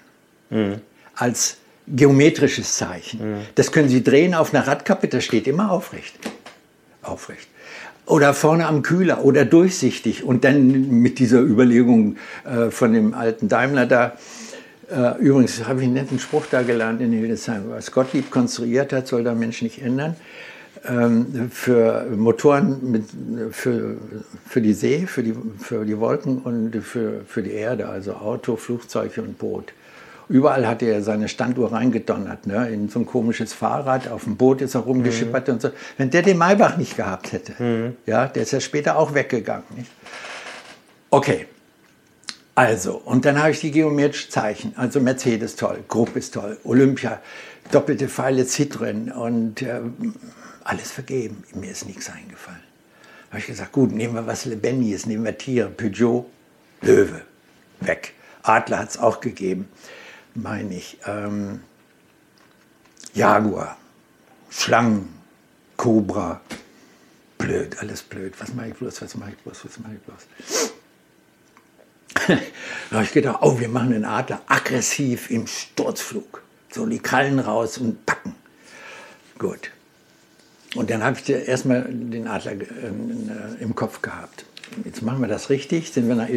[0.50, 0.82] Mhm.
[1.16, 3.20] Als geometrisches Zeichen.
[3.20, 3.41] Mhm.
[3.56, 6.16] Das können Sie drehen auf einer Radkappe, das steht immer aufrecht.
[7.02, 7.47] Aufrecht.
[8.06, 10.24] Oder vorne am Kühler oder durchsichtig.
[10.24, 14.18] Und dann mit dieser Überlegung äh, von dem alten Daimler da,
[14.89, 17.66] äh, übrigens habe ich einen netten Spruch da gelernt in Hildesheim.
[17.70, 20.16] Was Gottlieb konstruiert hat, soll der Mensch nicht ändern.
[20.88, 23.04] Ähm, für Motoren mit,
[23.52, 23.97] für,
[24.47, 28.56] für die See, für die, für die Wolken und für, für die Erde, also Auto,
[28.56, 29.74] Flugzeug und Boot.
[30.30, 32.69] Überall hat er seine Standuhr reingedonnert, ne?
[32.69, 35.53] in so ein komisches Fahrrad, auf dem Boot ist er rumgeschippert mhm.
[35.55, 35.69] und so.
[35.97, 37.97] Wenn der den Maybach nicht gehabt hätte, mhm.
[38.05, 39.65] ja, der ist ja später auch weggegangen.
[39.75, 39.89] Nicht?
[41.09, 41.47] Okay,
[42.59, 44.73] also, und dann habe ich die geometrischen Zeichen.
[44.75, 47.21] Also Mercedes toll, Grupp ist toll, Olympia,
[47.71, 49.80] doppelte Pfeile Citroën und äh,
[50.65, 51.45] alles vergeben.
[51.53, 52.59] Mir ist nichts eingefallen.
[52.59, 55.69] Da habe ich gesagt, gut, nehmen wir was Lebendiges, nehmen wir Tiere.
[55.69, 56.25] Peugeot,
[56.82, 57.21] Löwe,
[57.80, 58.13] weg.
[58.43, 59.69] Adler hat es auch gegeben,
[60.41, 60.97] meine ich.
[61.05, 61.61] Ähm,
[63.13, 63.77] Jaguar,
[64.49, 65.09] Schlangen,
[65.77, 66.41] Cobra,
[67.37, 68.33] blöd, alles blöd.
[68.39, 70.27] Was mache ich bloß, was mache ich bloß, was mache ich bloß?
[72.89, 76.43] da habe ich gedacht, oh, wir machen den Adler aggressiv im Sturzflug.
[76.71, 78.35] So die Krallen raus und packen.
[79.39, 79.71] Gut.
[80.75, 84.45] Und dann habe ich erstmal den Adler äh, im Kopf gehabt.
[84.86, 86.28] Jetzt machen wir das richtig, sind wir nach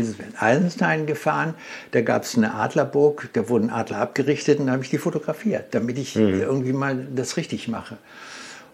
[0.40, 1.54] Eisenstein gefahren,
[1.90, 5.66] da gab es eine Adlerburg, da wurden Adler abgerichtet und da habe ich die fotografiert,
[5.72, 6.40] damit ich mhm.
[6.40, 7.98] irgendwie mal das richtig mache.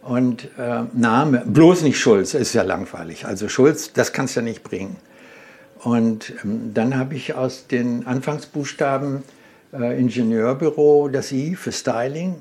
[0.02, 3.26] Und äh, Name, bloß nicht Schulz, ist ja langweilig.
[3.26, 4.96] Also Schulz, das kannst du ja nicht bringen.
[5.80, 9.22] Und ähm, dann habe ich aus den Anfangsbuchstaben
[9.72, 12.36] äh, Ingenieurbüro das I für Styling,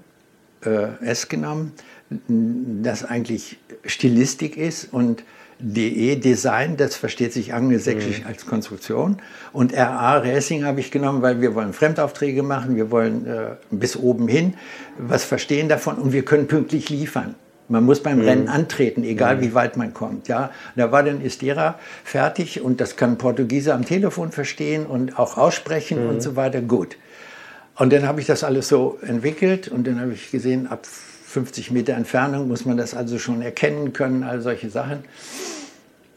[0.65, 1.73] äh, S genommen,
[2.09, 5.23] das eigentlich Stilistik ist und
[5.59, 8.27] DE Design, das versteht sich angelsächsisch mhm.
[8.27, 9.17] als Konstruktion.
[9.53, 13.97] Und RA Racing habe ich genommen, weil wir wollen Fremdaufträge machen, wir wollen äh, bis
[13.97, 14.53] oben hin
[14.97, 17.35] was verstehen davon und wir können pünktlich liefern.
[17.69, 18.25] Man muss beim mhm.
[18.25, 19.41] Rennen antreten, egal mhm.
[19.41, 20.27] wie weit man kommt.
[20.27, 25.37] Ja, da war dann Istera fertig und das kann Portugiese am Telefon verstehen und auch
[25.37, 26.21] aussprechen und mhm.
[26.21, 26.61] so weiter.
[26.61, 26.97] Gut.
[27.75, 30.87] Und dann habe ich das alles so entwickelt und dann habe ich gesehen, ab
[31.37, 35.03] 50 Meter Entfernung muss man das also schon erkennen können, all solche Sachen.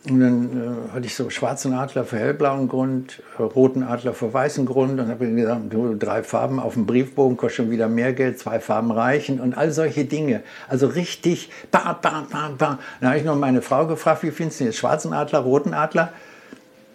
[0.08, 4.32] Und dann äh, hatte ich so schwarzen Adler für hellblauen Grund, äh, roten Adler für
[4.32, 8.14] weißen Grund und habe gesagt, du, drei Farben auf dem Briefbogen kostet schon wieder mehr
[8.14, 10.42] Geld, zwei Farben reichen und all solche Dinge.
[10.68, 12.78] Also richtig, ba, ba, ba, ba.
[13.00, 16.14] Dann habe ich noch meine Frau gefragt, wie findest du jetzt schwarzen Adler, roten Adler?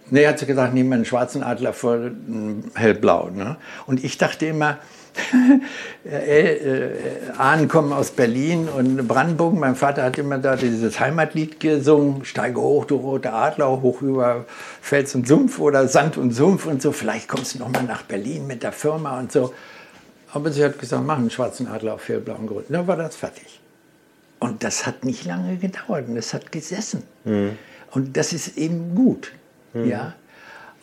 [0.09, 2.11] Nee, hat sie gesagt, nehmen wir einen schwarzen Adler für
[2.73, 3.29] hellblau.
[3.29, 3.57] Ne?
[3.85, 4.79] Und ich dachte immer,
[7.37, 9.55] Ahnen kommen aus Berlin und Brandenburg.
[9.55, 14.45] Mein Vater hat immer da dieses Heimatlied gesungen, Steige hoch, du rote Adler, hoch über
[14.81, 16.91] Fels und Sumpf oder Sand und Sumpf und so.
[16.91, 19.53] Vielleicht kommst du noch mal nach Berlin mit der Firma und so.
[20.33, 22.65] Aber sie hat gesagt, mach einen schwarzen Adler auf hellblauen Grund.
[22.69, 23.61] Dann war das fertig.
[24.39, 27.03] Und das hat nicht lange gedauert und das hat gesessen.
[27.23, 27.57] Mhm.
[27.91, 29.31] Und das ist eben gut.
[29.73, 29.89] Mhm.
[29.89, 30.13] Ja.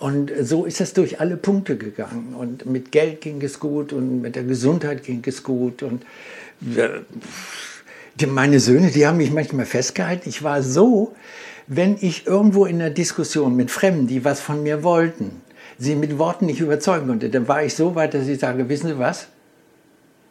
[0.02, 2.34] Und so ist es durch alle Punkte gegangen.
[2.36, 5.84] Und mit Geld ging es gut und mit der Gesundheit ging es gut.
[5.84, 6.02] Und
[6.76, 10.28] äh, meine Söhne, die haben mich manchmal festgehalten.
[10.28, 11.14] Ich war so,
[11.68, 15.40] wenn ich irgendwo in einer Diskussion mit Fremden, die was von mir wollten,
[15.78, 18.88] sie mit Worten nicht überzeugen konnte, dann war ich so weit, dass ich sage, wissen
[18.88, 19.28] Sie was?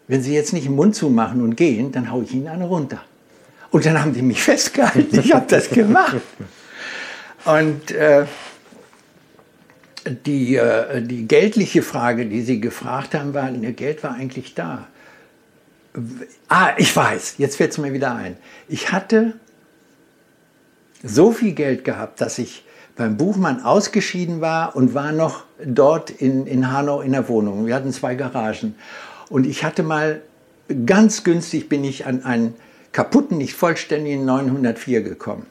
[0.10, 3.02] Wenn Sie jetzt nicht den Mund zumachen und gehen, dann haue ich Ihnen eine runter.
[3.70, 5.18] Und dann haben die mich festgehalten.
[5.18, 6.18] Ich habe das gemacht.
[7.46, 8.26] Und äh,
[10.06, 14.88] die, äh, die geldliche Frage, die Sie gefragt haben, war, ne, Geld war eigentlich da.
[16.48, 18.38] Ah, ich weiß, jetzt fällt es mir wieder ein.
[18.68, 19.34] Ich hatte
[21.04, 22.64] so viel Geld gehabt, dass ich
[22.96, 27.66] beim Buchmann ausgeschieden war und war noch dort in, in Hanau in der Wohnung.
[27.66, 28.76] Wir hatten zwei Garagen.
[29.30, 30.22] Und ich hatte mal,
[30.86, 32.54] ganz günstig bin ich an einen
[32.92, 35.46] kaputten, nicht vollständigen 904 gekommen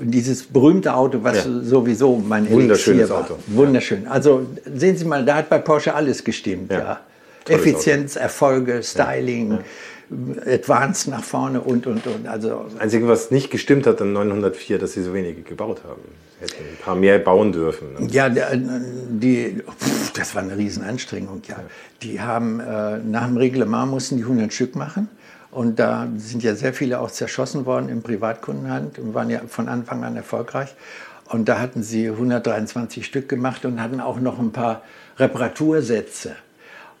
[0.00, 1.62] dieses berühmte Auto, was ja.
[1.62, 3.20] sowieso mein Wunderschönes war.
[3.20, 3.38] Auto.
[3.46, 4.06] Wunderschön.
[4.06, 6.70] Also sehen Sie mal, da hat bei Porsche alles gestimmt.
[6.70, 6.78] Ja.
[6.78, 7.00] ja.
[7.48, 8.22] Effizienz, Auto.
[8.22, 9.58] Erfolge, Styling, ja.
[10.46, 12.28] Advanced nach vorne und, und, und.
[12.28, 16.02] Also, das Einzige, was nicht gestimmt hat an 904, dass Sie so wenige gebaut haben.
[16.40, 17.94] Hätten ein paar mehr bauen dürfen.
[17.98, 18.08] Ne?
[18.10, 19.62] Ja, die,
[20.14, 21.42] das war eine Riesenanstrengung.
[21.48, 21.56] Ja.
[22.02, 25.08] Die haben, äh, nach dem Reglement mussten die 100 Stück machen.
[25.54, 29.68] Und da sind ja sehr viele auch zerschossen worden im Privatkundenhand und waren ja von
[29.68, 30.74] Anfang an erfolgreich.
[31.26, 34.82] Und da hatten sie 123 Stück gemacht und hatten auch noch ein paar
[35.16, 36.34] Reparatursätze.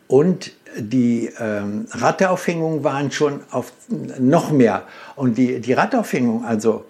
[0.06, 4.84] Und die ähm, Rattaufhängungen waren schon auf noch mehr.
[5.16, 6.84] Und die, die Rattaufhängung, also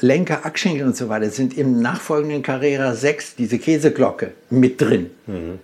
[0.00, 5.10] Lenker, Achschenkel und so weiter, sind im nachfolgenden Carrera 6, diese Käseglocke, mit drin.
[5.28, 5.60] Mhm.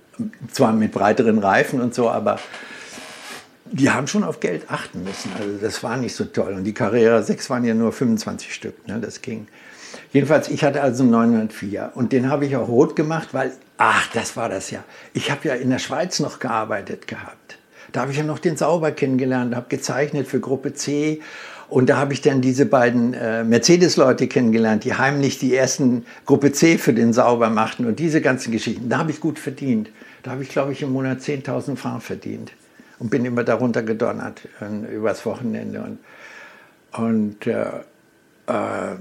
[0.53, 2.39] Zwar mit breiteren Reifen und so, aber
[3.73, 5.31] die haben schon auf Geld achten müssen.
[5.39, 6.55] Also das war nicht so toll.
[6.55, 8.87] Und die Carrera 6 waren ja nur 25 Stück.
[8.87, 8.99] Ne?
[9.01, 9.47] Das ging.
[10.13, 14.09] Jedenfalls, ich hatte also einen 904 und den habe ich auch rot gemacht, weil, ach,
[14.13, 14.85] das war das ja.
[15.13, 17.59] Ich habe ja in der Schweiz noch gearbeitet gehabt.
[17.93, 21.21] Da habe ich ja noch den Sauber kennengelernt, habe gezeichnet für Gruppe C
[21.69, 26.53] und da habe ich dann diese beiden äh, Mercedes-Leute kennengelernt, die heimlich die ersten Gruppe
[26.53, 28.89] C für den Sauber machten und diese ganzen Geschichten.
[28.89, 29.91] Da habe ich gut verdient.
[30.23, 32.53] Da habe ich, glaube ich, im Monat 10.000 Franken verdient
[33.01, 35.83] und bin immer darunter gedonnert äh, übers Wochenende.
[35.83, 35.99] Und,
[36.93, 37.81] und äh,
[38.47, 38.97] äh,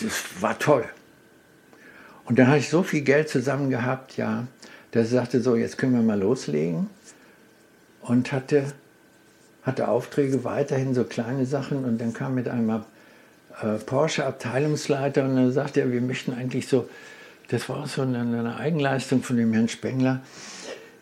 [0.00, 0.84] das war toll.
[2.24, 4.46] Und dann hatte ich so viel Geld zusammen gehabt, ja,
[4.92, 6.88] dass ich sagte, so, jetzt können wir mal loslegen.
[8.00, 8.64] Und hatte,
[9.62, 11.84] hatte Aufträge weiterhin, so kleine Sachen.
[11.84, 12.84] Und dann kam mit einmal
[13.60, 16.88] äh, Porsche-Abteilungsleiter und dann sagte er, wir möchten eigentlich so,
[17.48, 20.20] das war auch so eine, eine Eigenleistung von dem Herrn Spengler,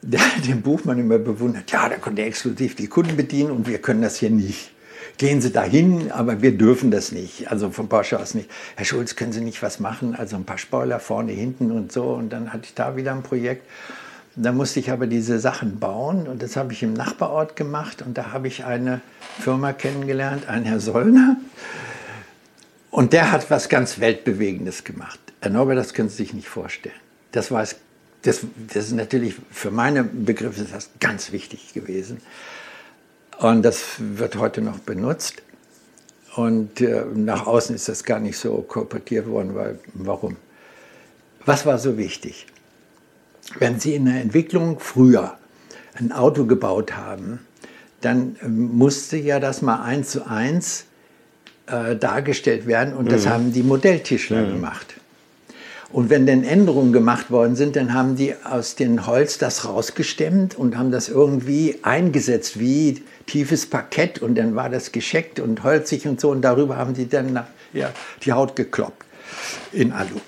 [0.46, 1.70] den Buchmann immer bewundert.
[1.70, 4.70] Ja, da konnte er exklusiv die Kunden bedienen und wir können das hier nicht.
[5.18, 7.50] gehen Sie dahin, aber wir dürfen das nicht.
[7.50, 8.50] Also von Porsche aus nicht.
[8.76, 10.14] Herr Schulz, können Sie nicht was machen?
[10.14, 12.04] Also ein paar Spoiler vorne, hinten und so.
[12.04, 13.66] Und dann hatte ich da wieder ein Projekt.
[14.38, 18.18] Da musste ich aber diese Sachen bauen und das habe ich im Nachbarort gemacht und
[18.18, 19.00] da habe ich eine
[19.40, 21.36] Firma kennengelernt, einen Herr Sollner.
[22.90, 25.18] Und der hat was ganz Weltbewegendes gemacht.
[25.40, 26.94] Herr Norbert, das können Sie sich nicht vorstellen.
[27.32, 27.76] Das es
[28.26, 28.40] das,
[28.72, 32.18] das, ist natürlich für meine Begriffe ist das ganz wichtig gewesen.
[33.38, 35.42] Und das wird heute noch benutzt.
[36.34, 40.36] Und äh, nach außen ist das gar nicht so kolportiert worden, weil warum?
[41.44, 42.46] Was war so wichtig?
[43.58, 45.38] Wenn Sie in der Entwicklung früher
[45.94, 47.40] ein Auto gebaut haben,
[48.00, 50.86] dann äh, musste ja das mal eins zu eins
[51.66, 53.30] äh, dargestellt werden und das mhm.
[53.30, 54.52] haben die Modelltischler mhm.
[54.54, 54.94] gemacht.
[55.92, 60.58] Und wenn dann Änderungen gemacht worden sind, dann haben die aus dem Holz das rausgestemmt
[60.58, 66.06] und haben das irgendwie eingesetzt wie tiefes Parkett und dann war das gescheckt und holzig
[66.08, 67.40] und so und darüber haben die dann
[67.72, 67.92] ja,
[68.24, 69.04] die Haut gekloppt
[69.72, 70.20] in Alu.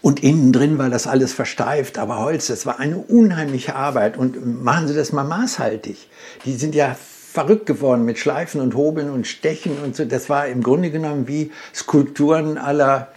[0.00, 4.16] Und innen drin war das alles versteift, aber Holz, das war eine unheimliche Arbeit.
[4.16, 6.08] Und machen Sie das mal maßhaltig.
[6.44, 6.96] Die sind ja
[7.32, 10.04] verrückt geworden mit Schleifen und Hobeln und Stechen und so.
[10.04, 13.12] Das war im Grunde genommen wie Skulpturen aller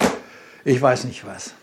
[0.66, 1.54] ich weiß nicht was.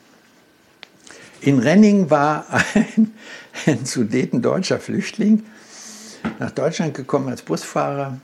[1.40, 3.14] In Renning war ein,
[3.66, 5.44] ein Sudeten deutscher Flüchtling
[6.38, 8.18] nach Deutschland gekommen als Busfahrer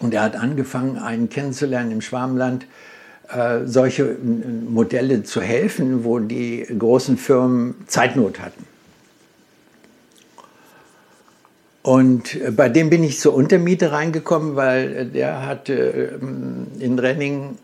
[0.00, 2.66] und er hat angefangen, einen kennenzulernen im Schwarmland,
[3.28, 8.66] äh, solche Modelle zu helfen, wo die großen Firmen Zeitnot hatten.
[11.82, 16.20] Und bei dem bin ich zur Untermiete reingekommen, weil der hatte
[16.78, 17.56] in Renning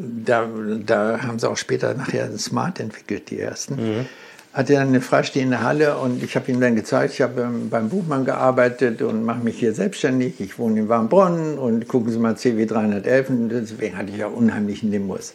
[0.00, 0.48] da,
[0.86, 3.74] da haben sie auch später nachher ein Smart entwickelt, die ersten.
[3.74, 4.06] Mhm.
[4.52, 8.24] Hatte dann eine freistehende Halle und ich habe ihm dann gezeigt, ich habe beim Buchmann
[8.24, 10.40] gearbeitet und mache mich hier selbstständig.
[10.40, 14.32] Ich wohne in Warmbronn und gucken Sie mal CW 311 und deswegen hatte ich auch
[14.32, 15.34] unheimlichen Nimbus.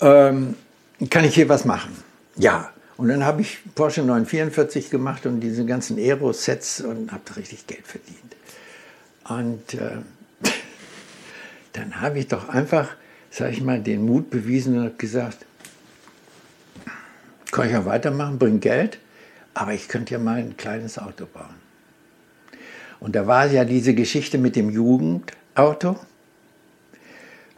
[0.00, 0.56] Ähm,
[1.10, 1.96] kann ich hier was machen?
[2.36, 2.70] Ja.
[2.96, 7.86] Und dann habe ich Porsche 944 gemacht und diese ganzen Aero-Sets und habe richtig Geld
[7.86, 8.36] verdient.
[9.28, 9.98] Und äh,
[11.74, 12.88] dann habe ich doch einfach
[13.30, 15.46] sag ich mal, den Mut bewiesen und habe gesagt,
[17.50, 18.98] kann ich ja weitermachen, bringt Geld,
[19.54, 21.54] aber ich könnte ja mal ein kleines Auto bauen.
[23.00, 25.96] Und da war ja diese Geschichte mit dem Jugendauto.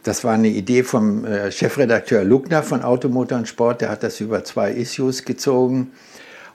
[0.03, 4.21] Das war eine Idee vom äh, Chefredakteur Luckner von Automotor und Sport, der hat das
[4.21, 5.93] über zwei Issues gezogen.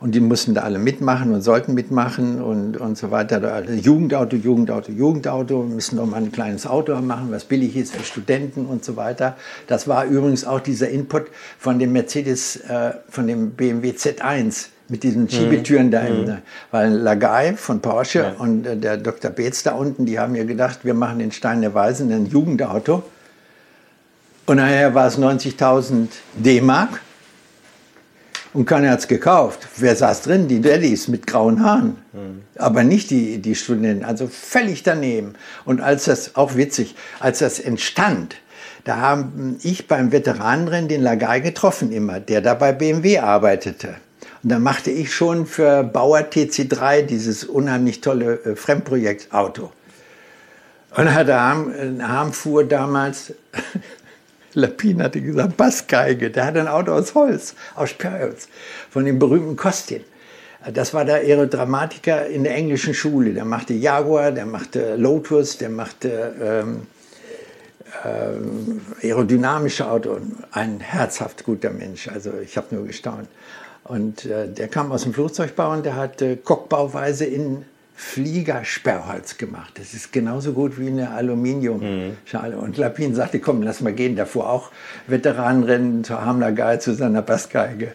[0.04, 3.64] Und die mussten da alle mitmachen und sollten mitmachen und, und so weiter.
[3.72, 8.04] Jugendauto, Jugendauto, Jugendauto, wir müssen doch mal ein kleines Auto machen, was billig ist für
[8.04, 9.38] Studenten und so weiter.
[9.68, 11.28] Das war übrigens auch dieser Input
[11.58, 15.91] von dem Mercedes, äh, von dem BMW Z1 mit diesen Schiebetüren mhm.
[15.91, 16.01] da.
[16.01, 16.38] Mhm.
[16.72, 18.32] Weil Lagai von Porsche ja.
[18.39, 19.32] und äh, der Dr.
[19.32, 23.04] Beetz da unten, die haben ja gedacht, wir machen den Stein der Weisen ein Jugendauto.
[24.47, 26.99] Und nachher war es 90.000 D-Mark.
[28.54, 29.68] Und keiner hat es gekauft.
[29.78, 30.47] Wer saß drin?
[30.47, 31.97] Die Daddies mit grauen Haaren.
[32.14, 32.43] Mhm.
[32.56, 34.06] Aber nicht die, die Studenten.
[34.06, 35.34] Also völlig daneben.
[35.66, 38.36] Und als das, auch witzig, als das entstand,
[38.84, 43.95] da haben ich beim Veteranenrennen den Lagai getroffen immer, der da bei BMW arbeitete.
[44.43, 49.72] Und da machte ich schon für Bauer TC3 dieses unheimlich tolle äh, Fremdprojektauto.
[50.95, 53.34] Und der Harm, Harm fuhr damals
[54.56, 56.30] Lapin hatte gesagt, Bassgeige.
[56.32, 58.47] Der hat ein Auto aus Holz, aus Sperrholz,
[58.89, 60.01] von dem berühmten Kostin.
[60.74, 63.34] Das war der Aerodramatiker in der englischen Schule.
[63.34, 66.88] Der machte Jaguar, der machte Lotus, der machte ähm,
[68.06, 70.22] ähm, aerodynamische Autos.
[70.51, 72.08] Ein herzhaft guter Mensch.
[72.08, 73.28] Also ich habe nur gestaunt.
[73.84, 77.66] Und äh, der kam aus dem Flugzeugbau und der hatte Kockbauweise in
[78.04, 79.74] Fliegersperrholz gemacht.
[79.80, 82.56] Das ist genauso gut wie eine Aluminiumschale.
[82.56, 82.62] Mhm.
[82.62, 84.16] Und Lapin sagte, komm, lass mal gehen.
[84.16, 84.72] Da fuhr auch
[85.08, 87.93] Veteranenrennen zur Hamler Geil zu seiner Bassgeige.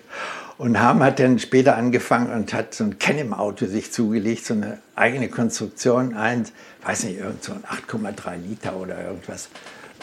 [0.56, 4.78] Und Ham hat dann später angefangen und hat so ein Kennem-Auto sich zugelegt, so eine
[4.96, 6.46] eigene Konstruktion, ein,
[6.84, 9.50] weiß nicht, irgend so ein 8,3 Liter oder irgendwas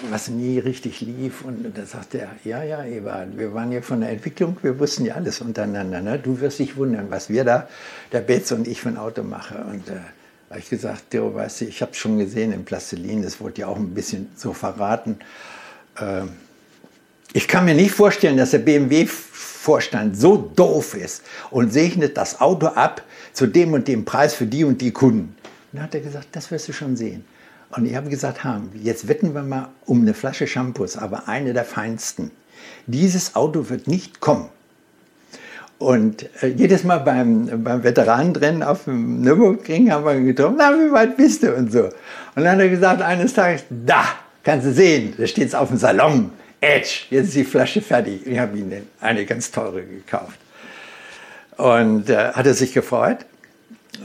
[0.10, 1.44] was nie richtig lief.
[1.44, 5.06] Und da sagte er, ja, ja, Eva, wir waren ja von der Entwicklung, wir wussten
[5.06, 6.02] ja alles untereinander.
[6.02, 6.20] Ne?
[6.20, 7.68] Du wirst dich wundern, was wir da,
[8.12, 9.58] der Betz und ich, für ein Auto machen.
[9.72, 10.00] Und äh,
[10.50, 13.62] habe ich gesagt, du weißt du, ich habe es schon gesehen im Plastilin, das wurde
[13.62, 15.18] ja auch ein bisschen so verraten.
[16.00, 16.22] Äh,
[17.34, 22.68] ich kann mir nicht vorstellen, dass der BMW-Vorstand so doof ist und segnet das Auto
[22.68, 23.04] ab
[23.34, 25.36] zu dem und dem Preis für die und die Kunden.
[25.72, 27.26] Und dann hat er gesagt, das wirst du schon sehen.
[27.76, 28.40] Und ich habe gesagt,
[28.82, 32.32] jetzt wetten wir mal um eine Flasche Shampoos, aber eine der feinsten.
[32.88, 34.50] Dieses Auto wird nicht kommen.
[35.78, 40.92] Und äh, jedes Mal beim, beim Veteranenrennen auf dem Nürburgring haben wir getroffen, na, wie
[40.92, 41.84] weit bist du und so.
[41.84, 44.06] Und dann hat er gesagt, eines Tages, da,
[44.44, 48.26] kannst du sehen, da steht es auf dem Salon, Edge, jetzt ist die Flasche fertig.
[48.26, 48.72] Ich habe ihm
[49.02, 50.40] eine ganz teure gekauft.
[51.58, 53.26] Und äh, hat er sich gefreut.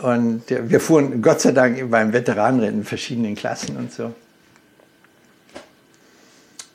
[0.03, 4.15] Und wir fuhren Gott sei Dank beim Veteranenrennen in verschiedenen Klassen und so.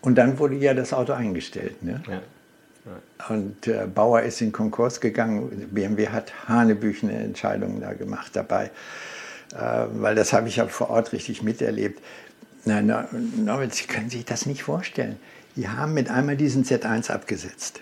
[0.01, 1.81] Und dann wurde ja das Auto eingestellt.
[1.81, 2.01] Ne?
[2.07, 2.21] Ja.
[3.29, 5.69] Und äh, Bauer ist in Konkurs gegangen.
[5.71, 8.69] BMW hat hanebüchene Entscheidungen da gemacht dabei,
[9.55, 11.99] äh, weil das habe ich ja vor Ort richtig miterlebt.
[12.65, 12.93] Nein,
[13.37, 15.17] Norbert, Sie können sich das nicht vorstellen.
[15.55, 17.81] Die haben mit einmal diesen Z1 abgesetzt.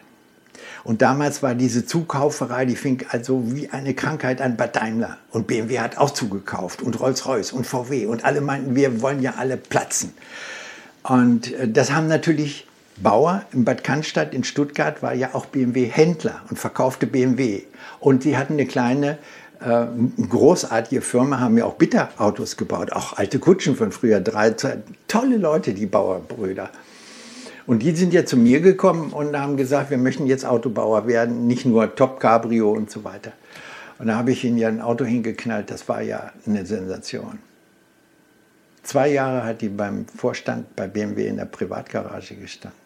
[0.84, 5.18] Und damals war diese Zukauferei, die fing also wie eine Krankheit an bei Daimler.
[5.32, 8.06] Und BMW hat auch zugekauft und Rolls-Royce und VW.
[8.06, 10.14] Und alle meinten, wir wollen ja alle platzen.
[11.04, 12.68] Und äh, das haben natürlich
[12.98, 17.64] Bauer in Bad Cannstatt in Stuttgart war ja auch BMW Händler und verkaufte BMW.
[18.00, 19.18] Und die hatten eine kleine,
[19.62, 19.86] äh,
[20.30, 24.54] großartige Firma, haben ja auch Bitterautos gebaut, auch alte Kutschen von früher, drei,
[25.08, 26.70] tolle Leute, die Bauerbrüder.
[27.66, 31.48] Und die sind ja zu mir gekommen und haben gesagt, wir möchten jetzt Autobauer werden,
[31.48, 33.32] nicht nur Top Cabrio und so weiter.
[34.00, 37.40] Und da habe ich ihnen ja ein Auto hingeknallt, das war ja eine Sensation.
[38.84, 42.84] Zwei Jahre hat die beim Vorstand bei BMW in der Privatgarage gestanden.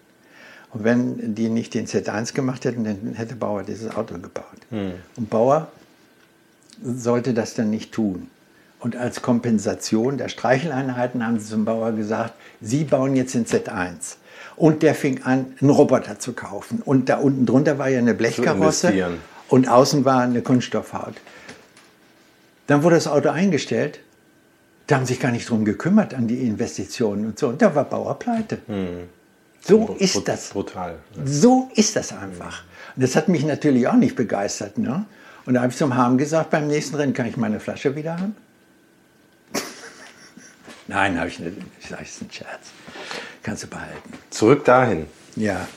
[0.72, 4.46] Und wenn die nicht den Z1 gemacht hätten, dann hätte Bauer dieses Auto gebaut.
[4.70, 4.94] Hm.
[5.16, 5.70] Und Bauer
[6.84, 8.30] sollte das dann nicht tun.
[8.80, 14.18] Und als Kompensation der Streicheleinheiten haben sie zum Bauer gesagt, sie bauen jetzt den Z1.
[14.58, 16.82] Und der fing an, einen Roboter zu kaufen.
[16.84, 21.14] Und da unten drunter war ja eine Blechkarosse und außen war eine Kunststoffhaut.
[22.66, 24.00] Dann wurde das Auto eingestellt.
[24.88, 27.50] Da haben sich gar nicht drum gekümmert an die Investitionen und so.
[27.50, 28.58] Und da war Bauer pleite.
[28.68, 29.10] Hm.
[29.62, 30.50] So ist das.
[30.50, 30.96] Brutal.
[31.26, 32.64] So ist das einfach.
[32.96, 34.78] Und das hat mich natürlich auch nicht begeistert.
[34.78, 35.06] Ne?
[35.46, 38.18] Und da habe ich zum Harm gesagt, beim nächsten Rennen kann ich meine Flasche wieder
[38.20, 38.36] haben.
[40.88, 41.58] Nein, habe ich nicht.
[41.80, 42.72] Ich sage, es ist ein Scherz.
[43.48, 44.12] Kannst du behalten.
[44.30, 45.06] Zurück dahin.
[45.38, 45.70] Ja.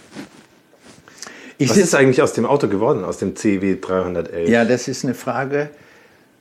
[1.57, 4.49] Ich Was ist eigentlich aus dem Auto geworden, aus dem CW 311?
[4.49, 5.71] Ja, das ist eine Frage,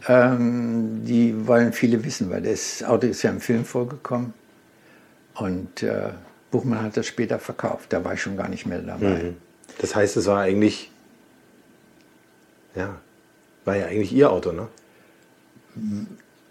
[0.08, 4.34] ähm, die wollen viele wissen, weil das Auto ist ja im Film vorgekommen.
[5.36, 6.14] Und äh,
[6.50, 9.24] Buchmann hat das später verkauft, da war ich schon gar nicht mehr dabei.
[9.24, 9.38] Mhm.
[9.78, 10.90] Das heißt, es war eigentlich,
[12.74, 12.96] ja,
[13.66, 14.68] war ja eigentlich Ihr Auto, ne?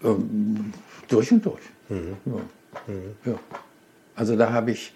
[0.05, 0.73] Ähm,
[1.09, 1.63] durch und durch.
[1.89, 2.15] Mhm.
[2.25, 2.93] Ja.
[2.93, 3.15] Mhm.
[3.25, 3.39] ja.
[4.19, 4.93] Also da habe ich,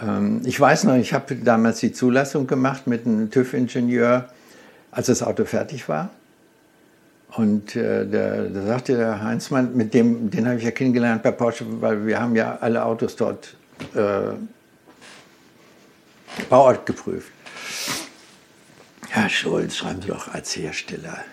[0.00, 4.28] ähm, ich weiß noch, ich habe damals die Zulassung gemacht mit einem TÜV-Ingenieur,
[4.90, 6.10] als das Auto fertig war.
[7.32, 11.64] Und äh, da sagte der Heinzmann, mit dem, den habe ich ja kennengelernt bei Porsche,
[11.80, 13.56] weil wir haben ja alle Autos dort
[13.94, 14.34] äh,
[16.50, 17.32] Bauart geprüft.
[19.08, 21.24] Herr Schulz, schreiben Sie doch als Hersteller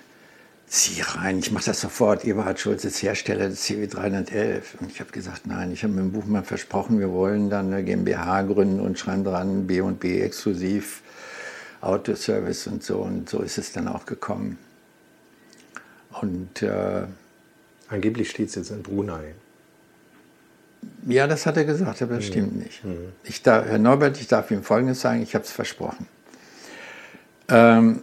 [0.78, 2.26] Sie rein, ich mache das sofort.
[2.26, 4.76] Eberhard Schulz ist Hersteller des CW 311.
[4.82, 7.82] Und ich habe gesagt, nein, ich habe mit dem Buchmann versprochen, wir wollen dann eine
[7.82, 11.02] GmbH gründen und schreiben dran B&B exklusiv,
[11.80, 12.98] Autoservice und so.
[12.98, 14.58] Und so ist es dann auch gekommen.
[16.20, 17.04] Und äh,
[17.88, 19.34] angeblich steht es jetzt in Brunei.
[21.08, 22.30] Ja, das hat er gesagt, aber das mhm.
[22.30, 22.84] stimmt nicht.
[22.84, 23.14] Mhm.
[23.24, 26.06] Ich darf, Herr Norbert, ich darf Ihnen Folgendes sagen, ich habe es versprochen.
[27.48, 28.02] Ähm,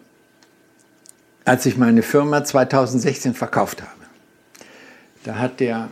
[1.45, 3.90] als ich meine Firma 2016 verkauft habe,
[5.24, 5.88] da hat der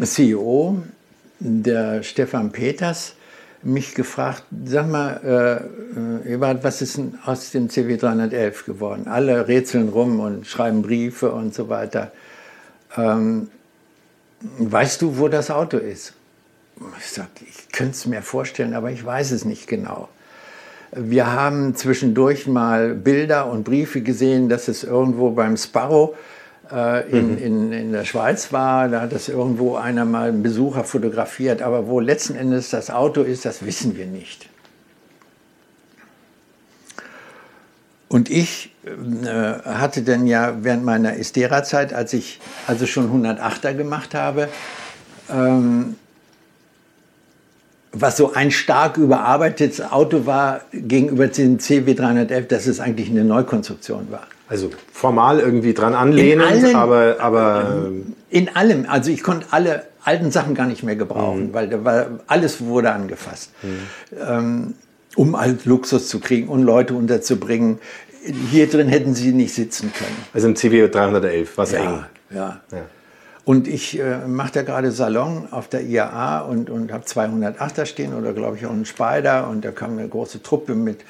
[0.00, 0.82] CEO,
[1.38, 3.14] der Stefan Peters,
[3.62, 5.70] mich gefragt, sag mal,
[6.24, 9.08] äh, Ebert, was ist denn aus dem CW 311 geworden?
[9.08, 12.12] Alle rätseln rum und schreiben Briefe und so weiter.
[12.96, 13.50] Ähm,
[14.58, 16.12] weißt du, wo das Auto ist?
[16.98, 20.08] Ich sagte, ich könnte es mir vorstellen, aber ich weiß es nicht genau.
[20.92, 26.16] Wir haben zwischendurch mal Bilder und Briefe gesehen, dass es irgendwo beim Sparrow
[26.72, 27.38] äh, in, mhm.
[27.38, 28.88] in, in der Schweiz war.
[28.88, 31.60] Da hat das irgendwo einer mal einen Besucher fotografiert.
[31.60, 34.48] Aber wo letzten Endes das Auto ist, das wissen wir nicht.
[38.08, 44.14] Und ich äh, hatte dann ja während meiner Estera-Zeit, als ich also schon 108er gemacht
[44.14, 44.48] habe,
[45.30, 45.96] ähm,
[47.92, 53.24] was so ein stark überarbeitetes Auto war gegenüber dem CW 311, dass es eigentlich eine
[53.24, 54.26] Neukonstruktion war.
[54.48, 57.90] Also formal irgendwie dran anlehnend, aber, aber
[58.30, 58.86] in allem.
[58.88, 61.54] Also ich konnte alle alten Sachen gar nicht mehr gebrauchen, mhm.
[61.54, 63.52] weil war, alles wurde angefasst.
[63.62, 63.78] Mhm.
[64.26, 64.74] Ähm,
[65.16, 67.78] um halt Luxus zu kriegen und Leute unterzubringen.
[68.50, 70.16] Hier drin hätten sie nicht sitzen können.
[70.32, 72.04] Also im CW 311 war es ja, eng.
[72.30, 72.60] Ja.
[72.70, 72.78] ja.
[73.48, 78.12] Und ich äh, mache da gerade Salon auf der IAA und, und habe 208er stehen
[78.12, 79.48] oder glaube ich auch einen Spider.
[79.48, 81.00] Und da kam eine große Truppe mit,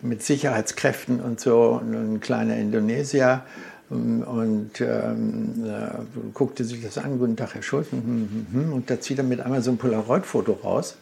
[0.00, 3.42] mit Sicherheitskräften und so, ein kleiner Indonesier.
[3.90, 7.92] Und ähm, äh, guckte sich das an, guten Tag, Herr Schulz.
[7.92, 10.96] Hm, hm, hm, und da zieht er mit einmal so ein Polaroid-Foto raus.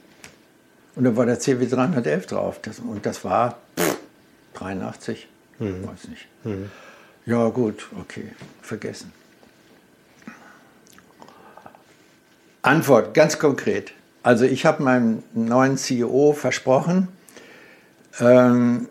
[0.96, 2.58] Und da war der CW 311 drauf.
[2.62, 3.96] Das, und das war pff,
[4.54, 5.28] 83,
[5.60, 5.86] mhm.
[5.86, 6.26] weiß nicht.
[6.42, 6.68] Mhm.
[7.26, 8.24] Ja, gut, okay,
[8.60, 9.19] vergessen.
[12.62, 13.92] Antwort, ganz konkret.
[14.22, 17.08] Also ich habe meinem neuen CEO versprochen,
[18.20, 18.88] ähm,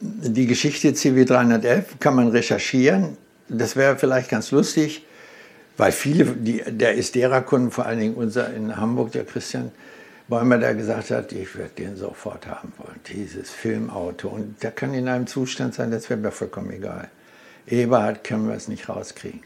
[0.00, 3.16] die Geschichte CW 311 kann man recherchieren.
[3.48, 5.04] Das wäre vielleicht ganz lustig,
[5.76, 9.72] weil viele die, der Istera-Kunden, vor allen Dingen unser in Hamburg, der Christian
[10.28, 14.28] Bäumer, der gesagt hat, ich werde den sofort haben wollen, dieses Filmauto.
[14.28, 17.08] Und der kann in einem Zustand sein, das wäre mir vollkommen egal.
[17.66, 19.40] Eberhard können wir es nicht rauskriegen.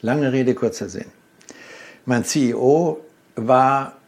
[0.00, 1.06] Lange Rede, kurzer Sinn.
[2.08, 3.04] Mein CEO
[3.36, 3.98] war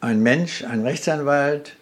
[0.00, 1.76] ein Mensch, ein Rechtsanwalt,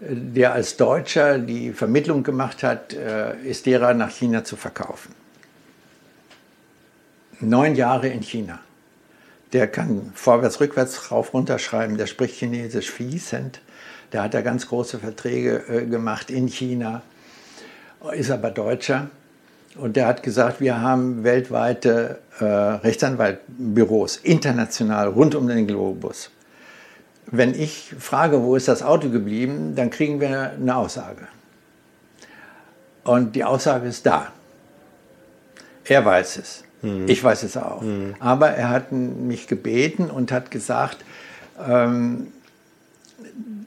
[0.00, 5.14] der als Deutscher die Vermittlung gemacht hat, äh, Istera nach China zu verkaufen.
[7.38, 8.58] Neun Jahre in China.
[9.52, 13.60] Der kann vorwärts, rückwärts, rauf, runter schreiben, der spricht Chinesisch fließend.
[14.12, 17.02] Der hat da ganz große Verträge äh, gemacht in China,
[18.14, 19.10] ist aber Deutscher.
[19.76, 26.30] Und der hat gesagt, wir haben weltweite äh, Rechtsanwaltbüros, international, rund um den Globus.
[27.26, 31.26] Wenn ich frage, wo ist das Auto geblieben, dann kriegen wir eine Aussage.
[33.04, 34.32] Und die Aussage ist da.
[35.84, 36.64] Er weiß es.
[36.82, 37.08] Mhm.
[37.08, 37.80] Ich weiß es auch.
[37.80, 38.14] Mhm.
[38.20, 40.98] Aber er hat mich gebeten und hat gesagt,
[41.66, 42.28] ähm,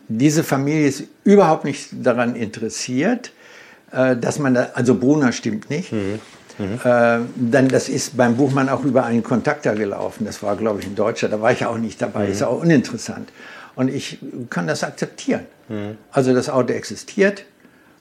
[0.07, 3.31] diese Familie ist überhaupt nicht daran interessiert,
[3.91, 5.91] dass man da, also Brunner stimmt nicht.
[5.91, 6.19] Mhm.
[6.57, 6.79] Mhm.
[6.83, 10.25] Äh, dann das ist beim Buchmann auch über einen Kontakter gelaufen.
[10.25, 11.29] Das war, glaube ich, ein Deutscher.
[11.29, 12.25] Da war ich auch nicht dabei.
[12.25, 12.31] Mhm.
[12.31, 13.29] Ist auch uninteressant.
[13.75, 14.19] Und ich
[14.49, 15.45] kann das akzeptieren.
[15.67, 15.97] Mhm.
[16.11, 17.45] Also das Auto existiert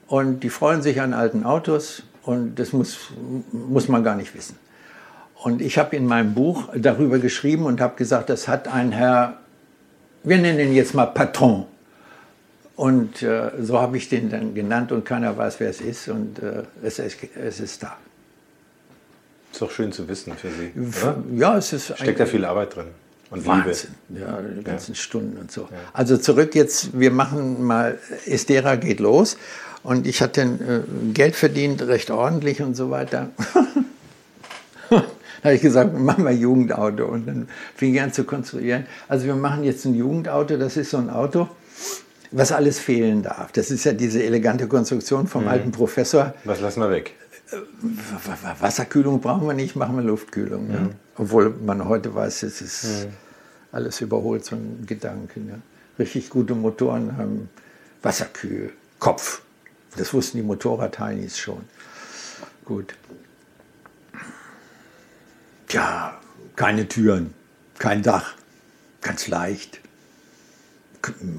[0.06, 2.98] und die freuen sich an alten Autos und das muss,
[3.52, 4.56] muss man gar nicht wissen.
[5.34, 9.38] Und ich habe in meinem Buch darüber geschrieben und habe gesagt, das hat ein Herr,
[10.22, 11.66] wir nennen ihn jetzt mal Patron.
[12.76, 16.40] Und äh, so habe ich den dann genannt und keiner weiß, wer es ist und
[16.40, 17.96] äh, es, es, es ist da.
[19.52, 20.72] Ist doch schön zu wissen für Sie.
[21.00, 21.22] Oder?
[21.36, 21.96] Ja, es ist.
[21.96, 22.86] Steckt da viel Arbeit drin.
[23.30, 23.90] Und Wahnsinn.
[24.08, 24.26] Liebe.
[24.26, 25.00] Ja, die ganzen ja.
[25.00, 25.62] Stunden und so.
[25.62, 25.68] Ja.
[25.92, 29.36] Also zurück jetzt, wir machen mal, Estera geht los.
[29.84, 33.30] Und ich hatte äh, Geld verdient, recht ordentlich und so weiter.
[34.90, 35.04] da
[35.44, 37.04] habe ich gesagt, machen wir Jugendauto.
[37.06, 38.86] Und dann fing ich an zu konstruieren.
[39.08, 41.48] Also wir machen jetzt ein Jugendauto, das ist so ein Auto,
[42.34, 43.52] was alles fehlen darf.
[43.52, 45.48] Das ist ja diese elegante Konstruktion vom mhm.
[45.48, 46.34] alten Professor.
[46.44, 47.14] Was lassen wir weg?
[48.60, 50.66] Wasserkühlung brauchen wir nicht, machen wir Luftkühlung.
[50.66, 50.80] Ne?
[50.80, 50.90] Mhm.
[51.16, 53.12] Obwohl man heute weiß, es ist mhm.
[53.70, 55.38] alles überholt, so ein Gedanke.
[55.38, 55.62] Ne?
[55.98, 57.48] Richtig gute Motoren haben
[58.02, 59.42] Wasserkühl, Kopf.
[59.96, 61.62] Das wussten die Motorrad-Heinis schon.
[62.64, 62.96] Gut.
[65.70, 66.18] Ja,
[66.56, 67.32] keine Türen,
[67.78, 68.34] kein Dach,
[69.02, 69.80] ganz leicht,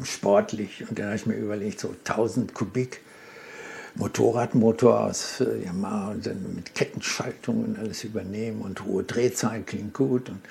[0.03, 0.85] sportlich.
[0.87, 3.01] Und dann habe ich mir überlegt, so 1000 Kubik
[3.95, 10.29] Motorradmotor aus äh, Yamaha und dann mit Kettenschaltungen alles übernehmen und hohe Drehzahl klingt gut
[10.29, 10.41] und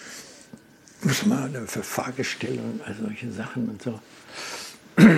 [1.03, 4.01] muss man für Fahrgestelle und all solche Sachen und so.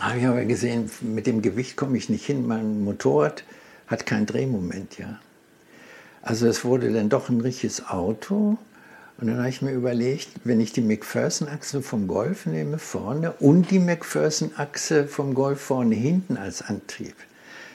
[0.00, 2.46] Habe ich aber gesehen, mit dem Gewicht komme ich nicht hin.
[2.46, 3.44] Mein Motorrad
[3.86, 5.18] hat kein Drehmoment, ja.
[6.20, 8.58] Also es wurde dann doch ein richtiges Auto
[9.18, 13.70] und dann habe ich mir überlegt, wenn ich die McPherson-Achse vom Golf nehme vorne und
[13.70, 17.14] die McPherson-Achse vom Golf vorne hinten als Antrieb,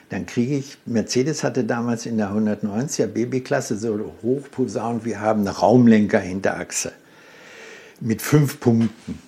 [0.09, 5.51] dann kriege ich, Mercedes hatte damals in der 190er BB-Klasse so hochposaunt, wir haben eine
[5.51, 6.91] Raumlenker-Hinterachse
[8.01, 9.19] mit fünf Punkten.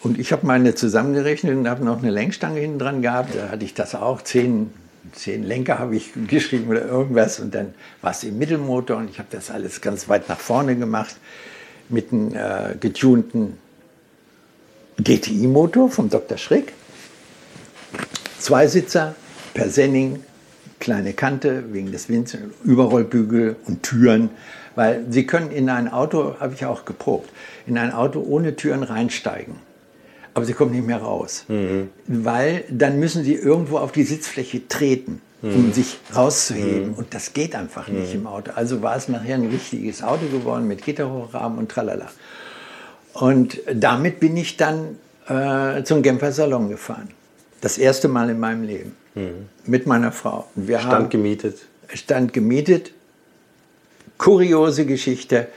[0.00, 3.64] Und ich habe meine zusammengerechnet und habe noch eine Lenkstange hinten dran gehabt, da hatte
[3.64, 4.70] ich das auch, zehn
[5.12, 9.18] zehn Lenker habe ich geschrieben oder irgendwas und dann war es im Mittelmotor und ich
[9.18, 11.16] habe das alles ganz weit nach vorne gemacht
[11.88, 13.58] mit einem äh, getunten
[15.02, 16.38] GTI-Motor vom Dr.
[16.38, 16.72] Schrick.
[18.38, 19.14] Zweisitzer,
[19.54, 20.22] Persenning,
[20.80, 24.30] kleine Kante wegen des Winds, Überrollbügel und Türen,
[24.74, 27.30] weil Sie können in ein Auto, habe ich auch geprobt,
[27.66, 29.67] in ein Auto ohne Türen reinsteigen
[30.38, 31.44] aber sie kommen nicht mehr raus.
[31.48, 31.88] Mhm.
[32.06, 35.54] Weil dann müssen sie irgendwo auf die Sitzfläche treten, mhm.
[35.54, 36.90] um sich rauszuheben.
[36.90, 36.94] Mhm.
[36.94, 38.20] Und das geht einfach nicht mhm.
[38.20, 38.52] im Auto.
[38.54, 42.08] Also war es nachher ein richtiges Auto geworden mit Gitterhochrahmen und tralala.
[43.14, 44.96] Und damit bin ich dann
[45.26, 47.08] äh, zum Genfer Salon gefahren.
[47.60, 48.92] Das erste Mal in meinem Leben.
[49.16, 49.48] Mhm.
[49.66, 50.46] Mit meiner Frau.
[50.54, 51.58] Wir Stand haben, gemietet.
[51.92, 52.92] Stand gemietet.
[54.18, 55.48] Kuriose Geschichte.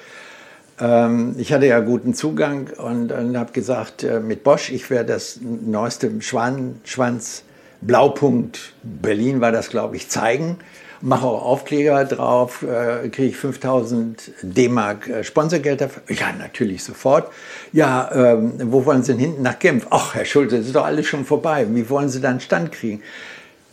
[0.80, 5.14] Ähm, ich hatte ja guten Zugang und, und habe gesagt, äh, mit Bosch, ich werde
[5.14, 7.44] das neueste Schwan, Schwanz
[7.82, 10.58] Blaupunkt Berlin war das, glaube ich, zeigen.
[11.04, 16.04] Mache auch Aufkleber drauf, äh, kriege ich 5000 D-Mark äh, Sponsorgeld dafür.
[16.10, 17.32] Ja, natürlich sofort.
[17.74, 19.88] Ja, ähm, wo wollen Sie denn hinten nach Genf?
[19.90, 21.66] Ach, Herr Schulze, das ist doch alles schon vorbei.
[21.72, 23.02] Wie wollen Sie da einen Stand kriegen?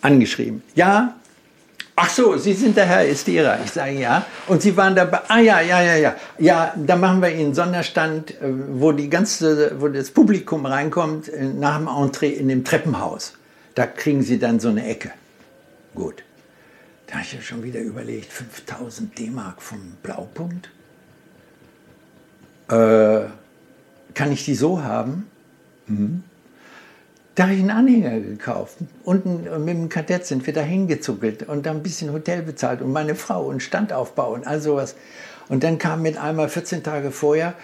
[0.00, 0.62] Angeschrieben.
[0.74, 1.17] Ja,
[2.00, 3.58] Ach so, Sie sind der Herr Estera.
[3.64, 4.24] Ich sage ja.
[4.46, 5.20] Und Sie waren dabei.
[5.26, 6.16] Ah ja, ja, ja, ja.
[6.38, 11.42] Ja, da machen wir Ihnen Sonderstand, äh, wo die ganze, wo das Publikum reinkommt äh,
[11.42, 13.32] nach dem Entree in dem Treppenhaus.
[13.74, 15.10] Da kriegen Sie dann so eine Ecke.
[15.96, 16.22] Gut.
[17.08, 20.70] Da habe ich ja schon wieder überlegt, 5000 D-Mark vom Blaupunkt.
[22.68, 23.26] Äh,
[24.14, 25.26] kann ich die so haben?
[25.88, 26.22] Mhm.
[27.38, 28.78] Da habe ich einen Anhänger gekauft.
[29.04, 32.92] Unten mit dem Kadett sind wir da hingezuckelt und dann ein bisschen Hotel bezahlt und
[32.92, 34.96] meine Frau und Standaufbau und all sowas.
[35.48, 37.54] Und dann kam mit einmal 14 Tage vorher,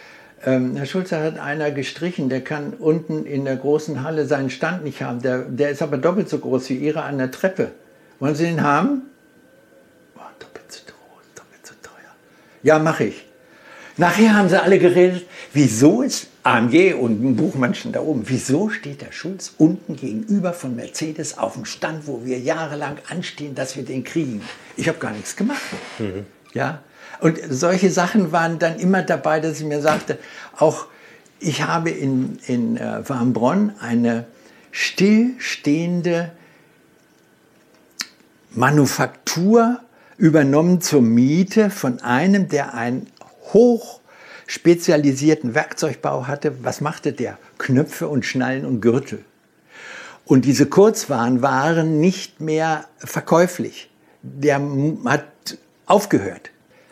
[0.47, 4.85] ähm, Herr Schulze hat einer gestrichen, der kann unten in der großen Halle seinen Stand
[4.85, 5.23] nicht haben.
[5.23, 7.73] Der, der ist aber doppelt so groß wie Ihre an der Treppe.
[8.21, 9.03] Wollen Sie den haben?
[10.15, 12.15] Oh, doppelt so groß, doppelt so teuer.
[12.63, 13.27] Ja, mache ich.
[13.97, 19.01] Nachher haben sie alle geredet, wieso ist AMG und ein Buchmannchen da oben, wieso steht
[19.01, 23.83] der Schulz unten gegenüber von Mercedes auf dem Stand, wo wir jahrelang anstehen, dass wir
[23.83, 24.43] den kriegen?
[24.77, 25.63] Ich habe gar nichts gemacht.
[25.99, 26.27] Mhm.
[26.53, 26.83] Ja?
[27.21, 30.19] Und solche Sachen waren dann immer dabei, dass ich mir sagte,
[30.59, 30.87] auch
[31.41, 34.27] ich habe in, in äh, Warmbronn eine
[34.71, 36.33] stillstehende
[38.51, 39.81] Manufaktur
[40.19, 43.07] übernommen zur Miete von einem, der ein
[43.53, 44.01] hoch
[44.47, 46.65] spezialisierten Werkzeugbau hatte.
[46.65, 47.39] Was machte der?
[47.59, 49.25] Knöpfe und Schnallen und Gürtel.
[50.25, 53.91] Und diese Kurzwaren waren nicht mehr verkäuflich.
[54.23, 54.61] Der
[55.05, 56.51] hat aufgehört.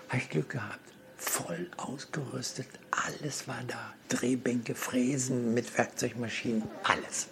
[0.08, 0.78] Habe ich Glück gehabt.
[1.16, 2.66] Voll ausgerüstet.
[2.90, 3.94] Alles war da.
[4.08, 6.64] Drehbänke, Fräsen mit Werkzeugmaschinen.
[6.82, 7.28] Alles.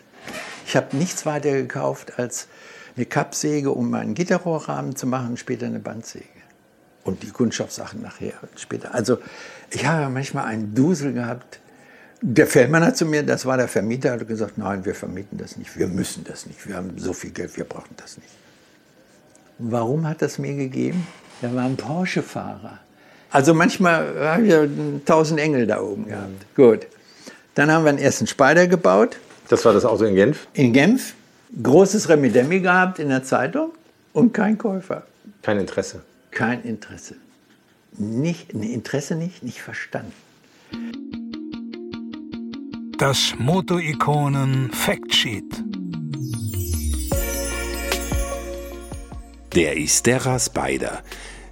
[0.67, 2.49] Ich habe nichts weiter gekauft als
[2.97, 6.27] eine Kappsäge, um meinen Gitterrohrrahmen zu machen, später eine Bandsäge
[7.05, 8.95] und die Kunststoffsachen nachher später.
[8.95, 9.19] Also
[9.71, 11.61] ich habe manchmal einen Dusel gehabt.
[12.23, 15.57] Der Feldmann hat zu mir, das war der Vermieter, hat gesagt, nein, wir vermieten das
[15.57, 18.29] nicht, wir müssen das nicht, wir haben so viel Geld, wir brauchen das nicht.
[19.59, 21.07] Warum hat das mir gegeben?
[21.41, 22.79] Da war ein Porsche-Fahrer.
[23.31, 26.55] Also manchmal habe ich tausend Engel da oben gehabt.
[26.57, 26.87] Gut.
[27.55, 29.19] Dann haben wir einen ersten Spider gebaut.
[29.49, 30.47] Das war das Auto in Genf?
[30.53, 31.15] In Genf.
[31.63, 33.73] Großes Remi-Demi gehabt in der Zeitung
[34.13, 35.05] und kein Käufer.
[35.43, 37.17] Kein Interesse kein Interesse.
[37.97, 40.13] Nicht, ein Interesse nicht, nicht verstanden.
[42.99, 45.65] Das Moto-Ikonen Factsheet.
[49.55, 51.03] Der Istera Spider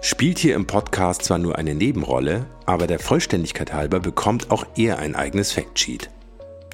[0.00, 4.98] spielt hier im Podcast zwar nur eine Nebenrolle, aber der Vollständigkeit halber bekommt auch er
[4.98, 6.10] ein eigenes Factsheet.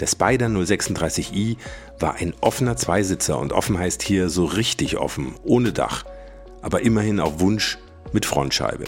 [0.00, 1.56] Der Spider 036i
[2.00, 6.04] war ein offener Zweisitzer und offen heißt hier so richtig offen, ohne Dach,
[6.62, 7.78] aber immerhin auf Wunsch
[8.12, 8.84] mit Frontscheibe.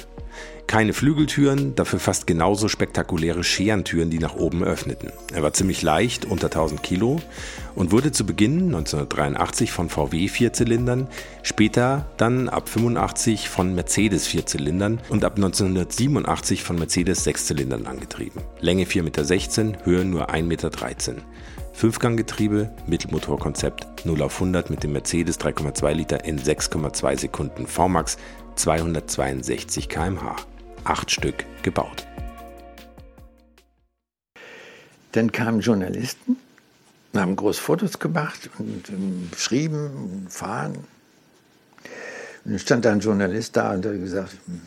[0.67, 5.13] Keine Flügeltüren, dafür fast genauso spektakuläre Scherentüren, die nach oben öffneten.
[5.33, 7.21] Er war ziemlich leicht, unter 1000 Kilo,
[7.77, 11.07] und wurde zu Beginn 1983 von VW Vierzylindern,
[11.43, 18.43] später dann ab 85 von Mercedes Vierzylindern und ab 1987 von Mercedes Sechszylindern angetrieben.
[18.61, 20.71] Länge 4,16 Meter, Höhe nur 1,13 Meter.
[21.75, 28.17] Fünfganggetriebe, Mittelmotorkonzept 0 auf 100 mit dem Mercedes 3,2 Liter in 6,2 Sekunden VMAX
[28.57, 30.37] 262 km/h.
[30.87, 32.07] Acht Stück gebaut.
[35.11, 36.37] Dann kamen Journalisten,
[37.13, 40.77] haben groß Fotos gemacht und ähm, beschrieben und fahren.
[42.45, 44.61] Und dann stand da ein Journalist da und hat gesagt, hm,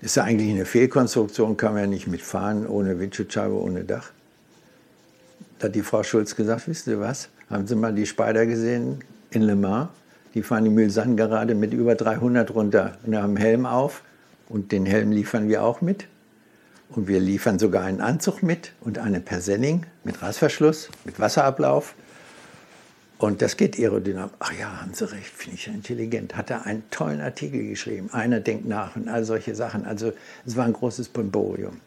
[0.00, 4.12] ist ja eigentlich eine Fehlkonstruktion, kann man ja nicht mitfahren, ohne Windschutzscheibe, ohne Dach.
[5.58, 9.02] Da hat die Frau Schulz gesagt, wisst ihr was, haben Sie mal die Spider gesehen
[9.30, 9.88] in Le Mans?
[10.34, 14.02] Die fahren die Mulsanne gerade mit über 300 runter und haben Helm auf.
[14.48, 16.06] Und den Helm liefern wir auch mit.
[16.90, 21.94] Und wir liefern sogar einen Anzug mit und eine Persenning mit Reißverschluss, mit Wasserablauf.
[23.18, 24.32] Und das geht aerodynamisch.
[24.38, 26.36] Ach ja, haben Sie recht, finde ich intelligent.
[26.36, 28.08] Hat er einen tollen Artikel geschrieben.
[28.12, 29.84] Einer denkt nach und all solche Sachen.
[29.84, 30.12] Also
[30.46, 31.80] es war ein großes Brimborium.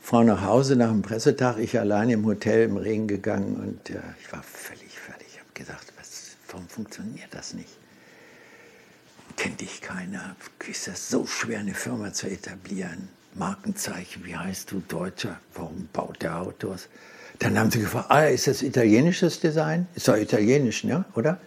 [0.00, 4.00] Frau nach Hause nach dem Pressetag, ich allein im Hotel im Regen gegangen und äh,
[4.20, 5.26] ich war völlig fertig.
[5.32, 5.92] Ich habe gedacht,
[6.48, 7.75] warum funktioniert das nicht?
[9.36, 10.34] Kennt dich keiner?
[10.68, 13.08] Ist das so schwer, eine Firma zu etablieren?
[13.34, 15.38] Markenzeichen, wie heißt du Deutscher?
[15.54, 16.88] Warum baut der Autos?
[17.38, 19.86] Dann haben sie gefragt, ah, ist das italienisches Design?
[19.94, 21.04] Ist doch italienisch, ne?
[21.14, 21.38] oder?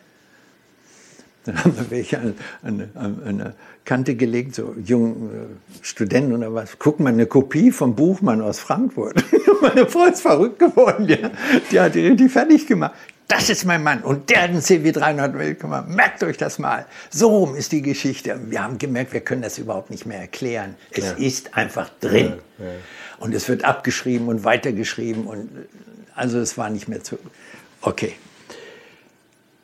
[1.45, 3.53] Dann haben wir welche an, an, an eine
[3.85, 6.77] Kante gelegt, so jungen äh, Studenten oder was.
[6.77, 9.23] Guck mal, eine Kopie vom Buchmann aus Frankfurt.
[9.61, 11.31] Meine Frau ist verrückt geworden, ja.
[11.71, 12.93] die hat die richtig fertig gemacht
[13.29, 15.87] das ist mein Mann und der hat einen CW 300 gemacht.
[15.87, 16.87] Merkt euch das mal.
[17.11, 18.39] So rum ist die Geschichte.
[18.49, 20.75] Wir haben gemerkt, wir können das überhaupt nicht mehr erklären.
[20.89, 21.11] Es ja.
[21.11, 22.39] ist einfach drin.
[22.57, 22.71] Ja, ja.
[23.19, 25.47] Und es wird abgeschrieben und weitergeschrieben und
[26.15, 27.19] also es war nicht mehr zu.
[27.81, 28.15] Okay.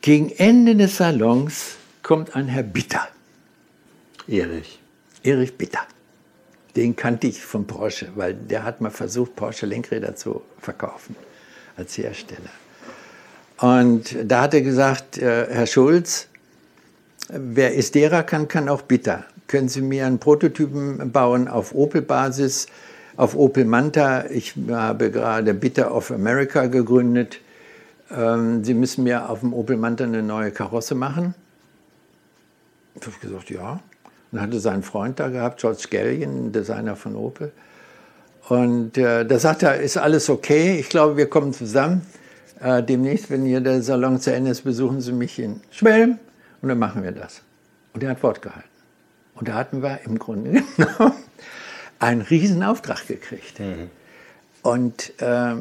[0.01, 3.07] Gegen Ende des Salons kommt ein Herr Bitter.
[4.27, 4.79] Erich.
[5.23, 5.81] Erich Bitter.
[6.75, 11.15] Den kannte ich von Porsche, weil der hat mal versucht, Porsche Lenkräder zu verkaufen
[11.77, 12.51] als Hersteller.
[13.57, 16.27] Und da hat er gesagt, äh, Herr Schulz,
[17.29, 19.25] wer Estera kann, kann auch Bitter.
[19.47, 22.67] Können Sie mir einen Prototypen bauen auf Opel-Basis,
[23.15, 24.25] auf Opel Manta?
[24.29, 27.39] Ich habe gerade Bitter of America gegründet.
[28.11, 31.35] Ähm, Sie müssen mir auf dem Opel Manta eine neue Karosse machen.
[32.95, 33.79] Ich habe gesagt, ja.
[34.31, 37.51] Und hatte seinen Freund da gehabt, George Scallion, Designer von Opel.
[38.49, 42.01] Und äh, da sagt er, ist alles okay, ich glaube, wir kommen zusammen.
[42.59, 46.19] Äh, demnächst, wenn hier der Salon zu Ende ist, besuchen Sie mich in Schwelm
[46.61, 47.41] und dann machen wir das.
[47.93, 48.69] Und er hat Wort gehalten.
[49.35, 51.13] Und da hatten wir im Grunde genommen
[51.99, 53.59] einen riesen Auftrag gekriegt.
[53.59, 53.89] Mhm.
[54.61, 55.55] Und äh,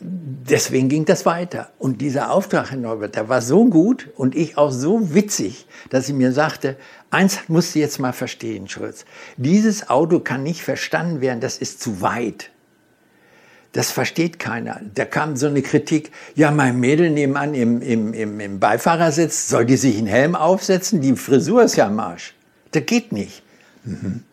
[0.00, 1.70] deswegen ging das weiter.
[1.78, 6.08] Und dieser Auftrag, Herr Norbert, der war so gut und ich auch so witzig, dass
[6.08, 6.76] ich mir sagte,
[7.10, 9.04] eins musst du jetzt mal verstehen, Schulz.
[9.36, 12.50] Dieses Auto kann nicht verstanden werden, das ist zu weit.
[13.72, 14.80] Das versteht keiner.
[14.94, 19.64] Da kam so eine Kritik, ja, mein Mädel nebenan im, im, im, im Beifahrersitz, soll
[19.64, 21.00] die sich einen Helm aufsetzen?
[21.00, 22.34] Die Frisur ist ja am Arsch.
[22.72, 23.42] Das geht nicht.
[23.84, 24.24] Mhm.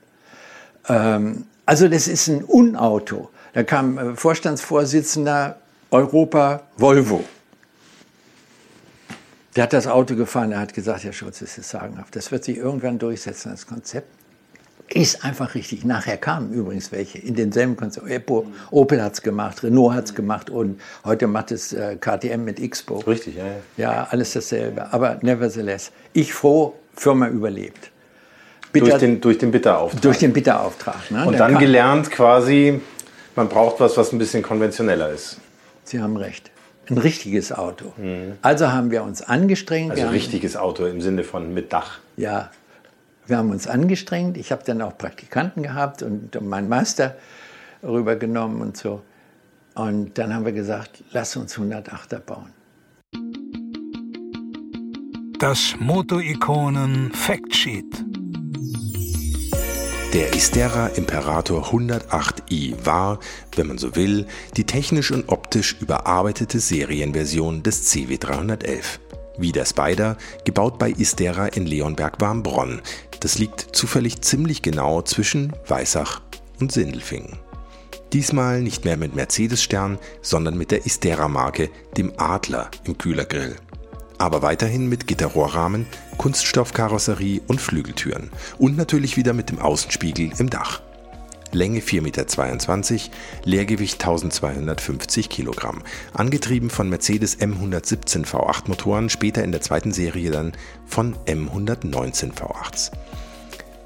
[0.90, 3.30] Ähm, also das ist ein Unauto.
[3.54, 5.58] Da kam äh, Vorstandsvorsitzender
[5.92, 7.24] Europa Volvo.
[9.56, 12.16] Der hat das Auto gefahren, er hat gesagt, Herr Schulz, das ist sagenhaft.
[12.16, 14.08] Das wird sich irgendwann durchsetzen, das Konzept.
[14.90, 15.84] Ist einfach richtig.
[15.84, 18.08] Nachher kamen übrigens welche in denselben Konzept.
[18.72, 22.60] Opel hat es gemacht, Renault hat es gemacht und heute macht es äh, KTM mit
[22.72, 23.00] Xpo.
[23.00, 23.54] Richtig, ja, ja.
[23.76, 24.94] Ja, alles dasselbe.
[24.94, 27.92] Aber nevertheless, ich froh, Firma überlebt.
[28.72, 30.02] Bitter, durch den, durch den Bitterauftrag.
[30.02, 31.12] Durch den Bitterauftrag.
[31.12, 31.26] Ne?
[31.26, 32.80] Und dann gelernt quasi,
[33.36, 35.38] man braucht was, was ein bisschen konventioneller ist.
[35.84, 36.52] Sie haben recht.
[36.90, 37.92] Ein richtiges Auto.
[37.98, 38.34] Mhm.
[38.42, 39.92] Also haben wir uns angestrengt.
[39.92, 42.00] Also ein richtiges Auto im Sinne von mit Dach.
[42.16, 42.52] Ja,
[43.28, 44.38] wir haben uns angestrengt.
[44.38, 47.16] Ich habe dann auch Praktikanten gehabt und meinen Meister
[47.84, 49.02] rübergenommen und so.
[49.76, 52.54] Und dann haben wir gesagt, lass uns 108er bauen.
[55.40, 57.86] Das Moto-Ikonen Factsheet.
[60.14, 63.20] Der Istera Imperator 108i war,
[63.56, 64.26] wenn man so will,
[64.56, 69.00] die technisch und optisch überarbeitete Serienversion des CW311.
[69.38, 72.82] Wie der Spider, gebaut bei Istera in Leonberg-Warmbronn.
[73.20, 76.22] Das liegt zufällig ziemlich genau zwischen Weissach
[76.60, 77.38] und Sindelfingen.
[78.14, 83.58] Diesmal nicht mehr mit Mercedes-Stern, sondern mit der Istera-Marke, dem Adler im Kühlergrill
[84.18, 85.86] aber weiterhin mit Gitterrohrrahmen,
[86.18, 90.82] Kunststoffkarosserie und Flügeltüren und natürlich wieder mit dem Außenspiegel im Dach.
[91.54, 92.02] Länge 4,22
[92.94, 93.12] Meter,
[93.46, 95.82] Leergewicht 1250 Kilogramm,
[96.14, 100.54] angetrieben von Mercedes M117 V8 Motoren, später in der zweiten Serie dann
[100.86, 102.92] von M119 V8s.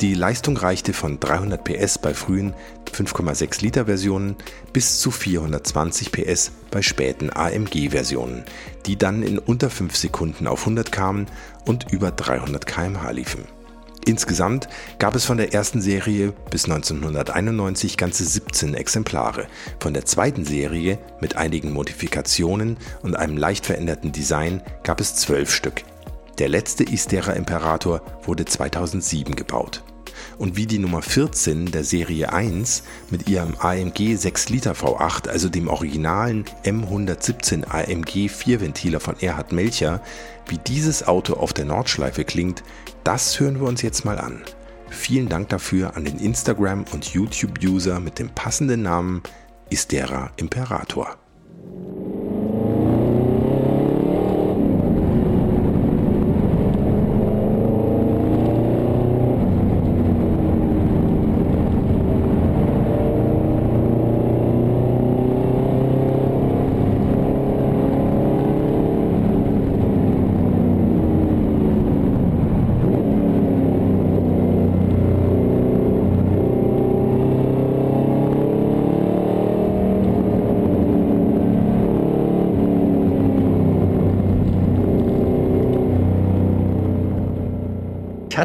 [0.01, 2.55] Die Leistung reichte von 300 PS bei frühen
[2.91, 4.35] 5,6 Liter Versionen
[4.73, 8.43] bis zu 420 PS bei späten AMG Versionen,
[8.87, 11.27] die dann in unter 5 Sekunden auf 100 kamen
[11.67, 13.43] und über 300 km/h liefen.
[14.03, 14.67] Insgesamt
[14.97, 19.45] gab es von der ersten Serie bis 1991 ganze 17 Exemplare.
[19.79, 25.53] Von der zweiten Serie mit einigen Modifikationen und einem leicht veränderten Design gab es 12
[25.53, 25.83] Stück.
[26.39, 29.83] Der letzte Istera Imperator wurde 2007 gebaut
[30.41, 32.81] und wie die Nummer 14 der Serie 1
[33.11, 40.01] mit ihrem AMG 6 Liter V8, also dem originalen M117 AMG 4-Ventiler von Erhard Melcher,
[40.47, 42.63] wie dieses Auto auf der Nordschleife klingt,
[43.03, 44.41] das hören wir uns jetzt mal an.
[44.89, 49.21] Vielen Dank dafür an den Instagram- und YouTube-User mit dem passenden Namen
[49.69, 51.20] Istera Imperator.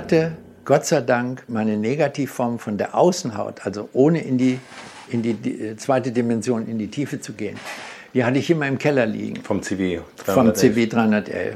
[0.07, 0.33] Hatte
[0.65, 4.61] Gott sei Dank meine Negativform von der Außenhaut, also ohne in die,
[5.09, 7.59] in die, die zweite Dimension, in die Tiefe zu gehen,
[8.15, 9.43] Die hatte ich immer im Keller liegen.
[9.43, 10.01] Vom CW.
[10.24, 11.55] Vom CW 311.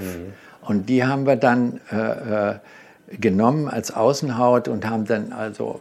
[0.63, 2.55] Und die haben wir dann äh, äh,
[3.19, 5.81] genommen als Außenhaut und haben dann also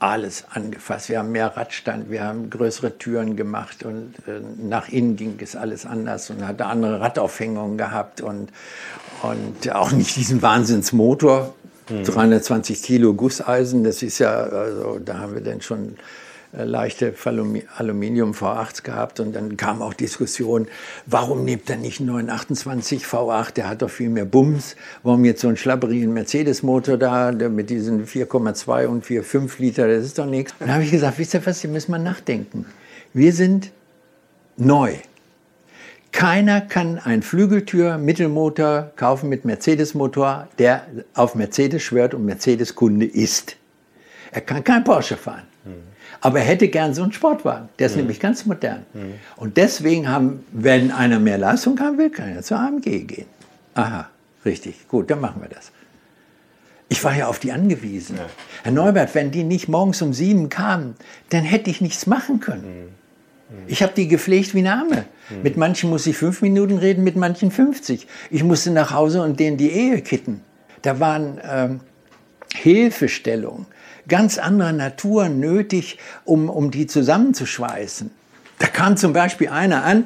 [0.00, 1.08] alles angefasst.
[1.08, 5.56] Wir haben mehr Radstand, wir haben größere Türen gemacht und äh, nach innen ging es
[5.56, 8.50] alles anders und hatte andere Radaufhängungen gehabt und,
[9.22, 11.54] und auch nicht diesen Wahnsinnsmotor.
[11.88, 15.96] 320 Kilo Gusseisen, das ist ja, also da haben wir dann schon
[16.56, 17.14] äh, leichte
[17.76, 20.66] Aluminium V8 gehabt und dann kam auch Diskussion,
[21.06, 25.42] warum nimmt er nicht einen 928 V8, der hat doch viel mehr Bums, warum jetzt
[25.42, 30.54] so ein schlabberigen Mercedes-Motor da, mit diesen 4,2 und 4,5 Liter, das ist doch nichts.
[30.58, 32.64] Dann habe ich gesagt, wisst ihr was, hier müssen wir nachdenken.
[33.12, 33.70] Wir sind
[34.56, 34.94] neu.
[36.12, 43.56] Keiner kann einen Flügeltür-Mittelmotor kaufen mit Mercedes-Motor, der auf Mercedes schwört und Mercedes-Kunde ist.
[44.32, 45.44] Er kann kein Porsche fahren.
[46.20, 47.68] Aber er hätte gern so einen Sportwagen.
[47.78, 48.02] Der ist mhm.
[48.02, 48.84] nämlich ganz modern.
[48.92, 49.14] Mhm.
[49.36, 53.26] Und deswegen haben, wenn einer mehr Leistung haben will, kann er zur AMG gehen.
[53.74, 54.08] Aha,
[54.44, 54.88] richtig.
[54.88, 55.70] Gut, dann machen wir das.
[56.88, 58.16] Ich war ja auf die angewiesen.
[58.16, 58.26] Ja.
[58.62, 60.96] Herr Neubert, wenn die nicht morgens um sieben kamen,
[61.28, 62.94] dann hätte ich nichts machen können.
[63.48, 63.56] Mhm.
[63.66, 65.04] Ich habe die gepflegt wie eine Amme.
[65.30, 65.42] Mhm.
[65.42, 68.06] Mit manchen muss ich fünf Minuten reden, mit manchen 50.
[68.30, 70.42] Ich musste nach Hause und denen die Ehe kitten.
[70.82, 71.80] Da waren ähm,
[72.54, 73.66] Hilfestellungen
[74.08, 78.10] ganz anderer Natur nötig, um, um die zusammenzuschweißen.
[78.58, 80.04] Da kam zum Beispiel einer an,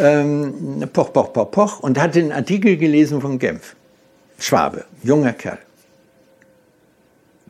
[0.00, 3.76] ähm, poch, poch, poch, poch, und hat den Artikel gelesen von Genf.
[4.38, 5.58] Schwabe, junger Kerl.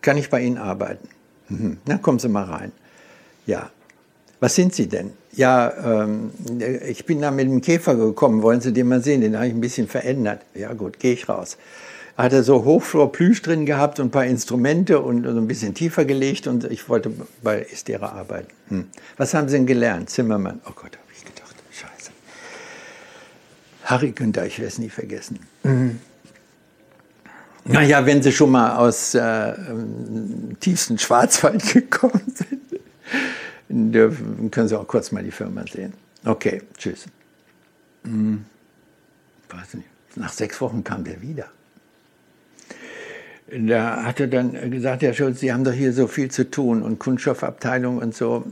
[0.02, 1.08] Kann ich bei Ihnen arbeiten?
[1.48, 1.78] Mhm.
[1.86, 2.72] Na, kommen Sie mal rein.
[3.46, 3.70] Ja.
[4.40, 5.12] Was sind Sie denn?
[5.32, 6.30] Ja, ähm,
[6.86, 8.42] ich bin da mit dem Käfer gekommen.
[8.42, 9.20] Wollen Sie den mal sehen?
[9.20, 10.42] Den habe ich ein bisschen verändert.
[10.54, 11.56] Ja, gut, gehe ich raus
[12.18, 16.04] hat er so Hochflor-Plüsch drin gehabt und ein paar Instrumente und so ein bisschen tiefer
[16.04, 17.12] gelegt und ich wollte
[17.44, 18.48] bei Estera arbeiten.
[18.68, 18.86] Hm.
[19.16, 20.10] Was haben Sie denn gelernt?
[20.10, 20.60] Zimmermann.
[20.66, 21.54] Oh Gott, habe ich gedacht.
[21.70, 22.10] Scheiße.
[23.84, 25.38] Harry Günther, ich werde es nie vergessen.
[25.62, 26.00] Mhm.
[27.66, 29.52] Naja, wenn Sie schon mal aus äh,
[30.58, 32.67] tiefsten Schwarzwald gekommen sind,
[33.68, 35.92] dürfen, können Sie auch kurz mal die Firma sehen.
[36.24, 37.06] Okay, tschüss.
[38.04, 38.44] Hm.
[39.48, 39.88] Weiß nicht.
[40.16, 41.48] Nach sechs Wochen kam der wieder
[43.50, 46.82] da hat er dann gesagt, Herr Schulz, Sie haben doch hier so viel zu tun
[46.82, 48.44] und Kunststoffabteilung und so,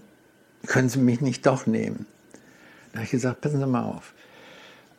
[0.66, 2.06] können Sie mich nicht doch nehmen?
[2.93, 4.14] Da habe ich gesagt, passen Sie mal auf.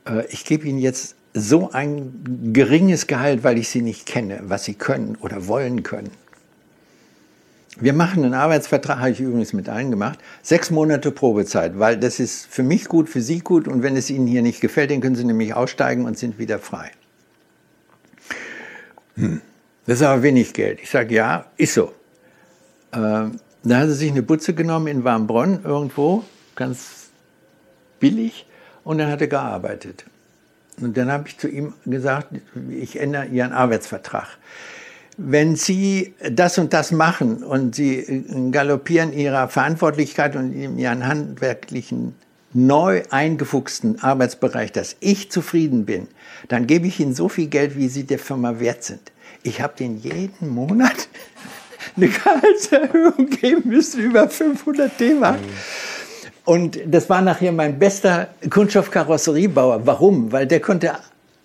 [0.08, 4.66] Äh, ich gebe Ihnen jetzt so ein geringes Gehalt, weil ich Sie nicht kenne, was
[4.66, 6.12] Sie können oder wollen können.
[7.80, 12.20] Wir machen einen Arbeitsvertrag, habe ich übrigens mit allen gemacht, sechs Monate Probezeit, weil das
[12.20, 15.02] ist für mich gut, für Sie gut und wenn es Ihnen hier nicht gefällt, dann
[15.02, 16.92] können Sie nämlich aussteigen und sind wieder frei.
[19.16, 19.42] Hm.
[19.86, 20.80] Das ist aber wenig Geld.
[20.82, 21.94] Ich sage, ja, ist so.
[22.94, 26.24] Ähm, da hat er sich eine Butze genommen in Warmbronn irgendwo,
[26.56, 27.10] ganz
[28.00, 28.48] billig,
[28.84, 30.06] und dann hat er gearbeitet.
[30.80, 32.30] Und dann habe ich zu ihm gesagt,
[32.70, 34.38] ich ändere Ihren Arbeitsvertrag.
[35.18, 42.16] Wenn Sie das und das machen und Sie galoppieren Ihrer Verantwortlichkeit und Ihren handwerklichen
[42.54, 46.08] neu eingefuchsten Arbeitsbereich, dass ich zufrieden bin,
[46.48, 49.12] dann gebe ich Ihnen so viel Geld, wie Sie der Firma wert sind
[49.48, 51.08] ich habe den jeden Monat
[51.96, 55.40] eine Gehaltserhöhung geben müssen, über 500 D-Mark.
[56.46, 59.86] Und das war nachher mein bester Kunststoffkarosseriebauer.
[59.86, 60.32] Warum?
[60.32, 60.94] Weil der konnte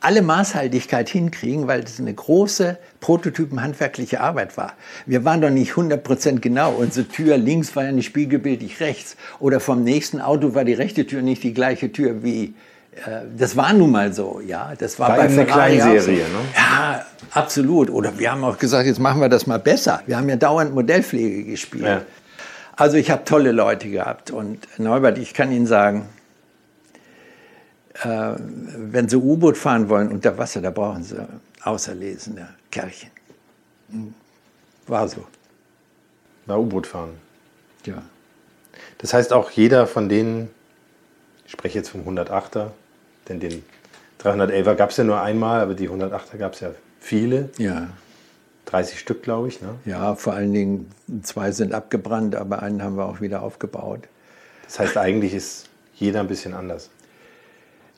[0.02, 4.72] alle Maßhaltigkeit hinkriegen, weil das eine große prototypenhandwerkliche Arbeit war.
[5.06, 6.72] Wir waren doch nicht 100% genau.
[6.72, 9.16] Unsere Tür links war ja nicht spiegelbildlich rechts.
[9.38, 12.54] Oder vom nächsten Auto war die rechte Tür nicht die gleiche Tür wie
[12.94, 14.72] äh, das war nun mal so, ja.
[14.76, 16.40] Das war, war bei eine Kleinserie, ne?
[16.54, 17.88] Ja, absolut.
[17.88, 20.02] Oder wir haben auch gesagt, jetzt machen wir das mal besser.
[20.06, 21.84] Wir haben ja dauernd Modellpflege gespielt.
[21.84, 22.02] Ja.
[22.76, 26.08] Also ich habe tolle Leute gehabt und Neubert, ich kann Ihnen sagen,
[28.04, 31.16] äh, wenn Sie U-Boot fahren wollen unter Wasser, da brauchen Sie
[31.62, 33.10] auserlesene Kerlchen.
[33.90, 34.14] Hm.
[34.86, 35.24] War so.
[36.46, 37.14] War U-Boot fahren.
[37.84, 38.02] Ja.
[38.98, 40.50] Das heißt auch jeder von denen,
[41.46, 42.70] ich spreche jetzt vom 108er,
[43.28, 43.64] denn den
[44.22, 46.70] 311er gab es ja nur einmal, aber die 108er gab es ja
[47.00, 47.50] viele.
[47.58, 47.88] Ja.
[48.66, 49.60] 30 Stück, glaube ich.
[49.60, 49.74] Ne?
[49.84, 50.90] Ja, vor allen Dingen
[51.22, 54.08] zwei sind abgebrannt, aber einen haben wir auch wieder aufgebaut.
[54.64, 56.88] Das heißt, eigentlich ist jeder ein bisschen anders.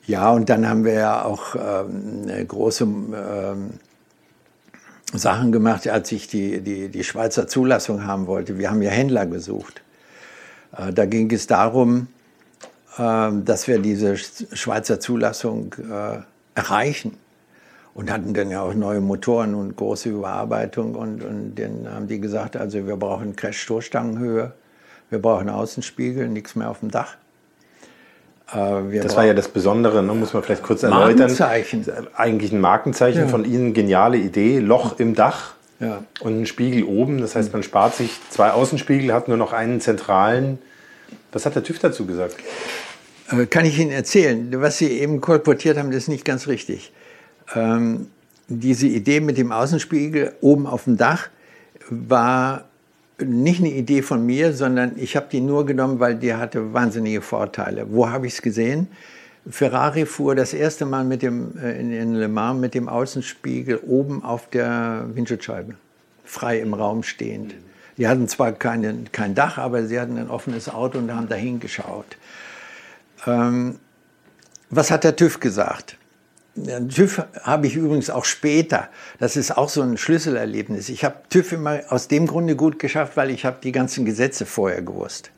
[0.07, 3.71] Ja, und dann haben wir ja auch ähm, große ähm,
[5.13, 8.59] Sachen gemacht, als ich die, die, die Schweizer Zulassung haben wollte.
[8.59, 9.81] Wir haben ja Händler gesucht.
[10.77, 12.07] Äh, da ging es darum,
[12.99, 16.19] ähm, dass wir diese Schweizer Zulassung äh,
[16.53, 17.17] erreichen.
[17.95, 20.95] Und hatten dann ja auch neue Motoren und große Überarbeitung.
[20.95, 24.51] Und, und dann haben die gesagt, also wir brauchen Crash-Stoßstangenhöhe,
[25.09, 27.15] wir brauchen Außenspiegel, nichts mehr auf dem Dach.
[28.53, 30.13] Äh, das war ja das Besondere, ne?
[30.13, 31.17] muss man vielleicht kurz erläutern.
[31.17, 31.85] Markenzeichen.
[32.15, 33.27] Eigentlich ein Markenzeichen Ja.
[33.27, 36.03] von Ihnen, geniale Idee, Loch im Dach Ja.
[36.19, 37.19] und ein Spiegel oben.
[37.21, 40.59] Das heißt, man spart sich zwei Außenspiegel, hat nur noch einen zentralen.
[41.31, 42.35] Was hat der TÜV dazu gesagt?
[43.31, 44.49] Äh, Kann ich Ihnen erzählen?
[44.61, 46.91] Was Sie eben kolportiert haben, das ist nicht ganz richtig.
[47.55, 48.07] Ähm,
[48.47, 51.29] diese Idee mit dem Außenspiegel oben auf dem Dach
[51.89, 52.65] war
[53.23, 57.21] nicht eine Idee von mir, sondern ich habe die nur genommen, weil die hatte wahnsinnige
[57.21, 57.87] Vorteile.
[57.89, 58.87] Wo habe ich es gesehen?
[59.49, 63.77] Ferrari fuhr das erste Mal mit dem, äh, in, in Le Mans mit dem Außenspiegel
[63.77, 65.75] oben auf der Windschutzscheibe,
[66.23, 67.53] frei im Raum stehend.
[67.97, 71.59] Die hatten zwar keine, kein Dach, aber sie hatten ein offenes Auto und haben dahin
[71.59, 72.17] geschaut.
[73.25, 73.79] Ähm,
[74.69, 75.97] was hat der TÜV gesagt?
[76.55, 78.87] TÜV habe ich übrigens auch später.
[79.19, 80.89] Das ist auch so ein Schlüsselerlebnis.
[80.89, 84.45] Ich habe TÜV immer aus dem Grunde gut geschafft, weil ich habe die ganzen Gesetze
[84.45, 85.31] vorher gewusst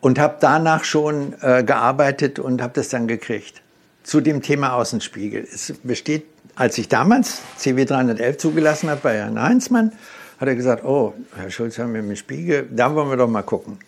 [0.00, 3.62] und habe danach schon äh, gearbeitet und habe das dann gekriegt.
[4.02, 5.46] Zu dem Thema Außenspiegel.
[5.52, 6.24] Es besteht,
[6.56, 9.92] als ich damals CW 311 zugelassen habe bei Herrn Heinzmann,
[10.38, 13.42] hat er gesagt, oh, Herr Schulz, haben wir dem Spiegel, da wollen wir doch mal
[13.42, 13.78] gucken.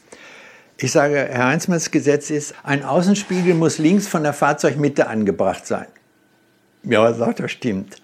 [0.76, 5.86] Ich sage, Herr Heinzmanns Gesetz ist, ein Außenspiegel muss links von der Fahrzeugmitte angebracht sein.
[6.84, 7.96] Ja, sagt er, stimmt.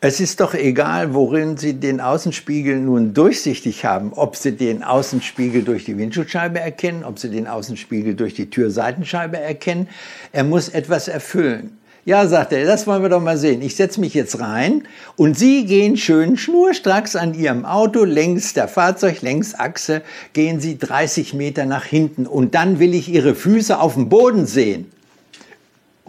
[0.00, 5.62] Es ist doch egal, worin Sie den Außenspiegel nun durchsichtig haben, ob Sie den Außenspiegel
[5.62, 9.88] durch die Windschutzscheibe erkennen, ob Sie den Außenspiegel durch die Türseitenscheibe erkennen.
[10.32, 11.76] Er muss etwas erfüllen.
[12.06, 13.60] Ja, sagt er, das wollen wir doch mal sehen.
[13.60, 14.84] Ich setze mich jetzt rein
[15.16, 20.00] und Sie gehen schön schnurstracks an Ihrem Auto längs der Fahrzeuglängsachse,
[20.32, 24.46] gehen Sie 30 Meter nach hinten und dann will ich Ihre Füße auf dem Boden
[24.46, 24.90] sehen.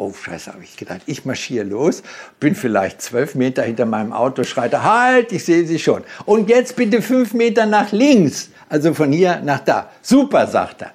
[0.03, 1.01] Oh, scheiße, habe ich gedacht.
[1.05, 2.01] Ich marschiere los,
[2.39, 6.03] bin vielleicht zwölf Meter hinter meinem Auto, schreite, halt, ich sehe Sie schon.
[6.25, 9.91] Und jetzt bitte fünf Meter nach links, also von hier nach da.
[10.01, 10.91] Super, sagt er.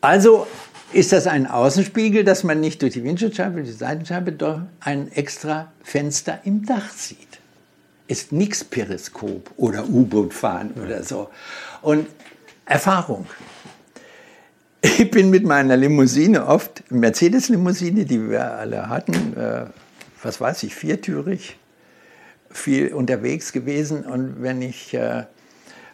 [0.00, 0.48] Also
[0.92, 5.70] ist das ein Außenspiegel, dass man nicht durch die Windschutzscheibe, die Seitenscheibe, doch ein extra
[5.84, 7.38] Fenster im Dach sieht.
[8.08, 11.28] Ist nichts Periskop oder U-Boot fahren oder so.
[11.80, 12.08] Und
[12.64, 13.24] Erfahrung.
[14.98, 19.64] Ich bin mit meiner Limousine oft, Mercedes-Limousine, die wir alle hatten, äh,
[20.22, 21.58] was weiß ich, viertürig,
[22.50, 24.04] viel unterwegs gewesen.
[24.04, 25.24] Und wenn ich äh,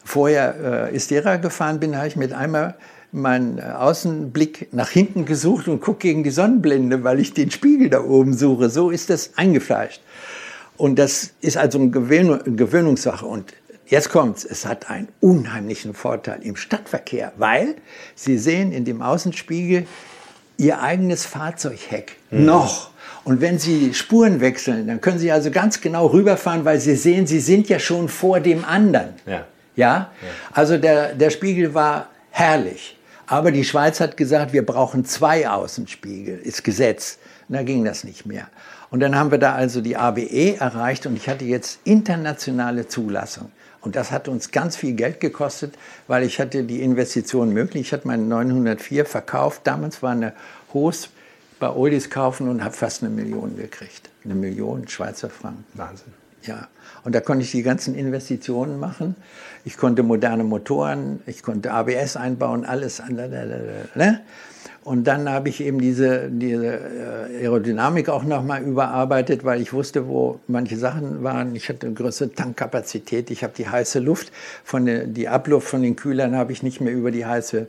[0.05, 2.75] vorher äh, Istera gefahren bin, habe ich mit einmal
[3.13, 7.89] meinen äh, Außenblick nach hinten gesucht und gucke gegen die Sonnenblende, weil ich den Spiegel
[7.89, 8.69] da oben suche.
[8.69, 10.03] So ist das eingefleischt.
[10.77, 13.25] Und das ist also eine Gewöhn- eine Gewöhnungssache.
[13.25, 13.53] Und
[13.87, 17.77] jetzt kommt's, es hat einen unheimlichen Vorteil im Stadtverkehr, weil
[18.15, 19.87] Sie sehen in dem Außenspiegel
[20.59, 22.91] Ihr eigenes Fahrzeugheck noch.
[23.25, 27.27] Und wenn Sie Spuren wechseln, dann können Sie also ganz genau rüberfahren, weil Sie sehen,
[27.27, 29.15] Sie sind ja schon vor dem anderen.
[29.27, 29.47] Ja.
[29.75, 30.11] Ja,
[30.53, 32.99] also der, der Spiegel war herrlich.
[33.27, 37.19] Aber die Schweiz hat gesagt, wir brauchen zwei Außenspiegel, ist Gesetz.
[37.49, 38.49] Und da ging das nicht mehr.
[38.91, 43.51] Und dann haben wir da also die ABE erreicht und ich hatte jetzt internationale Zulassung.
[43.83, 45.75] Und das hat uns ganz viel Geld gekostet,
[46.07, 47.89] weil ich hatte die Investition möglich.
[47.89, 49.63] Ich hatte meinen 904 verkauft.
[49.65, 50.33] Damals war eine
[50.73, 51.11] Host
[51.59, 54.11] bei Oldis kaufen und habe fast eine Million gekriegt.
[54.25, 55.65] Eine Million Schweizer Franken.
[55.75, 56.13] Wahnsinn.
[56.43, 56.69] Ja,
[57.05, 59.15] und da konnte ich die ganzen Investitionen machen.
[59.65, 63.01] Ich konnte moderne Motoren, ich konnte ABS einbauen, alles.
[63.09, 64.21] Ne?
[64.85, 70.09] Und dann habe ich eben diese, diese äh, Aerodynamik auch nochmal überarbeitet, weil ich wusste,
[70.09, 71.55] wo manche Sachen waren.
[71.55, 73.31] Ich hatte eine größere Tankkapazität.
[73.31, 74.33] Ich habe die heiße Luft,
[74.65, 77.69] von der, die Abluft von den Kühlern habe ich nicht mehr über die heiße,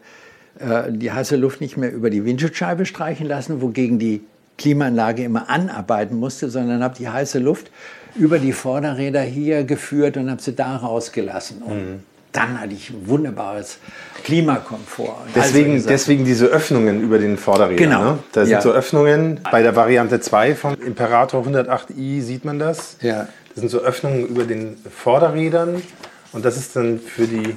[0.60, 4.22] äh, die heiße Luft nicht mehr über die Windschutzscheibe streichen lassen, wogegen die
[4.57, 7.69] Klimaanlage immer anarbeiten musste, sondern habe die heiße Luft
[8.15, 11.61] über die Vorderräder hier geführt und habe sie da rausgelassen.
[11.61, 12.03] Und
[12.34, 13.77] dann hatte ich ein wunderbares
[14.23, 15.15] Klimakomfort.
[15.27, 17.77] Und Deswegen, also, deswegen diese Öffnungen über den Vorderrädern.
[17.89, 18.03] Genau.
[18.14, 18.19] Ne?
[18.31, 18.61] Da sind Ja.
[18.61, 19.39] so Öffnungen.
[19.51, 22.97] Bei der Variante 2 von Imperator 108i sieht man das.
[23.01, 23.27] Ja.
[23.49, 25.81] Das sind so Öffnungen über den Vorderrädern.
[26.31, 27.55] Und das ist dann für die,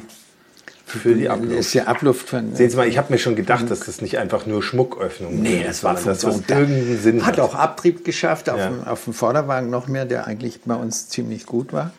[0.85, 1.59] für die Das Abluft.
[1.59, 2.55] ist ja Abluft von.
[2.55, 5.65] Sehen Sie mal, ich habe mir schon gedacht, dass das nicht einfach nur Schmucköffnungen Nee,
[5.66, 6.59] das war dass das Funktion.
[6.59, 7.40] irgendeinen Sinn Hat hat.
[7.40, 8.69] auch Abtrieb geschafft, auf, Ja.
[8.69, 11.93] dem, auf dem Vorderwagen noch mehr, der eigentlich bei uns ziemlich gut war.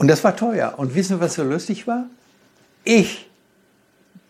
[0.00, 0.72] Und das war teuer.
[0.78, 2.06] Und wissen Sie, was so lustig war?
[2.84, 3.28] Ich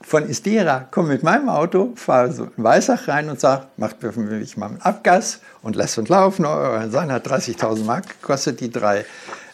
[0.00, 4.10] von Istera komme mit meinem Auto, fahre so in Weißach rein und sage, macht mir
[4.10, 6.44] mich mal einen Abgas und lasst uns laufen.
[6.90, 9.04] Sein hat 30.000 Mark gekostet, die drei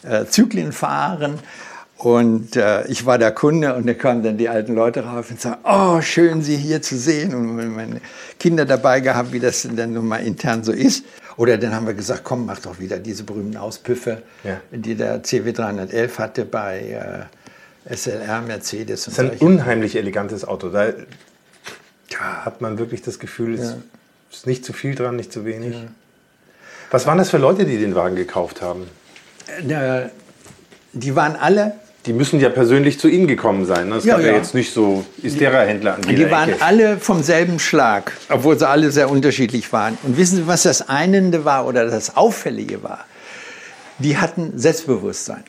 [0.01, 1.35] äh, Zyklen fahren.
[1.97, 5.39] Und äh, ich war der Kunde und da kamen dann die alten Leute rauf und
[5.39, 7.35] sagten, oh, schön, Sie hier zu sehen.
[7.35, 8.01] Und meine
[8.39, 11.05] Kinder dabei gehabt, wie das denn nun mal intern so ist.
[11.37, 14.59] Oder dann haben wir gesagt, komm, mach doch wieder diese berühmten Auspüffe, Ja.
[14.71, 17.27] die der CW 311 hatte bei
[17.87, 19.45] äh, SLR, Mercedes Das ist ein solche.
[19.45, 20.69] unheimlich elegantes Auto.
[20.69, 20.87] Da,
[22.09, 23.75] Da hat man wirklich das Gefühl, es
[24.31, 25.75] ist nicht zu viel dran, nicht zu wenig.
[26.89, 28.87] Was waren das für Leute, die den Wagen gekauft haben?
[29.47, 30.07] Äh,
[30.93, 31.73] Die waren alle,
[32.07, 33.89] Die müssen ja persönlich zu Ihnen gekommen sein.
[33.89, 33.95] Ne?
[33.95, 34.37] Das Ja, gab ja, ja.
[34.37, 36.61] jetzt nicht so Istera-Händler an jeder die waren Ecke.
[36.61, 39.97] alle vom selben Schlag, obwohl sie alle sehr unterschiedlich waren.
[40.03, 43.05] Und wissen Sie, was das Einende war oder das Auffällige war?
[43.99, 45.43] Die hatten Selbstbewusstsein.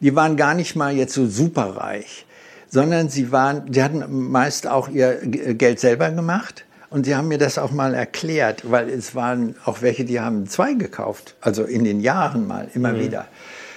[0.00, 2.24] Die waren gar nicht mal jetzt so superreich,
[2.70, 6.64] sondern sie waren, die hatten meist auch ihr G- Geld selber gemacht.
[6.88, 10.48] Und sie haben mir das auch mal erklärt, weil es waren auch welche, die haben
[10.48, 13.26] zwei gekauft, also in den Jahren mal, immer wieder.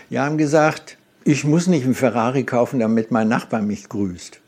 [0.10, 4.40] Die haben gesagt, ich muss nicht einen Ferrari kaufen, damit mein Nachbar mich grüßt.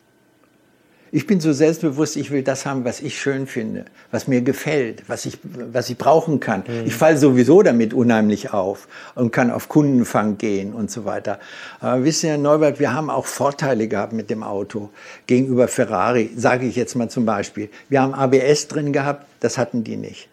[1.11, 5.03] Ich bin so selbstbewusst, ich will das haben, was ich schön finde, was mir gefällt,
[5.07, 6.63] was ich, was ich brauchen kann.
[6.83, 11.39] Ich falle sowieso damit unheimlich auf und kann auf Kundenfang gehen und so weiter.
[11.79, 14.89] Aber wisst ihr, Herr Neubert, wir haben auch Vorteile gehabt mit dem Auto
[15.25, 17.69] gegenüber Ferrari, sage ich jetzt mal zum Beispiel.
[17.87, 20.27] Wir haben ABS drin gehabt, das hatten die nicht.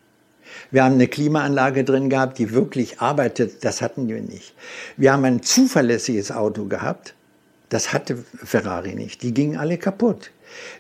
[0.71, 4.55] Wir haben eine Klimaanlage drin gehabt, die wirklich arbeitet, das hatten wir nicht.
[4.97, 7.15] Wir haben ein zuverlässiges Auto gehabt,
[7.69, 9.23] das hatte Ferrari nicht.
[9.23, 10.31] Die gingen alle kaputt.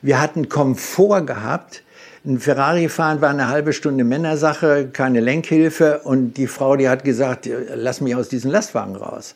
[0.03, 1.83] Wir hatten Komfort gehabt.
[2.25, 7.03] Ein Ferrari fahren war eine halbe Stunde Männersache, keine Lenkhilfe und die Frau, die hat
[7.03, 9.35] gesagt, lass mich aus diesem Lastwagen raus.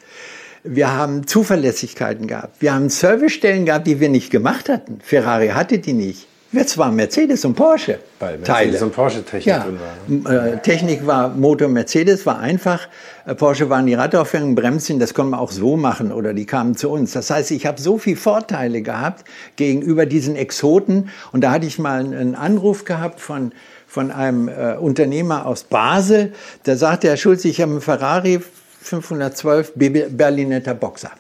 [0.63, 2.61] Wir haben Zuverlässigkeiten gehabt.
[2.61, 5.01] Wir haben Servicestellen gehabt, die wir nicht gemacht hatten.
[5.03, 6.29] Ferrari hatte die nicht.
[6.53, 7.99] Jetzt waren Mercedes und Porsche.
[8.21, 9.79] Weil Mercedes und Porsche Technik Ja, drin
[10.25, 10.33] war.
[10.33, 10.53] ne?
[10.53, 12.89] äh, Technik war Motor Mercedes, war einfach.
[13.27, 16.77] Äh, Porsche waren die Radaufhängung, Bremschen, das konnte man auch so machen oder die kamen
[16.77, 17.13] zu uns.
[17.13, 19.25] Das heißt, ich habe so viele Vorteile gehabt
[19.57, 21.11] gegenüber diesen Exoten.
[21.33, 23.53] Und da hatte ich mal einen- Anruf gehabt von,
[23.89, 26.33] von einem äh, Unternehmer aus Basel.
[26.63, 28.41] Da sagte Herr Schulz, ich habe einen Ferrari
[28.83, 31.11] 512 BB Berlinetter Boxer.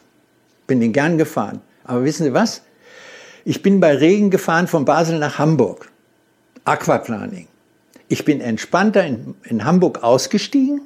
[0.68, 1.60] Bin den gern gefahren.
[1.84, 2.62] Aber wissen Sie was?
[3.48, 5.92] Ich bin bei Regen gefahren von Basel nach Hamburg.
[6.64, 7.46] Aquaplaning.
[8.08, 10.80] Ich bin entspannter in, in Hamburg ausgestiegen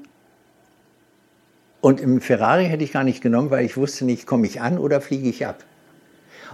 [1.80, 4.76] und im Ferrari hätte ich gar nicht genommen, weil ich wusste nicht, komme ich an
[4.76, 5.64] oder fliege ich ab.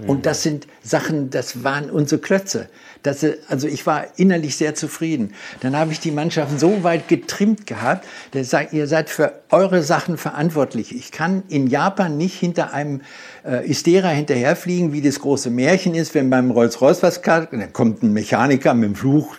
[0.07, 2.69] Und das sind Sachen, das waren unsere Klötze.
[3.07, 5.33] Das, äh, also ich war innerlich sehr zufrieden.
[5.61, 9.83] Dann habe ich die Mannschaften so weit getrimmt gehabt, dass ich ihr seid für eure
[9.83, 10.95] Sachen verantwortlich.
[10.95, 13.01] Ich kann in Japan nicht hinter einem
[13.45, 18.03] äh, Istera hinterherfliegen, wie das große Märchen ist, wenn beim Rolls-Royce was kann, dann kommt
[18.03, 19.37] ein Mechaniker mit dem Fluch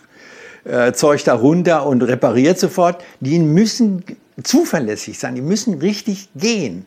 [0.64, 3.04] äh, Zeug da runter und repariert sofort.
[3.20, 4.04] Die müssen
[4.44, 6.86] zuverlässig sein, die müssen richtig gehen.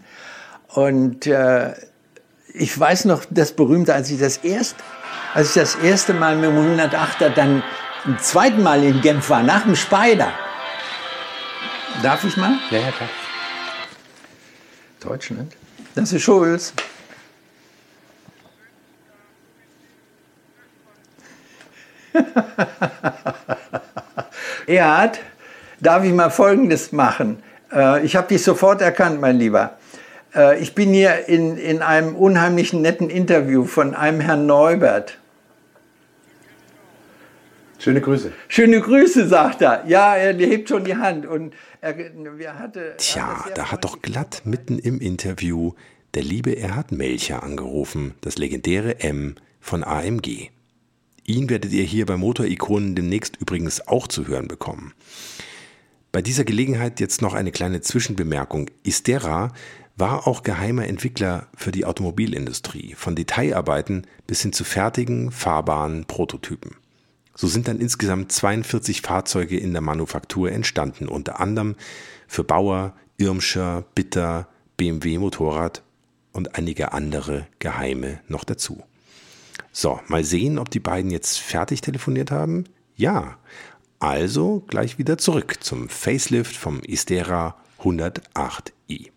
[0.69, 1.73] Und äh,
[2.55, 4.77] ich weiß noch das berühmte, als ich das erst,
[5.35, 7.63] als ich das erste Mal mit dem 108er dann
[8.07, 10.33] ein zweiten Mal in Genf war, nach dem Speider.
[12.03, 12.53] Darf ich mal?
[12.71, 13.09] Ja, ja, klar.
[15.01, 15.53] Deutschland.
[15.95, 16.73] Das ist Schulz.
[24.67, 25.19] Erhard,
[25.81, 27.43] darf ich mal Folgendes machen?
[27.73, 29.79] Äh, Ich habe dich sofort erkannt, mein Lieber.
[30.35, 35.19] Äh, Ich bin hier in, in einem unheimlichen netten Interview von einem Herrn Neubert.
[37.81, 38.31] Schöne Grüße.
[38.49, 39.85] Schöne Grüße, sagt er.
[39.87, 41.25] Ja, er hebt schon die Hand.
[41.25, 45.73] Und er, wir hatte, Tja, da hat doch glatt mitten im Interview
[46.13, 50.51] der liebe Erhard Melcher angerufen, das legendäre M von AMG.
[51.25, 54.93] Ihn werdet ihr hier bei Motorikonen demnächst übrigens auch zu hören bekommen.
[56.13, 58.69] Bei dieser Gelegenheit jetzt noch eine kleine Zwischenbemerkung.
[58.83, 59.53] Istera
[59.97, 66.80] war auch geheimer Entwickler für die Automobilindustrie, von Detailarbeiten bis hin zu fertigen, fahrbaren Prototypen.
[67.41, 71.75] So sind dann insgesamt 42 Fahrzeuge in der Manufaktur entstanden, unter anderem
[72.29, 74.47] für Bauer, Irmscher, Bitter,
[74.77, 75.83] BMW Motorrad
[76.33, 78.83] und einige andere geheime noch dazu.
[79.73, 82.65] So, mal sehen, ob die beiden jetzt fertig telefoniert haben.
[82.95, 83.39] Ja,
[84.01, 89.13] also gleich wieder zurück zum Facelift vom Istera 108i.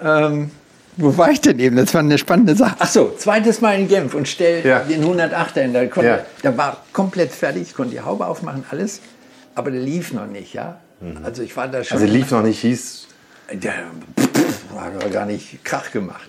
[0.00, 0.52] Ähm,
[0.96, 1.76] wo war ich denn eben?
[1.76, 2.76] Das war eine spannende Sache.
[2.78, 4.80] Ach so, zweites Mal in Genf und stell Ja.
[4.80, 5.72] den 108er hin.
[5.72, 6.18] Da, konnte, Ja.
[6.42, 9.00] da war komplett fertig, ich konnte die Haube aufmachen, alles.
[9.54, 10.78] Aber der lief noch nicht, ja.
[11.24, 11.98] Also ich war da schon.
[11.98, 13.06] Also lief noch nicht, hieß
[13.52, 13.72] Der
[14.18, 16.28] pff, hat gar nicht Krach gemacht.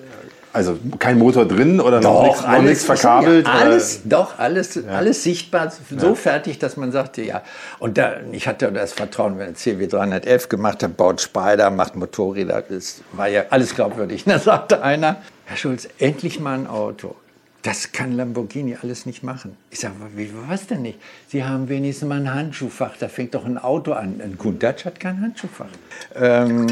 [0.58, 3.46] Also kein Motor drin oder noch nichts, noch nichts verkabelt?
[3.46, 7.44] Ja, oder- alles, doch, alles, alles sichtbar, so fertig, dass man sagte, ja.
[7.78, 12.64] Und da, ich hatte das Vertrauen, wenn CW 311 gemacht hat, baut Spider, macht Motorräder,
[12.68, 14.24] das war ja alles glaubwürdig.
[14.26, 17.16] Da sagte einer, Herr Schulz, endlich mal ein Auto.
[17.62, 19.58] Das kann Lamborghini alles nicht machen.
[19.70, 21.00] Ich sage, wie, was denn nicht?
[21.28, 24.22] Sie haben wenigstens mal ein Handschuhfach, da fängt doch ein Auto an.
[24.24, 25.68] Ein Countach hat kein Handschuhfach.
[26.16, 26.66] Ähm,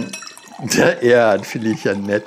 [1.02, 2.24] Erhard finde ich ja nett.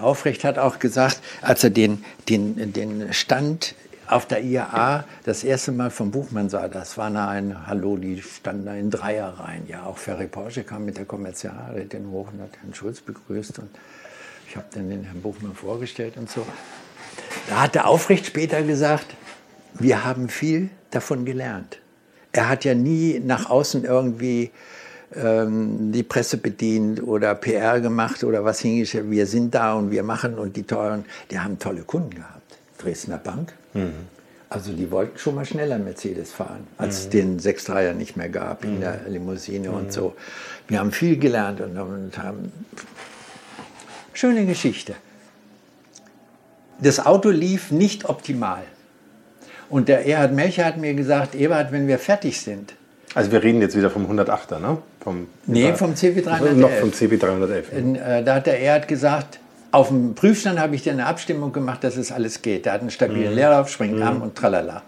[0.00, 3.74] Aufrecht hat auch gesagt, als er den, den, den Stand
[4.06, 8.66] auf der IAA das erste Mal vom Buchmann sah, das war ein Hallo, die standen
[8.66, 9.66] da in Dreierreihen.
[9.68, 13.58] Ja, auch Ferry Porsche kam mit der Kommerzialrätin hoch und hat Herrn Schulz begrüßt.
[13.58, 13.70] Und
[14.48, 16.46] ich habe dann den Herrn Buchmann vorgestellt und so.
[17.48, 19.06] Da hat der Aufrecht später gesagt,
[19.74, 21.78] wir haben viel davon gelernt.
[22.32, 24.50] Er hat ja nie nach außen irgendwie
[25.16, 29.10] ähm, die Presse bedient oder PR gemacht oder was hingestellt.
[29.10, 32.58] Wir sind da und wir machen und die teuren, die haben tolle Kunden gehabt.
[32.78, 33.52] Dresdner Bank.
[33.74, 33.92] Mhm.
[34.48, 37.00] Also die wollten schon mal schneller Mercedes fahren, als mhm.
[37.00, 38.80] es den 6-3er nicht mehr gab in mhm.
[38.80, 39.90] der Limousine und mhm.
[39.90, 40.14] so.
[40.68, 42.52] Wir haben viel gelernt und, und haben
[44.12, 44.94] schöne Geschichte.
[46.80, 48.62] Das Auto lief nicht optimal.
[49.70, 52.74] Und der Erhard Melcher hat mir gesagt, Ebert, wenn wir fertig sind.
[53.14, 54.78] Also wir reden jetzt wieder vom 108er, ne?
[55.02, 56.52] Vom, nee, vom CB311.
[56.52, 57.96] Noch vom CB311.
[57.96, 59.40] Äh, da hat der Erhard gesagt,
[59.72, 62.66] auf dem Prüfstand habe ich dir eine Abstimmung gemacht, dass es alles geht.
[62.66, 63.36] Der hat einen stabilen mhm.
[63.36, 64.22] Leerlauf, Springarm mhm.
[64.22, 64.82] und tralala.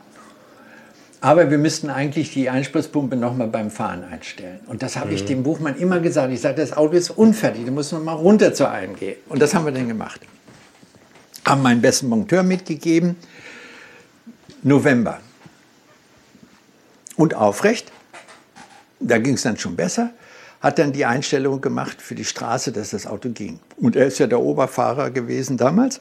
[1.20, 4.60] Aber wir müssten eigentlich die Einspritzpumpe nochmal beim Fahren einstellen.
[4.66, 5.14] Und das habe mhm.
[5.16, 6.32] ich dem Buchmann immer gesagt.
[6.32, 9.16] Ich sagte, das Auto ist unfertig, da muss man mal runter zur AMG.
[9.28, 10.20] Und das haben wir dann gemacht.
[11.44, 13.16] Haben meinen besten Monteur mitgegeben.
[14.62, 15.18] November.
[17.16, 17.90] Und aufrecht,
[19.00, 20.10] da ging es dann schon besser
[20.64, 23.60] hat dann die Einstellung gemacht für die Straße, dass das Auto ging.
[23.76, 26.00] Und er ist ja der Oberfahrer gewesen damals.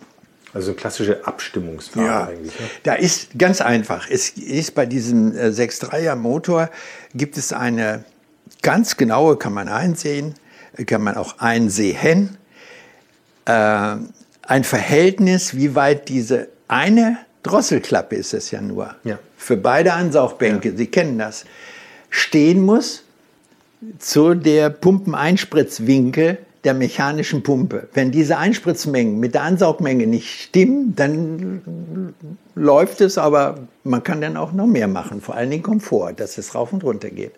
[0.54, 2.58] Also klassische Abstimmungsfahrer ja, eigentlich.
[2.58, 2.68] Ne?
[2.84, 4.10] Da ist ganz einfach.
[4.10, 6.70] Es ist bei diesem 6.3er äh, Motor
[7.14, 8.06] gibt es eine
[8.62, 10.36] ganz genaue, kann man einsehen,
[10.86, 12.38] kann man auch einsehen,
[13.44, 13.52] äh,
[14.44, 19.20] ein Verhältnis, wie weit diese eine Drosselklappe ist es ja nur, ja.
[19.36, 20.78] für beide Ansaugbänke, ja.
[20.78, 21.44] Sie kennen das,
[22.14, 23.04] stehen muss
[23.98, 27.90] zu der Pumpeneinspritzwinkel der mechanischen Pumpe.
[27.94, 32.14] Wenn diese Einspritzmengen mit der Ansaugmenge nicht stimmen, dann
[32.54, 36.38] läuft es, aber man kann dann auch noch mehr machen, vor allen Dingen Komfort, dass
[36.38, 37.34] es rauf und runter geht.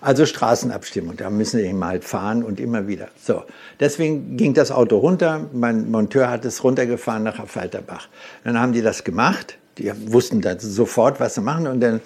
[0.00, 3.08] Also Straßenabstimmung, da müssen wir eben halt fahren und immer wieder.
[3.22, 3.42] So,
[3.80, 5.46] deswegen ging das Auto runter.
[5.52, 8.08] Mein Monteur hat es runtergefahren nach Falterbach.
[8.44, 9.58] Dann haben die das gemacht.
[9.78, 12.00] Die wussten dann sofort, was sie machen und dann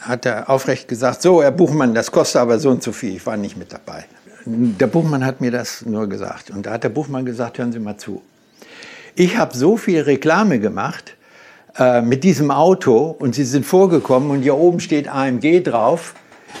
[0.00, 3.26] hat er aufrecht gesagt, so, Herr Buchmann, das kostet aber so und so viel, ich
[3.26, 4.04] war nicht mit dabei.
[4.44, 6.50] Der Buchmann hat mir das nur gesagt.
[6.50, 8.22] Und da hat der Buchmann gesagt, hören Sie mal zu.
[9.14, 11.16] Ich habe so viel Reklame gemacht
[11.78, 16.14] äh, mit diesem Auto und Sie sind vorgekommen und hier oben steht AMG drauf,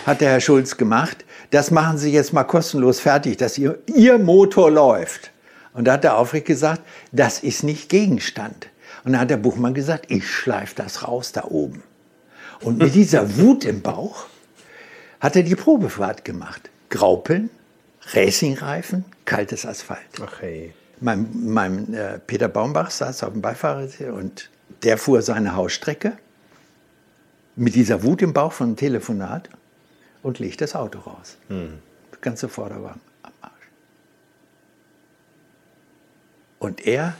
[0.06, 1.24] hat der Herr Schulz gemacht.
[1.50, 5.30] Das machen Sie jetzt mal kostenlos fertig, dass Ihr, Ihr Motor läuft.
[5.74, 8.68] Und da hat er aufrecht gesagt, das ist nicht Gegenstand.
[9.04, 11.82] Und dann hat der Buchmann gesagt, ich schleife das raus da oben.
[12.62, 14.26] Und mit dieser Wut im Bauch
[15.20, 16.70] hat er die Probefahrt gemacht.
[16.90, 17.50] Graupeln,
[18.12, 20.00] Racingreifen, kaltes Asphalt.
[20.20, 20.74] Ach hey.
[21.00, 24.50] Mein, mein äh, Peter Baumbach saß auf dem Beifahrersitz und
[24.82, 26.12] der fuhr seine Hausstrecke
[27.56, 29.48] mit dieser Wut im Bauch von einem Telefonat
[30.22, 31.36] und legt das Auto raus.
[31.48, 31.78] Hm.
[32.12, 33.68] Der ganze Vorderwagen am Arsch.
[36.58, 37.14] Und er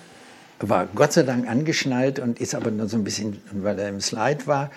[0.61, 4.01] war Gott sei Dank angeschnallt und ist aber nur so ein bisschen, weil er im
[4.01, 4.71] Slide war,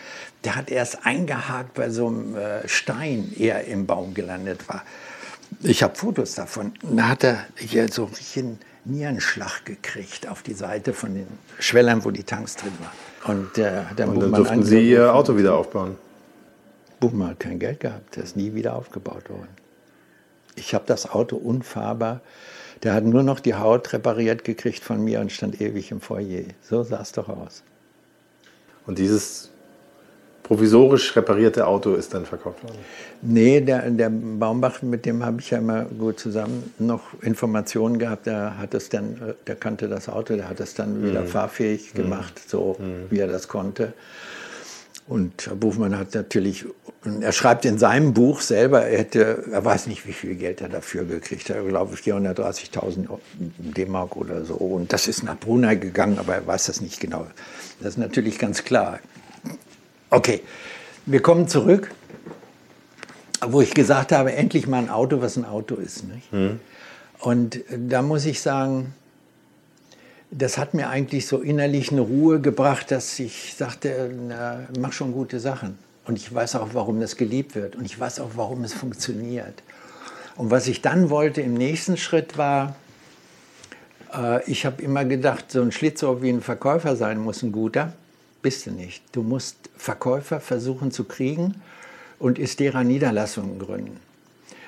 [0.46, 4.84] der hat erst eingehakt bei so einem äh, Stein, er im Baum gelandet war.
[5.62, 6.74] Ich habe Fotos davon.
[6.84, 11.28] Da hat er hier so einen Nierenschlag gekriegt auf die Seite von den
[11.60, 13.40] Schwellern, wo die Tanks drin waren.
[13.40, 15.98] Und, äh, der und dann durften Sie Ihr Auto wieder aufbauen?
[17.00, 19.50] Buchmann hat kein Geld gehabt, der ist nie wieder aufgebaut worden.
[20.56, 22.22] Ich habe das Auto unfahrbar
[22.84, 26.44] der hat nur noch die Haut repariert gekriegt von mir und stand ewig im Foyer.
[26.62, 27.64] So sah es doch aus.
[28.86, 29.50] Und dieses
[30.46, 32.78] provisorisch reparierte Auto ist dann verkauft worden?
[33.24, 38.28] Nee, der, der Baumbach, mit dem habe ich ja immer gut zusammen noch Informationen gehabt.
[38.28, 41.28] Der hat es dann, der kannte das Auto, der hat es dann wieder mhm.
[41.28, 43.10] fahrfähig gemacht, so mhm.
[43.10, 43.94] wie er das konnte.
[45.08, 46.66] Und Herr Buchmann hat natürlich,
[47.22, 50.70] er schreibt in seinem Buch selber, er hätte, er weiß nicht, wie viel Geld er
[50.70, 53.08] dafür gekriegt hat, glaube ich 430.000
[53.60, 54.56] D-Mark oder so.
[54.56, 57.26] Und das ist nach Brunei gegangen, aber er weiß das nicht genau.
[57.80, 59.00] Das ist natürlich ganz klar.
[60.10, 60.42] Okay,
[61.06, 61.92] wir kommen zurück,
[63.42, 66.04] wo ich gesagt habe, endlich mal ein Auto, was ein Auto ist.
[66.32, 66.60] Mhm.
[67.20, 68.94] Und da muss ich sagen,
[70.32, 75.14] das hat mir eigentlich so innerlich eine Ruhe gebracht, dass ich sagte, na, mach schon
[75.14, 75.78] gute Sachen.
[76.06, 77.76] Und ich weiß auch, warum das geliebt wird.
[77.76, 79.64] Und ich weiß auch, warum es funktioniert.
[80.36, 82.76] Und was ich dann wollte im nächsten Schritt war,
[84.14, 87.94] äh, ich habe immer gedacht, so ein Schlitzohr wie ein Verkäufer sein muss ein guter.
[88.46, 89.02] Bist du nicht.
[89.12, 91.56] Du musst Verkäufer versuchen zu kriegen
[92.20, 94.00] und ist derer Niederlassungen gründen.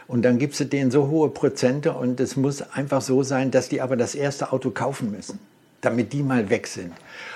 [0.08, 3.70] Und dann gibst du denen so hohe Prozente und es muss einfach so sein, dass
[3.70, 5.38] die aber das erste Auto kaufen müssen
[5.82, 6.92] damit die mal weg sind.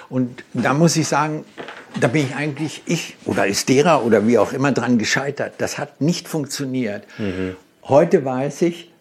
[0.09, 1.45] Und da muss ich sagen,
[1.99, 5.53] da bin ich eigentlich, ich oder ist derer oder wie auch immer dran gescheitert.
[5.59, 7.03] Das hat nicht funktioniert.
[7.19, 7.55] Mhm.
[7.84, 8.91] Heute weiß ich,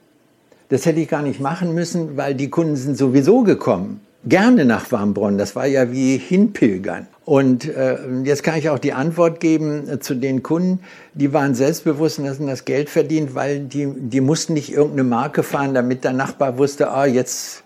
[0.69, 4.01] das hätte ich gar nicht machen müssen, weil die Kunden sind sowieso gekommen.
[4.25, 5.39] Gerne nach Warmbronn.
[5.39, 7.07] Das war ja wie hinpilgern.
[7.25, 10.81] Und äh, jetzt kann ich auch die Antwort geben äh, zu den Kunden,
[11.15, 15.43] die waren selbstbewusst und haben das Geld verdient, weil die, die mussten nicht irgendeine Marke
[15.43, 17.63] fahren, damit der Nachbar wusste, ah, jetzt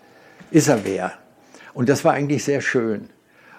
[0.51, 1.13] ist er wer.
[1.73, 3.09] Und das war eigentlich sehr schön.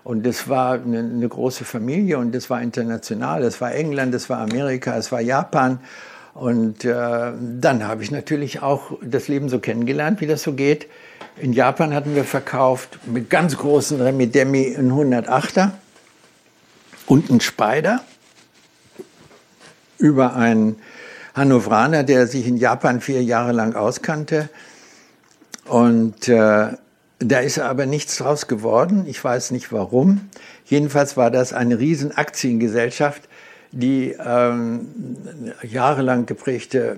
[0.05, 3.43] Und es war eine, eine, große Familie und es war international.
[3.43, 5.81] Es war England, es war Amerika, es war Japan.
[6.37, 10.87] Und äh, dann habe ich natürlich auch das Leben so kennengelernt, wie das so geht.
[11.39, 15.71] In Japan hatten wir verkauft mit ganz großen Remi-Demi einen 108er
[17.07, 18.03] und einen Spider
[19.97, 20.77] über einen
[21.35, 24.51] Hannoveraner, der sich in Japan vier Jahre lang auskannte.
[25.65, 26.69] Und äh,
[27.19, 29.07] da ist aber nichts draus geworden.
[29.07, 30.29] Ich weiß nicht warum.
[30.67, 33.23] Jedenfalls war das eine riesen Aktiengesellschaft,
[33.77, 34.89] die ähm,
[35.63, 36.97] jahrelang geprägte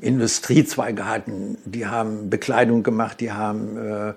[0.00, 1.58] Industriezweige hatten.
[1.64, 4.12] Die haben Bekleidung gemacht, die haben äh,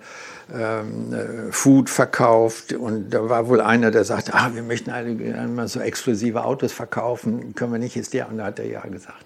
[0.53, 5.13] ähm, äh, Food verkauft und da war wohl einer, der sagte, ah, wir möchten alle
[5.47, 8.29] mal so exklusive Autos verkaufen, können wir nicht, ist der?
[8.29, 9.25] Und da hat er ja gesagt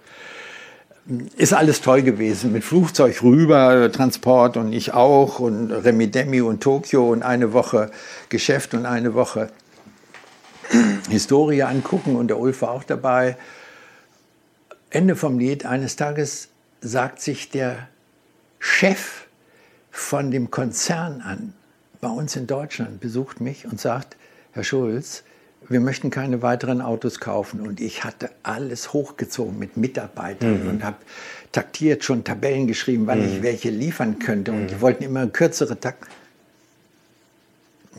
[1.38, 2.52] ist alles toll gewesen.
[2.52, 7.92] Mit Flugzeug rüber, Transport und ich auch und Remidemi und Tokio und eine Woche
[8.30, 9.50] Geschäft und eine Woche
[11.10, 13.38] Historie angucken und der Ulf war auch dabei.
[14.90, 16.50] Ende vom Lied, eines Tages
[16.82, 17.88] sagt sich der
[18.60, 19.26] Chef
[19.92, 21.54] von dem Konzern an,
[22.02, 24.16] bei uns in Deutschland, besucht mich und sagt,
[24.52, 25.24] Herr Schulz,
[25.70, 27.62] wir möchten keine weiteren Autos kaufen.
[27.62, 30.70] Und ich hatte alles hochgezogen mit Mitarbeitern mhm.
[30.70, 30.98] und habe
[31.52, 33.36] taktiert schon Tabellen geschrieben, wann mhm.
[33.36, 34.52] ich welche liefern könnte.
[34.52, 34.68] Und mhm.
[34.68, 36.10] die wollten immer kürzere Takt.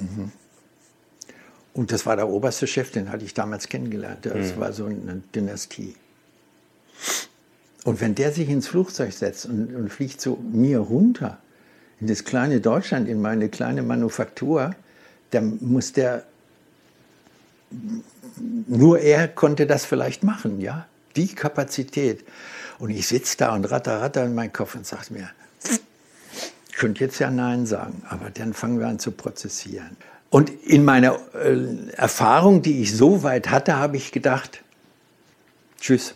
[0.00, 0.32] Mhm.
[1.78, 4.26] Und das war der oberste Chef, den hatte ich damals kennengelernt.
[4.26, 4.60] Das mhm.
[4.60, 5.94] war so eine Dynastie.
[7.84, 11.38] Und wenn der sich ins Flugzeug setzt und, und fliegt zu mir runter,
[12.00, 14.74] in das kleine Deutschland, in meine kleine Manufaktur,
[15.30, 16.24] dann muss der
[18.66, 20.88] nur er konnte das vielleicht machen, ja.
[21.14, 22.24] Die Kapazität.
[22.80, 25.30] Und ich sitze da und ratter, ratter in meinen Kopf und sage mir,
[26.70, 29.96] ich könnte jetzt ja Nein sagen, aber dann fangen wir an zu prozessieren.
[30.30, 34.62] Und in meiner äh, Erfahrung, die ich so weit hatte, habe ich gedacht,
[35.80, 36.14] tschüss,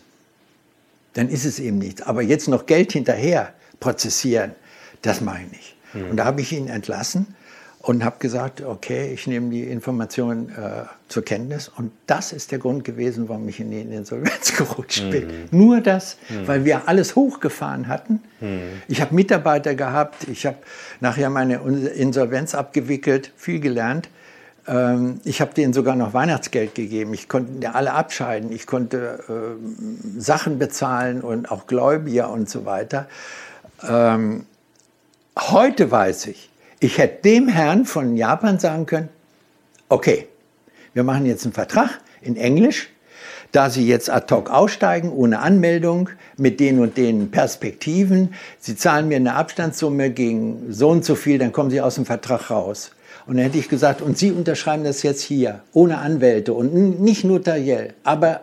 [1.13, 2.01] dann ist es eben nichts.
[2.01, 4.53] Aber jetzt noch Geld hinterher prozessieren,
[5.01, 5.75] das mache ich nicht.
[5.93, 6.11] Mhm.
[6.11, 7.35] Und da habe ich ihn entlassen
[7.83, 11.67] und habe gesagt, okay, ich nehme die Informationen äh, zur Kenntnis.
[11.67, 15.27] Und das ist der Grund gewesen, warum ich in die Insolvenz gerutscht bin.
[15.27, 15.47] Mhm.
[15.51, 16.47] Nur das, mhm.
[16.47, 18.21] weil wir alles hochgefahren hatten.
[18.39, 18.81] Mhm.
[18.87, 20.55] Ich habe Mitarbeiter gehabt, ich habe
[21.01, 24.07] nachher meine Insolvenz abgewickelt, viel gelernt.
[24.65, 27.13] Ähm, ich habe denen sogar noch Weihnachtsgeld gegeben.
[27.13, 28.53] Ich konnte alle abscheiden.
[28.53, 33.09] Ich konnte äh, Sachen bezahlen und auch Gläubiger und so weiter.
[33.85, 34.45] Ähm,
[35.37, 36.49] heute weiß ich,
[36.83, 39.09] ich hätte dem Herrn von Japan sagen können,
[39.89, 40.27] okay,
[40.93, 42.89] wir machen jetzt einen Vertrag in Englisch,
[43.53, 49.07] da Sie jetzt ad hoc aussteigen, ohne Anmeldung, mit den und den Perspektiven, Sie zahlen
[49.07, 52.91] mir eine Abstandssumme gegen so und so viel, dann kommen Sie aus dem Vertrag raus.
[53.25, 57.23] Und dann hätte ich gesagt, und Sie unterschreiben das jetzt hier, ohne Anwälte und nicht
[57.23, 57.93] notariell.
[58.03, 58.41] Aber,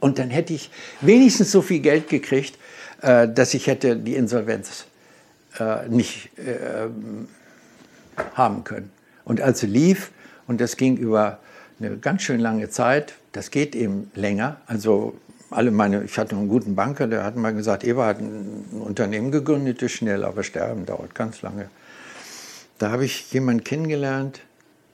[0.00, 0.70] und dann hätte ich
[1.00, 2.58] wenigstens so viel Geld gekriegt,
[3.00, 4.84] äh, dass ich hätte die Insolvenz
[5.58, 6.88] äh, nicht äh,
[8.34, 8.90] haben können.
[9.24, 10.10] Und als sie lief,
[10.46, 11.38] und das ging über
[11.78, 15.18] eine ganz schön lange Zeit, das geht eben länger, also
[15.50, 19.30] alle meine, ich hatte einen guten Banker, der hat mal gesagt, Eva hat ein Unternehmen
[19.30, 21.70] gegründet, ist schnell, aber sterben dauert ganz lange.
[22.78, 24.40] Da habe ich jemanden kennengelernt,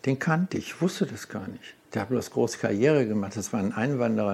[0.06, 1.74] den kannte ich, wusste das gar nicht.
[1.92, 3.36] Der hat bloß große Karriere gemacht.
[3.36, 4.32] Das war ein Einwanderer,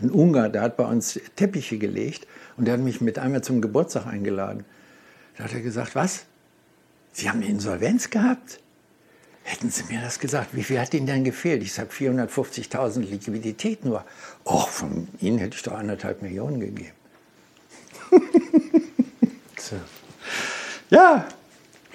[0.00, 2.26] ein Ungar, der hat bei uns Teppiche gelegt
[2.56, 4.64] und der hat mich mit einmal zum Geburtstag eingeladen.
[5.36, 6.26] Da hat er gesagt, was?
[7.16, 8.60] Sie haben eine Insolvenz gehabt?
[9.42, 11.62] Hätten Sie mir das gesagt, wie viel hat Ihnen denn gefehlt?
[11.62, 14.04] Ich sage 450.000 Liquidität nur.
[14.44, 16.92] Och, von Ihnen hätte ich doch anderthalb Millionen gegeben.
[20.90, 21.26] ja,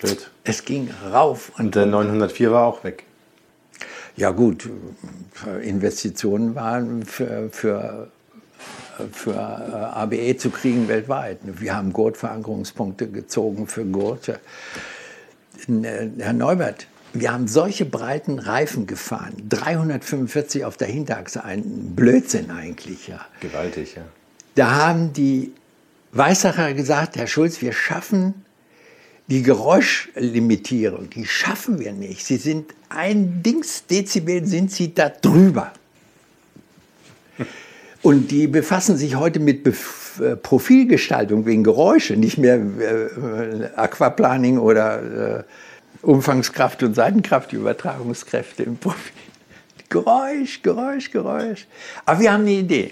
[0.02, 0.31] Blöd.
[0.43, 1.52] es ging rauf.
[1.60, 3.03] Und, und der 904 war auch weg.
[4.18, 4.68] Ja gut,
[5.61, 8.10] Investitionen waren für, für,
[9.11, 11.38] für ABE zu kriegen weltweit.
[11.43, 14.31] Wir haben Gurt-Verankerungspunkte gezogen für Gurt.
[15.68, 22.52] Äh, Herr Neubert, wir haben solche breiten Reifen gefahren, 345 auf der Hinterachse, ein Blödsinn
[22.52, 23.26] eigentlich, ja.
[23.42, 24.04] Gewaltig, ja.
[24.56, 25.52] Da haben die
[26.14, 28.46] Weißacher gesagt, Herr Schulz, wir schaffen
[29.28, 32.26] Die Geräuschlimitierung, die schaffen wir nicht.
[32.26, 35.72] Sie sind ein Dingsdezibel, sind sie da drüber.
[38.02, 44.57] Und die befassen sich heute mit Bef äh, Profilgestaltung wegen Geräusche, nicht mehr äh, Aquaplaning
[44.57, 45.44] oder äh,
[46.02, 49.14] Umfangskraft und Seitenkraft, die Übertragungskräfte im Profil.
[49.90, 51.68] Geräusch, Geräusch, Geräusch.
[52.06, 52.91] Aber wir haben eine Idee.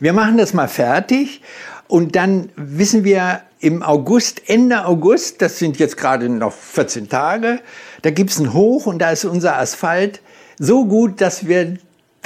[0.00, 1.42] Wir machen das mal fertig
[1.88, 7.60] und dann wissen wir im August, Ende August, das sind jetzt gerade noch 14 Tage,
[8.02, 10.20] da gibt es ein Hoch und da ist unser Asphalt
[10.58, 11.76] so gut, dass wir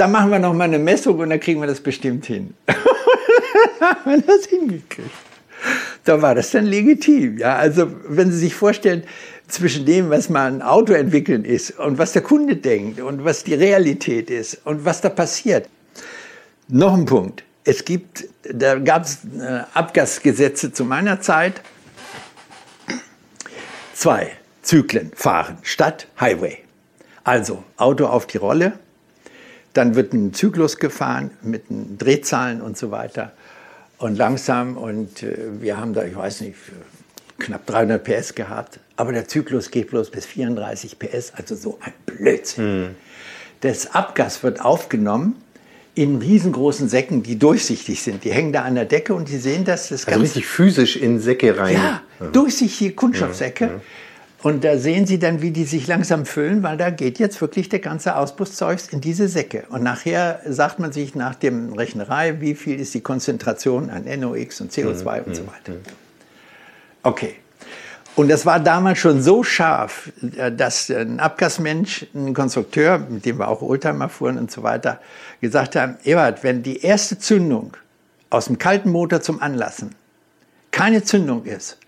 [0.01, 2.55] da machen wir noch mal eine Messung und dann kriegen wir das bestimmt hin.
[3.81, 5.10] haben wir das hingekriegt.
[6.05, 7.36] Da war das dann legitim.
[7.36, 9.05] Ja, also wenn Sie sich vorstellen,
[9.47, 13.44] zwischen dem, was mal ein Auto entwickeln ist und was der Kunde denkt und was
[13.44, 15.68] die Realität ist und was da passiert.
[16.68, 17.44] Noch ein Punkt.
[17.64, 21.60] Es gibt, da gab es äh, Abgasgesetze zu meiner Zeit.
[23.93, 24.31] Zwei
[24.62, 26.56] Zyklen fahren, Stadt, Highway.
[27.22, 28.78] Also Auto auf die Rolle,
[29.72, 33.32] dann wird ein Zyklus gefahren mit Drehzahlen und so weiter
[33.98, 36.56] und langsam und äh, wir haben da, ich weiß nicht,
[37.38, 41.92] knapp 300 PS gehabt, aber der Zyklus geht bloß bis 34 PS, also so ein
[42.06, 42.80] Blödsinn.
[42.80, 42.88] Mhm.
[43.60, 45.36] Das Abgas wird aufgenommen
[45.94, 48.24] in riesengroßen Säcken, die durchsichtig sind.
[48.24, 49.88] Die hängen da an der Decke und die sehen das.
[49.88, 51.74] das also richtig physisch in Säcke rein.
[51.74, 52.32] Ja, mhm.
[52.32, 53.66] durchsichtige Kunststoffsäcke.
[53.66, 53.80] Mhm.
[54.42, 57.68] Und da sehen Sie dann, wie die sich langsam füllen, weil da geht jetzt wirklich
[57.68, 59.64] der ganze Auspuffzeugs in diese Säcke.
[59.68, 64.62] Und nachher sagt man sich nach dem Rechnerei, wie viel ist die Konzentration an NOx
[64.62, 65.24] und CO2 mhm.
[65.26, 65.72] und so weiter.
[65.72, 65.80] Mhm.
[67.02, 67.34] Okay.
[68.16, 73.38] Und das war damals schon so scharf, äh, dass ein Abgasmensch, ein Konstrukteur, mit dem
[73.38, 75.00] wir auch Oldtimer fuhren und so weiter,
[75.40, 77.76] gesagt haben, Ebert, wenn die erste Zündung
[78.30, 79.94] aus dem kalten Motor zum Anlassen
[80.70, 81.78] keine Zündung ist,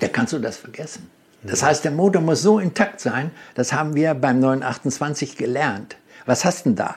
[0.00, 1.08] da kannst du das vergessen.
[1.42, 5.96] Das heißt, der Motor muss so intakt sein, das haben wir beim 928 gelernt.
[6.26, 6.96] Was hast du denn da?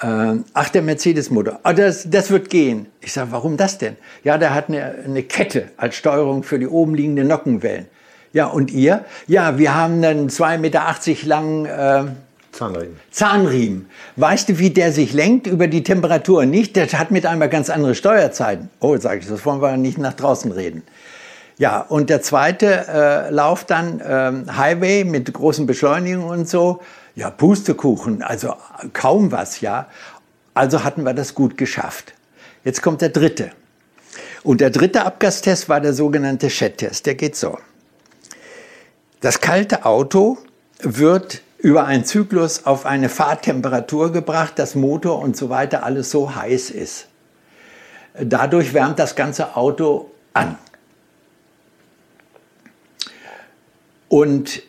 [0.00, 1.60] Äh, ach, der Mercedes-Motor.
[1.64, 2.86] Oh, das, das wird gehen.
[3.00, 3.96] Ich sage, warum das denn?
[4.22, 7.86] Ja, der hat eine, eine Kette als Steuerung für die oben liegenden Nockenwellen.
[8.32, 9.04] Ja, und ihr?
[9.28, 10.84] Ja, wir haben einen 2,80 Meter
[11.26, 12.04] langen äh,
[12.50, 13.00] Zahnriemen.
[13.10, 13.88] Zahnriemen.
[14.16, 16.44] Weißt du, wie der sich lenkt über die Temperatur?
[16.44, 18.70] Nicht, der hat mit einmal ganz andere Steuerzeiten.
[18.80, 20.82] Oh, sage ich, das wollen wir nicht nach draußen reden.
[21.56, 26.80] Ja, und der zweite äh, Lauf dann ähm, Highway mit großen Beschleunigungen und so.
[27.14, 28.54] Ja, Pustekuchen, also
[28.92, 29.86] kaum was, ja.
[30.52, 32.14] Also hatten wir das gut geschafft.
[32.64, 33.50] Jetzt kommt der dritte.
[34.42, 37.06] Und der dritte Abgastest war der sogenannte Shed-Test.
[37.06, 37.58] Der geht so.
[39.20, 40.38] Das kalte Auto
[40.80, 46.34] wird über einen Zyklus auf eine Fahrtemperatur gebracht, dass Motor und so weiter alles so
[46.34, 47.06] heiß ist.
[48.20, 50.58] Dadurch wärmt das ganze Auto an.
[54.08, 54.62] Und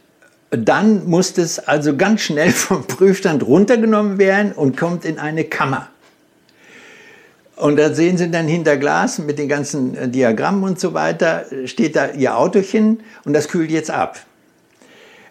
[0.49, 5.89] dann muss es also ganz schnell vom Prüfstand runtergenommen werden und kommt in eine Kammer.
[7.55, 11.45] Und da sehen Sie dann hinter Glas mit den ganzen äh, Diagrammen und so weiter,
[11.65, 14.19] steht da Ihr Autochen und das kühlt jetzt ab.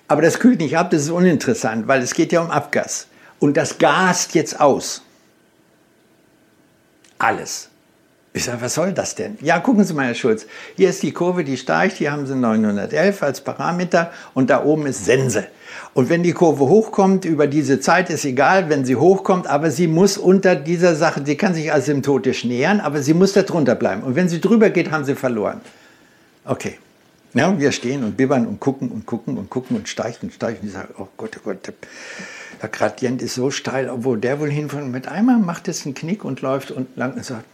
[0.09, 3.09] Aber das kühlt nicht ab, das ist uninteressant, weil es geht ja um Abgas.
[3.41, 5.03] Und das gast jetzt aus.
[7.19, 7.69] Alles.
[8.37, 9.39] Ich sage, was soll das denn?
[9.43, 10.47] Ja, gucken Sie mal, Herr Schulz.
[10.77, 11.99] Hier ist die Kurve, die steigt.
[11.99, 15.47] Hier haben Sie 911 als Parameter und da oben ist Sense.
[15.95, 19.87] Und wenn die Kurve hochkommt, über diese Zeit ist egal, wenn sie hochkommt, aber sie
[19.87, 24.03] muss unter dieser Sache, sie kann sich asymptotisch nähern, aber sie muss da drunter bleiben.
[24.03, 25.61] Und wenn sie drüber geht, haben sie verloren.
[26.45, 26.79] Okay.
[27.35, 30.61] Ja, wir stehen und bibbern und gucken und gucken und gucken und steigt und steigt.
[30.61, 31.73] Und ich sage, oh Gott, oh Gott,
[32.61, 34.87] der Gradient ist so steil, obwohl der wohl hinfällt.
[34.87, 37.45] Mit einmal macht es einen Knick und läuft und lang und sagt,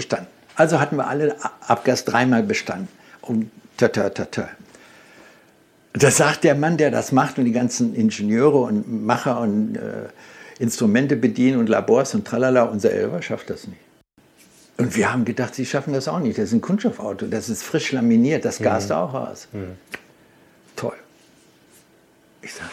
[0.00, 0.28] bestanden.
[0.56, 1.36] Also hatten wir alle
[1.66, 2.88] Abgas dreimal bestanden.
[3.20, 4.42] Und tö, tö, tö, tö.
[5.92, 10.08] Das sagt der Mann, der das macht und die ganzen Ingenieure und Macher und äh,
[10.58, 13.80] Instrumente bedienen und Labors und tralala, unser Elver schafft das nicht.
[14.78, 16.38] Und wir haben gedacht, sie schaffen das auch nicht.
[16.38, 18.96] Das ist ein Kunststoffauto, das ist frisch laminiert, das gast mhm.
[18.96, 19.48] auch aus.
[19.52, 19.76] Mhm.
[20.76, 20.96] Toll.
[22.40, 22.70] Ich sage,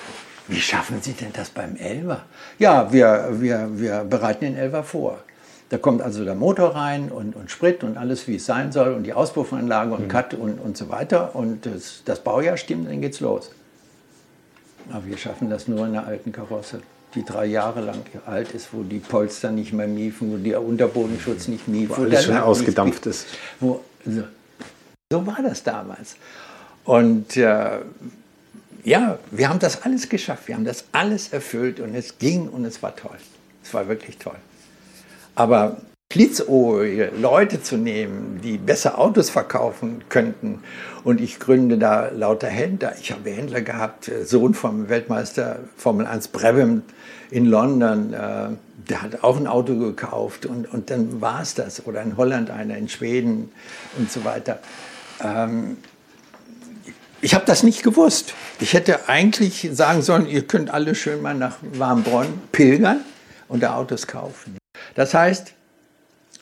[0.48, 2.24] wie schaffen Sie denn das beim Elver?
[2.60, 5.20] Ja, wir, wir, wir bereiten den Elver vor.
[5.70, 8.94] Da kommt also der Motor rein und, und Sprit und alles, wie es sein soll
[8.94, 10.08] und die Auspuffanlage und mhm.
[10.08, 11.36] Cut und, und so weiter.
[11.36, 13.52] Und das, das Baujahr stimmt, dann geht's los.
[14.90, 16.82] Aber wir schaffen das nur in einer alten Karosse,
[17.16, 21.50] die drei Jahre lang alt ist, wo die Polster nicht mehr miefen, wo der Unterbodenschutz
[21.50, 21.90] nicht mief.
[21.90, 23.28] Wo, wo alles schon ausgedampft ist.
[23.60, 24.24] Wo, so.
[25.12, 25.28] so.
[25.28, 26.16] war das damals.
[26.86, 27.80] Und äh,
[28.86, 32.64] ja, wir haben das alles geschafft, wir haben das alles erfüllt und es ging und
[32.64, 33.18] es war toll.
[33.62, 34.38] Es war wirklich toll.
[35.38, 35.78] Aber
[36.12, 40.64] schlitzohrige Leute zu nehmen, die besser Autos verkaufen könnten.
[41.04, 42.96] Und ich gründe da lauter Händler.
[43.00, 46.82] Ich habe Händler gehabt, äh, Sohn vom Weltmeister Formel 1 Brevin
[47.30, 48.50] in London, äh,
[48.90, 51.86] der hat auch ein Auto gekauft und, und dann war es das.
[51.86, 53.52] Oder in Holland einer, in Schweden
[54.00, 54.58] und so weiter.
[55.24, 55.78] Ähm,
[57.22, 58.34] ich habe das nicht gewusst.
[58.60, 63.02] Ich hätte eigentlich sagen sollen, ihr könnt alle schön mal nach Warmbronn pilgern
[63.48, 64.57] und da Autos kaufen.
[64.98, 65.54] Das heißt,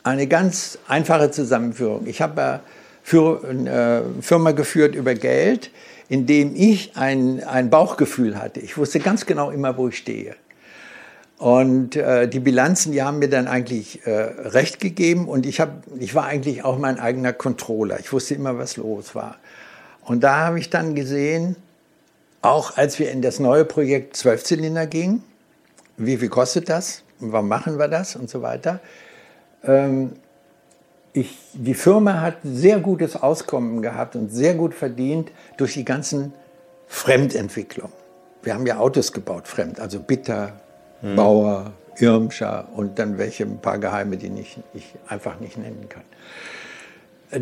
[0.02, 2.06] eine ganz einfache Zusammenführung.
[2.06, 2.60] Ich habe
[3.12, 5.70] eine äh, Firma geführt über Geld,
[6.08, 8.60] indem ich ein, ein Bauchgefühl hatte.
[8.60, 10.36] Ich wusste ganz genau immer, wo ich stehe.
[11.36, 15.82] Und äh, die Bilanzen, die haben mir dann eigentlich äh, recht gegeben und ich, hab,
[15.98, 18.00] ich war eigentlich auch mein eigener Controller.
[18.00, 19.36] Ich wusste immer, was los war.
[20.00, 21.56] Und da habe ich dann gesehen,
[22.40, 25.22] auch als wir in das neue Projekt Zwölfzylinder gingen,
[25.98, 28.80] wie viel kostet das, warum machen wir das und so weiter.
[29.64, 30.12] Ähm,
[31.12, 36.34] ich, die Firma hat sehr gutes Auskommen gehabt und sehr gut verdient durch die ganzen
[36.88, 37.94] Fremdentwicklungen.
[38.42, 40.60] Wir haben ja Autos gebaut, fremd, also Bitter,
[41.00, 41.16] hm.
[41.16, 46.04] Bauer, Irmscher und dann welche, ein paar Geheime, die ich, ich einfach nicht nennen kann.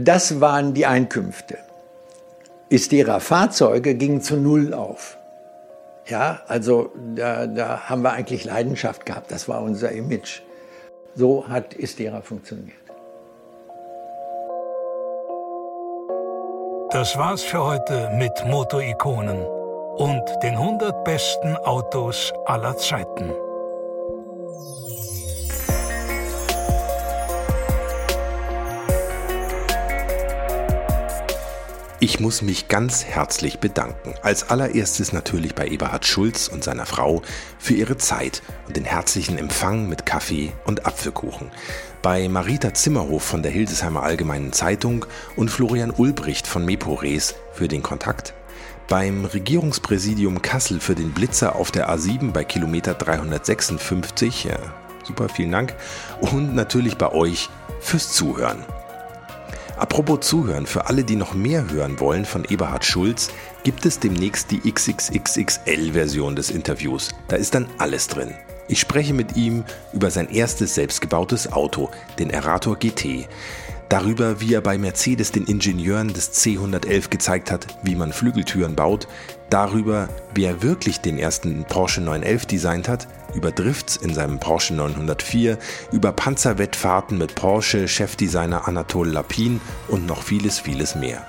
[0.05, 1.59] Das waren die Einkünfte.
[2.69, 5.19] Istera Fahrzeuge gingen zu Null auf.
[6.07, 9.31] Ja, also da, da haben wir eigentlich Leidenschaft gehabt.
[9.31, 10.43] Das war unser Image.
[11.15, 12.77] So hat Istera funktioniert.
[16.91, 19.45] Das war's für heute mit Motorikonen
[19.97, 23.33] und den 100 besten Autos aller Zeiten.
[32.05, 34.13] Ich muss mich ganz herzlich bedanken.
[34.21, 37.23] Als allererstes natürlich bei Eberhard Schulz und seiner Frau
[37.59, 41.51] für ihre Zeit und den herzlichen Empfang mit Kaffee und Apfelkuchen.
[42.03, 45.07] Bei Marita Zimmerhof von der Hildesheimer Allgemeinen Zeitung
[45.37, 48.35] und Florian Ulbricht von Mepores für den Kontakt.
[48.87, 54.45] Beim Regierungspräsidium Kassel für den Blitzer auf der A7 bei Kilometer 356.
[54.45, 54.59] Ja,
[55.05, 55.75] super, vielen Dank.
[56.21, 57.49] Und natürlich bei euch
[57.81, 58.63] fürs Zuhören.
[59.77, 63.31] Apropos Zuhören, für alle, die noch mehr hören wollen von Eberhard Schulz,
[63.65, 67.11] gibt es demnächst die XXXXL-Version des Interviews.
[67.27, 68.35] Da ist dann alles drin.
[68.69, 71.91] Ich spreche mit ihm über sein erstes selbstgebautes Auto,
[72.21, 73.29] den Erator GT.
[73.89, 79.09] Darüber, wie er bei Mercedes den Ingenieuren des C111 gezeigt hat, wie man Flügeltüren baut.
[79.55, 83.07] Darüber, wie er wirklich den ersten Porsche 911 designt hat
[83.37, 85.59] über Drifts in seinem Porsche 904,
[85.93, 91.25] über Panzerwettfahrten mit Porsche-Chefdesigner Anatole Lapin und noch vieles, vieles mehr.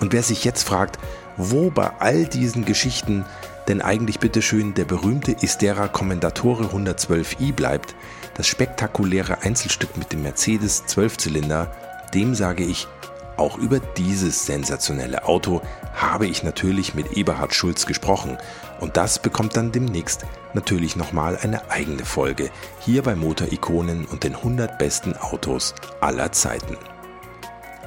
[0.00, 0.98] Und wer sich jetzt fragt,
[1.36, 3.26] wo bei all diesen Geschichten
[3.68, 7.94] denn eigentlich bitteschön der berühmte Istera Commendatore 112i bleibt,
[8.32, 11.70] das spektakuläre Einzelstück mit dem Mercedes 12-Zylinder,
[12.14, 12.88] dem sage ich,
[13.36, 15.62] auch über dieses sensationelle Auto
[15.98, 18.38] habe ich natürlich mit Eberhard Schulz gesprochen
[18.80, 22.50] und das bekommt dann demnächst natürlich nochmal eine eigene Folge
[22.80, 26.76] hier bei Motorikonen und den 100 besten Autos aller Zeiten.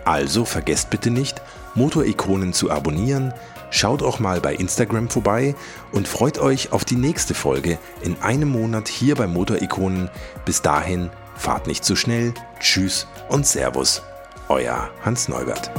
[0.06, 1.42] Also vergesst bitte nicht,
[1.74, 3.34] Motorikonen zu abonnieren,
[3.70, 5.56] schaut auch mal bei Instagram vorbei
[5.92, 10.10] und freut euch auf die nächste Folge in einem Monat hier bei Motorikonen.
[10.44, 14.02] Bis dahin, fahrt nicht zu schnell, tschüss und Servus,
[14.50, 15.72] euer Hans Neubert.